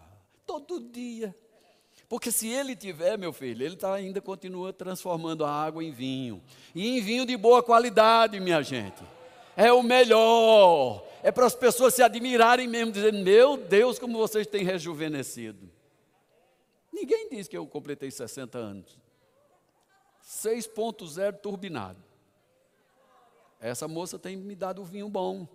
todo 0.50 0.80
dia. 0.80 1.34
Porque 2.08 2.32
se 2.32 2.48
ele 2.48 2.74
tiver, 2.74 3.16
meu 3.16 3.32
filho, 3.32 3.64
ele 3.64 3.76
tá, 3.76 3.94
ainda 3.94 4.20
continua 4.20 4.72
transformando 4.72 5.44
a 5.44 5.50
água 5.50 5.84
em 5.84 5.92
vinho. 5.92 6.42
E 6.74 6.98
em 6.98 7.00
vinho 7.00 7.24
de 7.24 7.36
boa 7.36 7.62
qualidade, 7.62 8.40
minha 8.40 8.62
gente. 8.62 9.00
É 9.56 9.72
o 9.72 9.80
melhor. 9.80 11.06
É 11.22 11.30
para 11.30 11.46
as 11.46 11.54
pessoas 11.54 11.94
se 11.94 12.02
admirarem 12.02 12.66
mesmo, 12.66 12.90
dizendo: 12.90 13.18
Meu 13.18 13.56
Deus, 13.56 13.98
como 13.98 14.18
vocês 14.18 14.46
têm 14.46 14.64
rejuvenescido. 14.64 15.70
Ninguém 16.92 17.28
diz 17.28 17.46
que 17.46 17.56
eu 17.56 17.64
completei 17.66 18.10
60 18.10 18.58
anos. 18.58 18.98
6.0 20.24 21.38
turbinado. 21.40 22.02
Essa 23.60 23.86
moça 23.86 24.18
tem 24.18 24.36
me 24.36 24.56
dado 24.56 24.84
vinho 24.84 25.08
bom. 25.08 25.46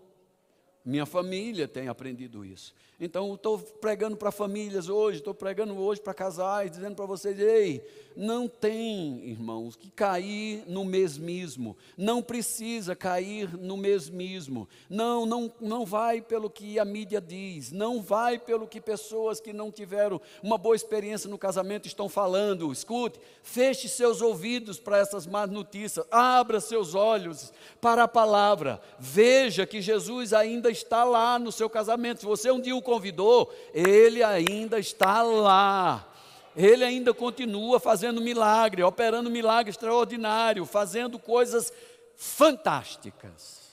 Minha 0.86 1.06
família 1.06 1.68
tem 1.68 1.88
aprendido 1.88 2.46
isso. 2.46 2.74
Então, 3.00 3.34
estou 3.34 3.58
pregando 3.58 4.16
para 4.16 4.32
famílias 4.32 4.88
hoje, 4.88 5.18
estou 5.18 5.34
pregando 5.34 5.76
hoje 5.78 6.00
para 6.00 6.14
casais, 6.14 6.72
dizendo 6.72 6.96
para 6.96 7.06
vocês: 7.06 7.38
ei, 7.38 7.86
não 8.16 8.48
tem, 8.48 9.20
irmãos, 9.26 9.76
que 9.76 9.90
cair 9.90 10.64
no 10.68 10.86
mesmismo. 10.86 11.76
Não 11.98 12.22
precisa 12.22 12.96
cair 12.96 13.58
no 13.58 13.76
mesmismo. 13.76 14.70
Não, 14.90 15.26
não, 15.26 15.52
não 15.60 15.86
vai 15.86 16.22
pelo 16.22 16.50
que 16.50 16.80
a 16.80 16.86
mídia 16.86 17.20
diz. 17.20 17.74
Não 17.74 18.02
vai 18.02 18.40
pelo 18.40 18.68
que 18.68 18.80
pessoas 18.80 19.42
que 19.42 19.52
não 19.52 19.70
tiveram 19.70 20.22
uma 20.42 20.58
boa 20.58 20.76
experiência 20.76 21.30
no 21.30 21.38
casamento 21.38 21.88
estão 21.88 22.08
falando. 22.08 22.72
Escute, 22.72 23.20
feche 23.44 23.90
seus 23.90 24.22
ouvidos 24.22 24.80
para 24.80 25.00
essas 25.00 25.28
más 25.28 25.50
notícias. 25.50 26.06
Abra 26.10 26.62
seus 26.62 26.96
olhos 26.96 27.52
para 27.82 28.04
a 28.04 28.08
palavra. 28.08 28.80
Veja 28.98 29.66
que 29.66 29.82
Jesus 29.82 30.32
ainda 30.32 30.72
está 30.76 31.04
lá 31.04 31.40
no 31.40 31.52
seu 31.52 31.70
casamento. 31.70 32.20
Se 32.20 32.26
você 32.26 32.52
um 32.52 32.60
dia 32.60 32.76
o 32.76 32.82
convidou, 32.82 33.54
ele 33.74 34.22
ainda 34.22 34.80
está 34.80 35.22
lá. 35.24 36.12
Ele 36.56 36.84
ainda 36.84 37.14
continua 37.14 37.80
fazendo 37.80 38.22
milagre, 38.22 38.82
operando 38.84 39.30
milagre 39.30 39.72
extraordinário, 39.72 40.66
fazendo 40.66 41.20
coisas 41.20 41.72
fantásticas. 42.16 43.66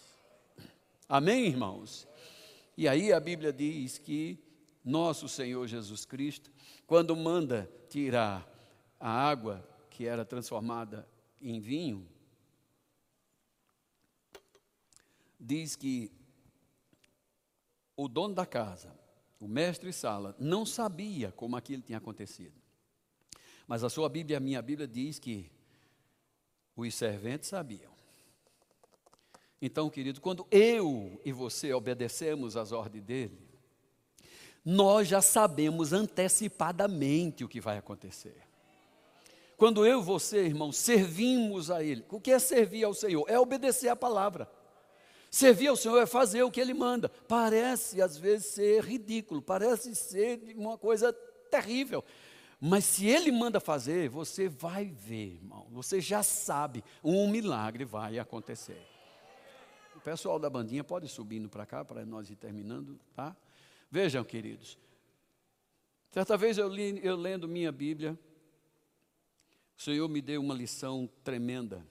Amém, 1.08 1.46
irmãos? 1.46 2.08
E 2.76 2.88
aí 2.88 3.12
a 3.12 3.20
Bíblia 3.20 3.52
diz 3.52 3.98
que 3.98 4.38
nosso 4.84 5.28
Senhor 5.28 5.66
Jesus 5.66 6.04
Cristo, 6.04 6.50
quando 6.86 7.14
manda 7.14 7.70
tirar 7.88 8.48
a 8.98 9.10
água 9.10 9.62
que 9.90 10.06
era 10.06 10.24
transformada 10.24 11.06
em 11.40 11.60
vinho, 11.60 12.08
diz 15.38 15.76
que 15.76 16.10
o 17.96 18.08
dono 18.08 18.34
da 18.34 18.46
casa, 18.46 18.94
o 19.40 19.48
mestre 19.48 19.92
Sala, 19.92 20.34
não 20.38 20.64
sabia 20.64 21.32
como 21.32 21.56
aquilo 21.56 21.82
tinha 21.82 21.98
acontecido. 21.98 22.54
Mas 23.66 23.84
a 23.84 23.90
sua 23.90 24.08
Bíblia, 24.08 24.36
a 24.36 24.40
minha 24.40 24.60
Bíblia, 24.62 24.86
diz 24.86 25.18
que 25.18 25.50
os 26.76 26.94
serventes 26.94 27.48
sabiam. 27.48 27.92
Então, 29.60 29.88
querido, 29.88 30.20
quando 30.20 30.46
eu 30.50 31.20
e 31.24 31.32
você 31.32 31.72
obedecemos 31.72 32.56
às 32.56 32.72
ordens 32.72 33.04
dele, 33.04 33.38
nós 34.64 35.08
já 35.08 35.20
sabemos 35.20 35.92
antecipadamente 35.92 37.44
o 37.44 37.48
que 37.48 37.60
vai 37.60 37.78
acontecer. 37.78 38.42
Quando 39.56 39.86
eu 39.86 40.00
e 40.00 40.04
você, 40.04 40.44
irmão, 40.44 40.72
servimos 40.72 41.70
a 41.70 41.84
Ele. 41.84 42.04
O 42.10 42.20
que 42.20 42.32
é 42.32 42.38
servir 42.38 42.82
ao 42.82 42.94
Senhor? 42.94 43.24
É 43.28 43.38
obedecer 43.38 43.88
a 43.88 43.96
palavra. 43.96 44.50
Servir 45.32 45.68
ao 45.68 45.76
Senhor 45.76 45.98
é 45.98 46.04
fazer 46.04 46.42
o 46.42 46.50
que 46.50 46.60
Ele 46.60 46.74
manda. 46.74 47.08
Parece, 47.08 48.02
às 48.02 48.18
vezes, 48.18 48.48
ser 48.48 48.84
ridículo, 48.84 49.40
parece 49.40 49.94
ser 49.94 50.54
uma 50.54 50.76
coisa 50.76 51.10
terrível. 51.50 52.04
Mas 52.60 52.84
se 52.84 53.06
Ele 53.06 53.32
manda 53.32 53.58
fazer, 53.58 54.10
você 54.10 54.46
vai 54.46 54.90
ver, 54.90 55.36
irmão. 55.36 55.66
Você 55.70 56.02
já 56.02 56.22
sabe, 56.22 56.84
um 57.02 57.30
milagre 57.30 57.82
vai 57.82 58.18
acontecer. 58.18 58.86
O 59.96 60.00
pessoal 60.00 60.38
da 60.38 60.50
bandinha 60.50 60.84
pode 60.84 61.06
ir 61.06 61.08
subindo 61.08 61.48
para 61.48 61.64
cá, 61.64 61.82
para 61.82 62.04
nós 62.04 62.28
ir 62.28 62.36
terminando, 62.36 63.00
tá? 63.16 63.34
Vejam, 63.90 64.22
queridos. 64.22 64.76
Certa 66.10 66.36
vez 66.36 66.58
eu, 66.58 66.68
li, 66.68 67.00
eu 67.02 67.16
lendo 67.16 67.48
minha 67.48 67.72
Bíblia, 67.72 68.18
o 69.78 69.80
Senhor 69.80 70.06
me 70.10 70.20
deu 70.20 70.42
uma 70.42 70.54
lição 70.54 71.08
tremenda. 71.24 71.86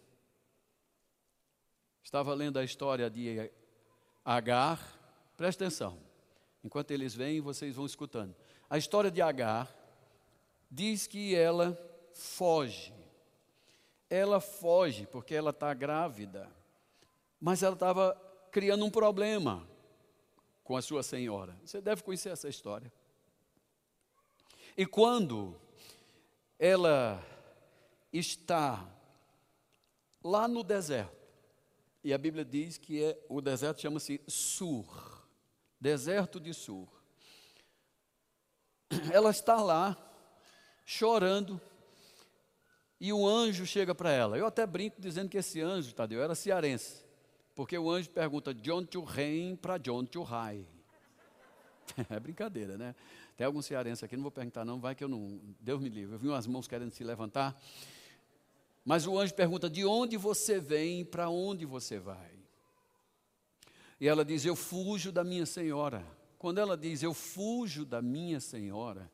Estava 2.04 2.34
lendo 2.34 2.58
a 2.58 2.64
história 2.64 3.10
de 3.10 3.52
Agar, 4.24 4.80
presta 5.36 5.66
atenção, 5.66 5.98
enquanto 6.64 6.92
eles 6.92 7.16
vêm, 7.16 7.42
vocês 7.42 7.76
vão 7.76 7.86
escutando. 7.86 8.36
A 8.70 8.78
história 8.78 9.10
de 9.10 9.22
Agar 9.22 9.74
diz 10.70 11.08
que 11.08 11.36
ela 11.36 11.78
foge. 12.14 12.94
Ela 14.10 14.40
foge 14.40 15.08
porque 15.08 15.34
ela 15.34 15.52
está 15.52 15.74
grávida, 15.74 16.50
mas 17.40 17.64
ela 17.64 17.74
estava 17.74 18.14
criando 18.52 18.86
um 18.86 18.92
problema 18.92 19.68
com 20.64 20.76
a 20.76 20.82
sua 20.82 21.02
senhora. 21.02 21.58
Você 21.66 21.82
deve 21.82 22.04
conhecer 22.04 22.30
essa 22.30 22.50
história. 22.50 22.92
E 24.78 24.86
quando 24.86 25.60
ela 26.60 27.26
está 28.14 28.88
lá 30.24 30.48
no 30.48 30.64
deserto. 30.64 31.21
E 32.04 32.14
a 32.14 32.18
Bíblia 32.18 32.44
diz 32.44 32.78
que 32.78 33.04
é, 33.04 33.26
o 33.30 33.42
deserto 33.42 33.82
chama-se 33.82 34.22
Sur, 34.28 35.28
deserto 35.80 36.40
de 36.40 36.54
Sur. 36.54 36.88
Ela 39.14 39.30
está 39.30 39.62
lá, 39.62 39.96
chorando, 40.86 41.62
e 43.00 43.12
o 43.12 43.28
anjo 43.28 43.66
chega 43.66 43.96
para 43.96 44.12
ela. 44.12 44.38
Eu 44.38 44.46
até 44.46 44.64
brinco 44.64 45.02
dizendo 45.02 45.28
que 45.28 45.38
esse 45.38 45.60
anjo, 45.60 45.92
Tadeu, 45.92 46.22
era 46.22 46.36
cearense, 46.36 47.04
porque 47.56 47.76
o 47.76 47.90
anjo 47.90 48.12
pergunta 48.12 48.54
John 48.54 48.86
to 48.86 49.04
Rein 49.04 49.56
para 49.56 49.80
John 49.80 50.06
to 50.06 50.22
High. 50.24 50.66
É 52.10 52.20
brincadeira, 52.20 52.78
né? 52.78 52.96
Tem 53.36 53.46
algum 53.46 53.62
cearense 53.62 54.06
aqui, 54.06 54.16
não 54.16 54.24
vou 54.24 54.32
perguntar 54.32 54.64
não, 54.64 54.80
vai 54.80 54.96
que 54.96 55.04
eu 55.04 55.10
não, 55.10 55.42
Deus 55.60 55.82
me 55.82 55.90
livre. 55.90 56.16
Eu 56.16 56.20
vi 56.20 56.28
umas 56.28 56.48
mãos 56.48 56.68
querendo 56.68 56.92
se 56.92 57.04
levantar. 57.04 57.60
Mas 58.84 59.06
o 59.06 59.18
anjo 59.18 59.34
pergunta: 59.34 59.70
De 59.70 59.86
onde 59.86 60.18
você 60.18 60.60
vem, 60.60 61.06
para 61.06 61.30
onde 61.30 61.66
você 61.66 62.00
vai? 62.00 62.32
E 64.00 64.08
ela 64.08 64.26
diz: 64.26 64.46
Eu 64.46 64.56
fujo 64.56 65.12
da 65.12 65.24
minha 65.24 65.46
senhora. 65.46 66.06
Quando 66.38 66.60
ela 66.60 66.76
diz: 66.76 67.04
Eu 67.04 67.14
fujo 67.14 67.86
da 67.86 68.02
minha 68.02 68.40
senhora, 68.40 69.12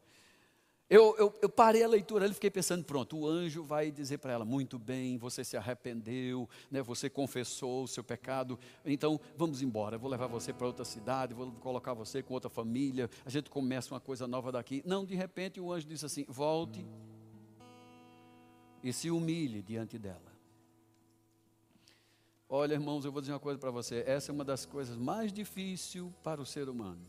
eu, 0.90 1.14
eu, 1.18 1.34
eu, 1.42 1.50
parei 1.50 1.84
a 1.84 1.88
leitura 1.88 2.26
e 2.26 2.34
fiquei 2.34 2.50
pensando: 2.50 2.86
pronto, 2.86 3.18
o 3.18 3.28
anjo 3.28 3.62
vai 3.62 3.92
dizer 3.92 4.20
para 4.20 4.32
ela: 4.32 4.46
muito 4.46 4.80
bem, 4.80 5.18
você 5.18 5.44
se 5.44 5.58
arrependeu, 5.58 6.48
né, 6.72 6.82
você 6.82 7.10
confessou 7.10 7.84
o 7.84 7.88
seu 7.88 8.04
pecado, 8.04 8.58
então 8.86 9.20
vamos 9.36 9.62
embora, 9.62 9.98
vou 9.98 10.10
levar 10.10 10.28
você 10.28 10.54
para 10.54 10.66
outra 10.66 10.86
cidade, 10.86 11.34
vou 11.34 11.52
colocar 11.60 11.94
você 11.94 12.24
com 12.24 12.34
outra 12.34 12.50
família, 12.50 13.10
a 13.26 13.30
gente 13.30 13.50
começa 13.50 13.94
uma 13.94 14.00
coisa 14.00 14.26
nova 14.26 14.50
daqui. 14.50 14.82
Não, 14.86 15.04
de 15.04 15.14
repente 15.14 15.60
o 15.60 15.74
anjo 15.74 15.86
disse 15.86 16.06
assim: 16.06 16.26
volte 16.30 16.86
e 18.84 18.94
se 18.94 19.10
humilhe 19.10 19.62
diante 19.62 19.98
dela. 19.98 20.38
Olha, 22.50 22.74
irmãos, 22.74 23.04
eu 23.04 23.12
vou 23.12 23.20
dizer 23.20 23.34
uma 23.34 23.40
coisa 23.40 23.60
para 23.60 23.72
você: 23.72 24.04
essa 24.08 24.32
é 24.32 24.34
uma 24.34 24.46
das 24.46 24.66
coisas 24.66 24.96
mais 24.96 25.34
difíceis 25.34 26.06
para 26.24 26.42
o 26.42 26.46
ser 26.46 26.70
humano. 26.70 27.06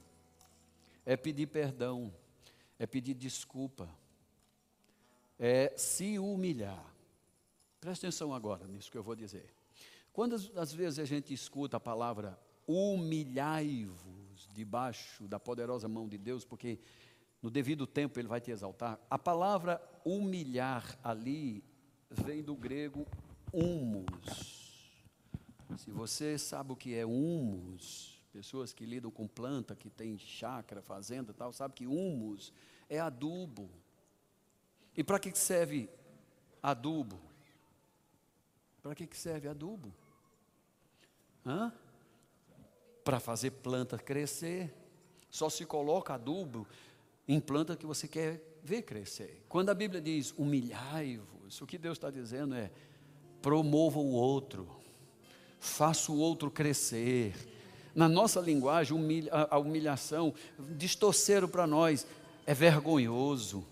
É 1.07 1.17
pedir 1.17 1.47
perdão, 1.47 2.13
é 2.79 2.87
pedir 2.87 3.15
desculpa, 3.15 3.89
é 5.39 5.73
se 5.77 6.19
humilhar. 6.19 6.85
Preste 7.81 8.07
atenção 8.07 8.35
agora 8.35 8.67
nisso 8.67 8.91
que 8.91 8.99
eu 8.99 9.03
vou 9.03 9.15
dizer. 9.15 9.49
Quantas 10.13 10.51
às 10.57 10.73
vezes 10.73 10.99
a 10.99 11.05
gente 11.05 11.33
escuta 11.33 11.77
a 11.77 11.81
palavra 11.81 12.39
humilhai-vos 12.67 14.49
debaixo 14.53 15.27
da 15.29 15.41
poderosa 15.41 15.89
mão 15.89 16.09
de 16.09 16.19
Deus, 16.19 16.45
porque 16.45 16.79
no 17.41 17.51
devido 17.51 17.87
tempo 17.87 18.19
ele 18.19 18.29
vai 18.29 18.41
te 18.41 18.51
exaltar. 18.51 18.99
A 19.09 19.19
palavra 19.19 19.81
humilhar 20.09 20.99
ali 21.03 21.63
vem 22.11 22.43
do 22.43 22.55
grego 22.55 23.07
humus. 23.53 24.69
Se 25.77 25.91
você 25.91 26.39
sabe 26.39 26.73
o 26.73 26.77
que 26.77 26.95
é 26.95 27.05
humus, 27.05 28.19
pessoas 28.33 28.73
que 28.73 28.87
lidam 28.87 29.11
com 29.11 29.27
planta, 29.27 29.77
que 29.77 29.91
tem 29.91 30.19
chácara, 30.19 30.81
fazenda 30.81 31.35
tal, 31.35 31.53
sabe 31.53 31.75
que 31.75 31.87
humus 31.87 32.53
é 32.89 32.99
adubo. 32.99 33.71
E 34.97 35.05
para 35.05 35.19
que 35.19 35.37
serve 35.37 35.91
adubo? 36.63 37.21
Para 38.83 38.95
que 38.95 39.09
serve 39.17 39.49
adubo? 39.49 39.93
Para 43.05 43.21
fazer 43.21 43.51
planta 43.51 43.99
crescer. 43.99 44.75
Só 45.31 45.51
se 45.51 45.67
coloca 45.67 46.15
adubo 46.15 46.67
em 47.29 47.39
planta 47.39 47.77
que 47.77 47.85
você 47.85 48.09
quer 48.09 48.43
ver 48.65 48.83
crescer. 48.83 49.45
Quando 49.49 49.69
a 49.69 49.75
Bíblia 49.75 50.01
diz 50.01 50.35
humilhai-vos, 50.37 51.61
o 51.61 51.67
que 51.67 51.77
Deus 51.77 51.99
está 51.99 52.11
dizendo 52.11 52.55
é 52.55 52.71
promova 53.43 53.99
o 53.99 54.13
outro, 54.13 54.69
faça 55.61 56.11
o 56.11 56.19
outro 56.19 56.51
crescer. 56.51 57.35
Na 57.95 58.09
nossa 58.09 58.41
linguagem, 58.41 58.97
humilha, 58.97 59.31
a 59.33 59.59
humilhação, 59.59 60.33
distorceram 60.77 61.49
para 61.49 61.67
nós, 61.67 62.07
é 62.47 62.55
vergonhoso, 62.55 63.65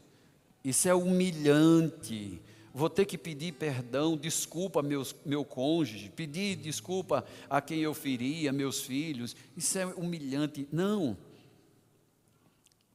isso 0.64 0.88
é 0.88 0.94
humilhante. 0.94 2.42
Vou 2.74 2.90
ter 2.90 3.06
que 3.06 3.16
pedir 3.16 3.52
perdão, 3.52 4.18
desculpa 4.18 4.82
meus, 4.82 5.16
meu 5.24 5.44
cônjuge, 5.46 6.10
pedir 6.10 6.56
desculpa 6.56 7.24
a 7.48 7.58
quem 7.62 7.80
eu 7.80 7.94
feria, 7.94 8.52
meus 8.52 8.82
filhos. 8.82 9.34
Isso 9.56 9.78
é 9.78 9.86
humilhante. 9.86 10.68
Não. 10.70 11.16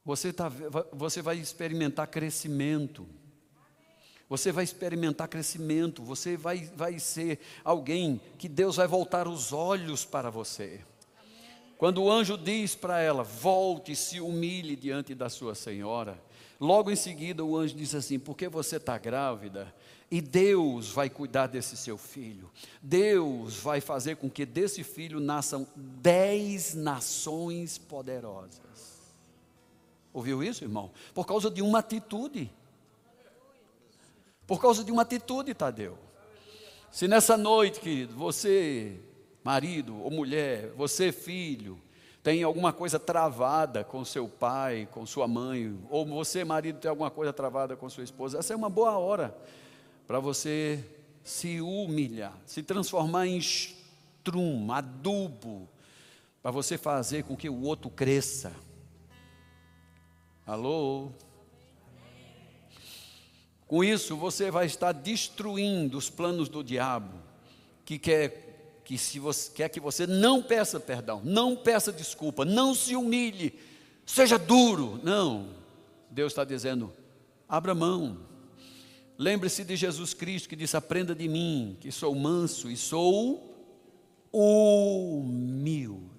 Você, 0.04 0.34
tá, 0.34 0.52
você 0.92 1.22
vai 1.22 1.38
experimentar 1.38 2.08
crescimento. 2.08 3.08
Você 4.28 4.52
vai 4.52 4.64
experimentar 4.64 5.28
crescimento. 5.28 6.04
Você 6.04 6.36
vai, 6.36 6.70
vai 6.76 6.98
ser 7.00 7.40
alguém 7.64 8.20
que 8.38 8.50
Deus 8.50 8.78
vai 8.78 8.88
voltar 8.88 9.28
os 9.28 9.54
olhos 9.54 10.04
para 10.06 10.30
você. 10.30 10.82
Quando 11.78 12.04
o 12.04 12.12
anjo 12.12 12.38
diz 12.38 12.76
para 12.76 13.00
ela, 13.00 13.24
volte 13.24 13.94
e 13.94 13.96
se 13.96 14.22
humilhe 14.22 14.76
diante 14.76 15.16
da 15.16 15.30
sua 15.30 15.56
senhora, 15.56 16.22
logo 16.60 16.92
em 16.92 16.96
seguida 16.96 17.44
o 17.44 17.58
anjo 17.58 17.76
diz 17.76 17.96
assim: 17.96 18.20
porque 18.20 18.48
você 18.48 18.78
está 18.78 18.98
grávida 19.00 19.74
e 20.12 20.22
Deus 20.22 20.92
vai 20.92 21.10
cuidar 21.10 21.48
desse 21.48 21.76
seu 21.76 21.98
filho. 21.98 22.52
Deus 22.82 23.56
vai 23.56 23.82
fazer 23.82 24.18
com 24.18 24.30
que 24.30 24.46
desse 24.46 24.84
filho 24.84 25.20
nasçam 25.20 25.68
dez 25.76 26.76
nações 26.76 27.78
poderosas. 27.78 28.91
Ouviu 30.14 30.44
isso, 30.44 30.64
irmão? 30.64 30.92
Por 31.14 31.26
causa 31.26 31.50
de 31.50 31.62
uma 31.62 31.80
atitude. 31.80 32.52
Por 34.46 34.62
causa 34.62 34.84
de 34.84 34.92
uma 34.92 35.04
atitude, 35.04 35.54
Tadeu. 35.54 35.98
Se 36.92 37.08
nessa 37.08 37.38
noite, 37.38 37.80
querido, 37.80 38.14
você, 38.16 39.00
marido 39.44 39.98
ou 40.04 40.12
mulher, 40.12 40.72
você, 40.76 41.12
filho, 41.12 41.82
tem 42.22 42.44
alguma 42.44 42.74
coisa 42.74 43.00
travada 43.00 43.84
com 43.84 44.04
seu 44.04 44.28
pai, 44.28 44.88
com 44.92 45.06
sua 45.06 45.28
mãe, 45.28 45.80
ou 45.90 46.06
você, 46.06 46.44
marido, 46.44 46.80
tem 46.80 46.90
alguma 46.90 47.10
coisa 47.10 47.32
travada 47.32 47.76
com 47.76 47.90
sua 47.90 48.04
esposa, 48.04 48.40
essa 48.40 48.54
é 48.54 48.56
uma 48.56 48.70
boa 48.70 48.98
hora 48.98 49.36
para 50.06 50.20
você 50.20 50.84
se 51.24 51.62
humilhar, 51.62 52.38
se 52.46 52.62
transformar 52.62 53.28
em 53.28 53.38
strum, 53.38 54.72
adubo, 54.72 55.70
para 56.42 56.52
você 56.52 56.78
fazer 56.78 57.24
com 57.24 57.38
que 57.38 57.50
o 57.50 57.62
outro 57.62 57.90
cresça. 57.90 58.52
Alô? 60.46 61.12
Com 63.68 63.84
isso, 63.84 64.18
você 64.18 64.50
vai 64.52 64.66
estar 64.66 64.92
destruindo 64.92 65.98
os 65.98 66.10
planos 66.10 66.50
do 66.50 66.64
diabo, 66.64 67.20
que 67.86 67.98
quer 67.98 68.82
que, 68.84 68.98
se 68.98 69.20
você, 69.20 69.52
quer 69.52 69.70
que 69.70 69.80
você 69.80 70.06
não 70.06 70.42
peça 70.42 70.80
perdão, 70.80 71.22
não 71.24 71.56
peça 71.56 71.92
desculpa, 71.92 72.44
não 72.44 72.76
se 72.76 72.96
humilhe, 72.96 73.58
seja 74.06 74.38
duro. 74.38 75.00
Não. 75.04 75.50
Deus 76.10 76.34
está 76.34 76.44
dizendo: 76.44 76.92
abra 77.48 77.74
mão. 77.74 78.18
Lembre-se 79.18 79.64
de 79.64 79.76
Jesus 79.76 80.14
Cristo 80.14 80.50
que 80.50 80.56
disse: 80.56 80.76
Aprenda 80.76 81.14
de 81.14 81.28
mim, 81.28 81.78
que 81.80 81.92
sou 81.92 82.14
manso 82.16 82.70
e 82.70 82.76
sou 82.76 83.56
humilde. 84.34 86.10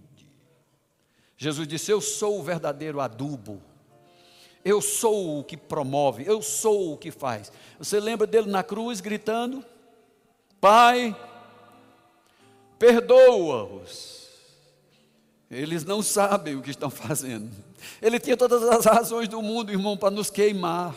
Jesus 1.37 1.67
disse: 1.67 1.91
Eu 1.91 2.01
sou 2.01 2.39
o 2.39 2.43
verdadeiro 2.43 3.01
adubo 3.01 3.61
Eu 4.65 4.81
sou 4.81 5.41
o 5.41 5.45
que 5.45 5.57
promove, 5.57 6.25
eu 6.27 6.41
sou 6.41 6.93
o 6.93 6.97
que 6.97 7.11
faz. 7.11 7.51
Você 7.79 7.99
lembra 7.99 8.27
dele 8.27 8.51
na 8.51 8.63
cruz 8.63 9.01
gritando: 9.01 9.65
Pai, 10.61 11.17
perdoa-os. 12.79 14.23
Eles 15.51 15.85
não 15.85 16.01
sabem 16.01 16.57
o 16.57 16.63
que 16.63 16.71
estão 16.71 16.89
fazendo. 16.89 17.51
Ele 18.01 18.19
tinha 18.19 18.37
todas 18.37 18.63
as 18.63 18.85
razões 18.85 19.29
do 19.29 19.43
mundo, 19.43 19.73
irmão, 19.73 19.97
para 19.97 20.11
nos 20.11 20.31
queimar, 20.31 20.95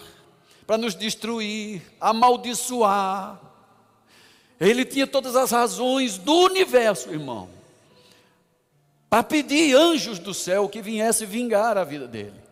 para 0.68 0.78
nos 0.78 0.96
destruir, 0.96 1.82
amaldiçoar. 2.00 3.42
Ele 4.60 4.86
tinha 4.86 5.06
todas 5.06 5.36
as 5.36 5.52
razões 5.52 6.18
do 6.18 6.34
universo, 6.34 7.10
irmão, 7.10 7.50
para 9.10 9.24
pedir 9.24 9.76
anjos 9.76 10.20
do 10.20 10.34
céu 10.34 10.70
que 10.70 10.82
viessem 10.82 11.28
vingar 11.28 11.78
a 11.78 11.84
vida 11.84 12.08
dele. 12.08 12.45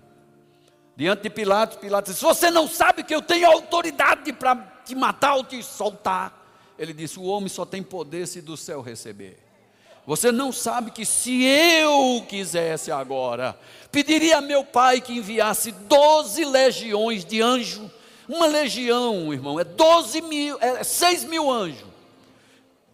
Diante 0.95 1.23
de 1.23 1.29
Pilatos, 1.29 1.77
Pilatos 1.77 2.13
disse: 2.13 2.23
Você 2.23 2.51
não 2.51 2.67
sabe 2.67 3.03
que 3.03 3.13
eu 3.13 3.21
tenho 3.21 3.47
autoridade 3.47 4.31
para 4.31 4.55
te 4.85 4.93
matar 4.93 5.35
ou 5.35 5.43
te 5.43 5.61
soltar? 5.63 6.41
Ele 6.77 6.93
disse: 6.93 7.19
O 7.19 7.23
homem 7.23 7.49
só 7.49 7.65
tem 7.65 7.81
poder 7.81 8.27
se 8.27 8.41
do 8.41 8.55
céu 8.55 8.81
receber. 8.81 9.39
Você 10.05 10.31
não 10.31 10.51
sabe 10.51 10.91
que 10.91 11.05
se 11.05 11.43
eu 11.43 12.25
quisesse 12.27 12.91
agora, 12.91 13.57
pediria 13.91 14.37
a 14.37 14.41
meu 14.41 14.63
pai 14.63 14.99
que 14.99 15.13
enviasse 15.13 15.71
12 15.71 16.43
legiões 16.43 17.23
de 17.23 17.41
anjo. 17.41 17.89
Uma 18.27 18.45
legião, 18.45 19.33
irmão, 19.33 19.59
é 19.59 19.63
12 19.63 20.21
mil, 20.21 20.57
é 20.61 20.83
6 20.83 21.23
mil 21.23 21.49
anjos. 21.49 21.85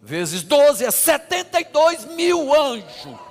Vezes 0.00 0.42
12 0.42 0.84
é 0.84 0.90
72 0.90 2.04
mil 2.06 2.54
anjos. 2.54 3.29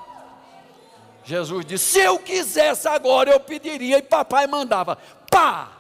Jesus 1.30 1.64
disse: 1.64 1.92
se 1.92 2.00
eu 2.00 2.18
quisesse 2.18 2.88
agora, 2.88 3.30
eu 3.30 3.40
pediria, 3.40 4.00
e 4.00 4.02
papai 4.02 4.48
mandava, 4.48 4.98
pá! 5.30 5.76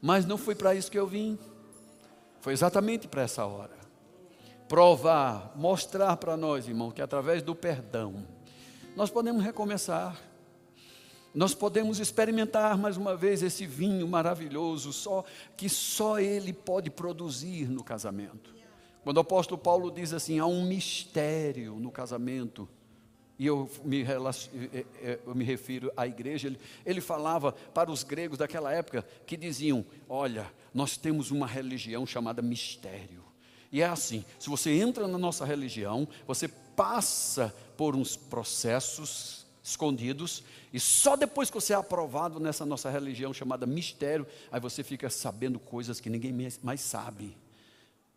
Mas 0.00 0.24
não 0.24 0.38
foi 0.38 0.54
para 0.54 0.74
isso 0.74 0.90
que 0.90 0.98
eu 0.98 1.06
vim. 1.06 1.38
Foi 2.40 2.54
exatamente 2.54 3.06
para 3.06 3.22
essa 3.22 3.44
hora. 3.44 3.76
Provar, 4.66 5.52
mostrar 5.54 6.16
para 6.16 6.34
nós, 6.34 6.66
irmão, 6.66 6.90
que 6.90 7.02
através 7.02 7.42
do 7.42 7.54
perdão, 7.54 8.26
nós 8.96 9.10
podemos 9.10 9.44
recomeçar. 9.44 10.18
Nós 11.34 11.54
podemos 11.54 12.00
experimentar 12.00 12.78
mais 12.78 12.96
uma 12.96 13.14
vez 13.14 13.42
esse 13.42 13.66
vinho 13.66 14.08
maravilhoso, 14.08 14.94
só 14.94 15.24
que 15.56 15.68
só 15.68 16.18
ele 16.18 16.54
pode 16.54 16.90
produzir 16.90 17.68
no 17.70 17.84
casamento. 17.84 18.54
Quando 19.04 19.18
o 19.18 19.20
apóstolo 19.20 19.60
Paulo 19.60 19.90
diz 19.90 20.12
assim, 20.12 20.38
há 20.38 20.46
um 20.46 20.66
mistério 20.66 21.74
no 21.76 21.90
casamento, 21.90 22.68
e 23.42 23.46
eu 23.46 23.68
me, 23.82 24.04
eu 25.26 25.34
me, 25.34 25.44
refiro 25.44 25.90
à 25.96 26.06
igreja, 26.06 26.46
ele, 26.46 26.60
ele 26.86 27.00
falava 27.00 27.50
para 27.50 27.90
os 27.90 28.04
gregos 28.04 28.38
daquela 28.38 28.72
época 28.72 29.04
que 29.26 29.36
diziam: 29.36 29.84
Olha, 30.08 30.48
nós 30.72 30.96
temos 30.96 31.32
uma 31.32 31.44
religião 31.44 32.06
chamada 32.06 32.40
mistério. 32.40 33.24
E 33.72 33.82
é 33.82 33.86
assim: 33.86 34.24
se 34.38 34.48
você 34.48 34.70
entra 34.70 35.08
na 35.08 35.18
nossa 35.18 35.44
religião, 35.44 36.06
você 36.24 36.46
passa 36.46 37.52
por 37.76 37.96
uns 37.96 38.14
processos 38.14 39.44
escondidos, 39.60 40.44
e 40.72 40.78
só 40.78 41.16
depois 41.16 41.50
que 41.50 41.56
você 41.56 41.72
é 41.72 41.76
aprovado 41.76 42.38
nessa 42.38 42.64
nossa 42.64 42.90
religião 42.90 43.34
chamada 43.34 43.66
mistério, 43.66 44.24
aí 44.52 44.60
você 44.60 44.84
fica 44.84 45.10
sabendo 45.10 45.58
coisas 45.58 45.98
que 45.98 46.08
ninguém 46.08 46.32
mais 46.62 46.80
sabe. 46.80 47.36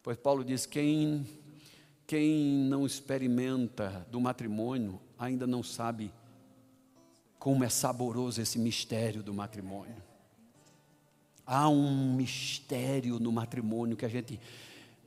Pois 0.03 0.17
Paulo 0.17 0.43
diz: 0.43 0.67
quem, 0.67 1.25
quem 2.05 2.43
não 2.69 2.85
experimenta 2.85 4.05
do 4.11 4.21
matrimônio 4.21 5.01
ainda 5.17 5.47
não 5.47 5.63
sabe 5.63 6.11
como 7.39 7.63
é 7.63 7.69
saboroso 7.69 8.41
esse 8.41 8.57
mistério 8.57 9.21
do 9.21 9.33
matrimônio. 9.33 9.95
Há 11.45 11.69
um 11.69 12.15
mistério 12.15 13.19
no 13.19 13.31
matrimônio 13.31 13.95
que 13.95 14.05
a 14.05 14.09
gente 14.09 14.39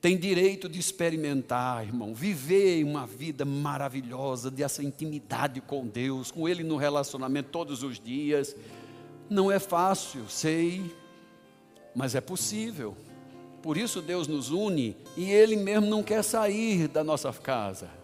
tem 0.01 0.17
direito 0.17 0.69
de 0.69 0.79
experimentar, 0.79 1.85
irmão, 1.85 2.15
viver 2.15 2.85
uma 2.85 3.07
vida 3.07 3.45
maravilhosa, 3.45 4.51
dessa 4.51 4.83
intimidade 4.83 5.61
com 5.61 5.85
Deus, 5.87 6.31
com 6.31 6.49
Ele 6.49 6.63
no 6.63 6.77
relacionamento 6.77 7.51
todos 7.51 7.83
os 7.83 7.99
dias. 7.99 8.55
Não 9.29 9.51
é 9.51 9.59
fácil, 9.59 10.29
sei, 10.29 10.95
mas 11.95 12.15
é 12.15 12.21
possível. 12.21 12.97
Por 13.61 13.77
isso 13.77 14.01
Deus 14.01 14.29
nos 14.29 14.51
une 14.51 14.97
e 15.17 15.25
Ele 15.25 15.57
mesmo 15.57 15.89
não 15.89 16.05
quer 16.05 16.23
sair 16.23 16.87
da 16.87 17.03
nossa 17.03 17.33
casa. 17.33 17.97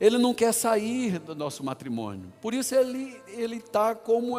Ele 0.00 0.18
não 0.18 0.34
quer 0.34 0.52
sair 0.52 1.18
do 1.18 1.34
nosso 1.34 1.64
matrimônio. 1.64 2.32
Por 2.40 2.52
isso 2.52 2.74
ele 2.74 3.16
está 3.56 3.94
como 3.94 4.36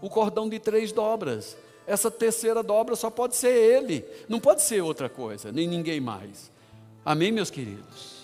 o 0.00 0.08
cordão 0.08 0.48
de 0.48 0.58
três 0.58 0.92
dobras. 0.92 1.56
Essa 1.86 2.10
terceira 2.10 2.62
dobra 2.62 2.96
só 2.96 3.10
pode 3.10 3.36
ser 3.36 3.52
ele, 3.52 4.04
não 4.28 4.40
pode 4.40 4.62
ser 4.62 4.82
outra 4.82 5.08
coisa, 5.08 5.52
nem 5.52 5.68
ninguém 5.68 6.00
mais. 6.00 6.50
Amém, 7.04 7.30
meus 7.30 7.50
queridos? 7.50 8.16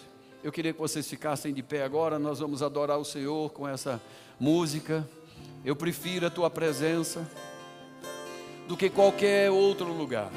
Eu 0.42 0.50
queria 0.50 0.72
que 0.72 0.80
vocês 0.80 1.06
ficassem 1.08 1.54
de 1.54 1.62
pé 1.62 1.84
agora, 1.84 2.18
nós 2.18 2.40
vamos 2.40 2.62
adorar 2.62 2.98
o 2.98 3.04
Senhor 3.04 3.52
com 3.52 3.68
essa 3.68 4.00
música. 4.40 5.08
Eu 5.64 5.76
prefiro 5.76 6.26
a 6.26 6.30
tua 6.30 6.50
presença 6.50 7.24
do 8.66 8.76
que 8.76 8.90
qualquer 8.90 9.50
outro 9.50 9.92
lugar. 9.92 10.32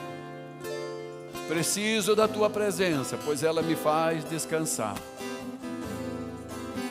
Preciso 1.47 2.15
da 2.15 2.27
tua 2.27 2.49
presença, 2.49 3.17
pois 3.25 3.41
ela 3.41 3.63
me 3.63 3.75
faz 3.75 4.23
descansar. 4.29 4.95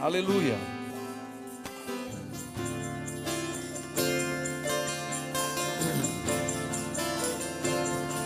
Aleluia. 0.04 0.73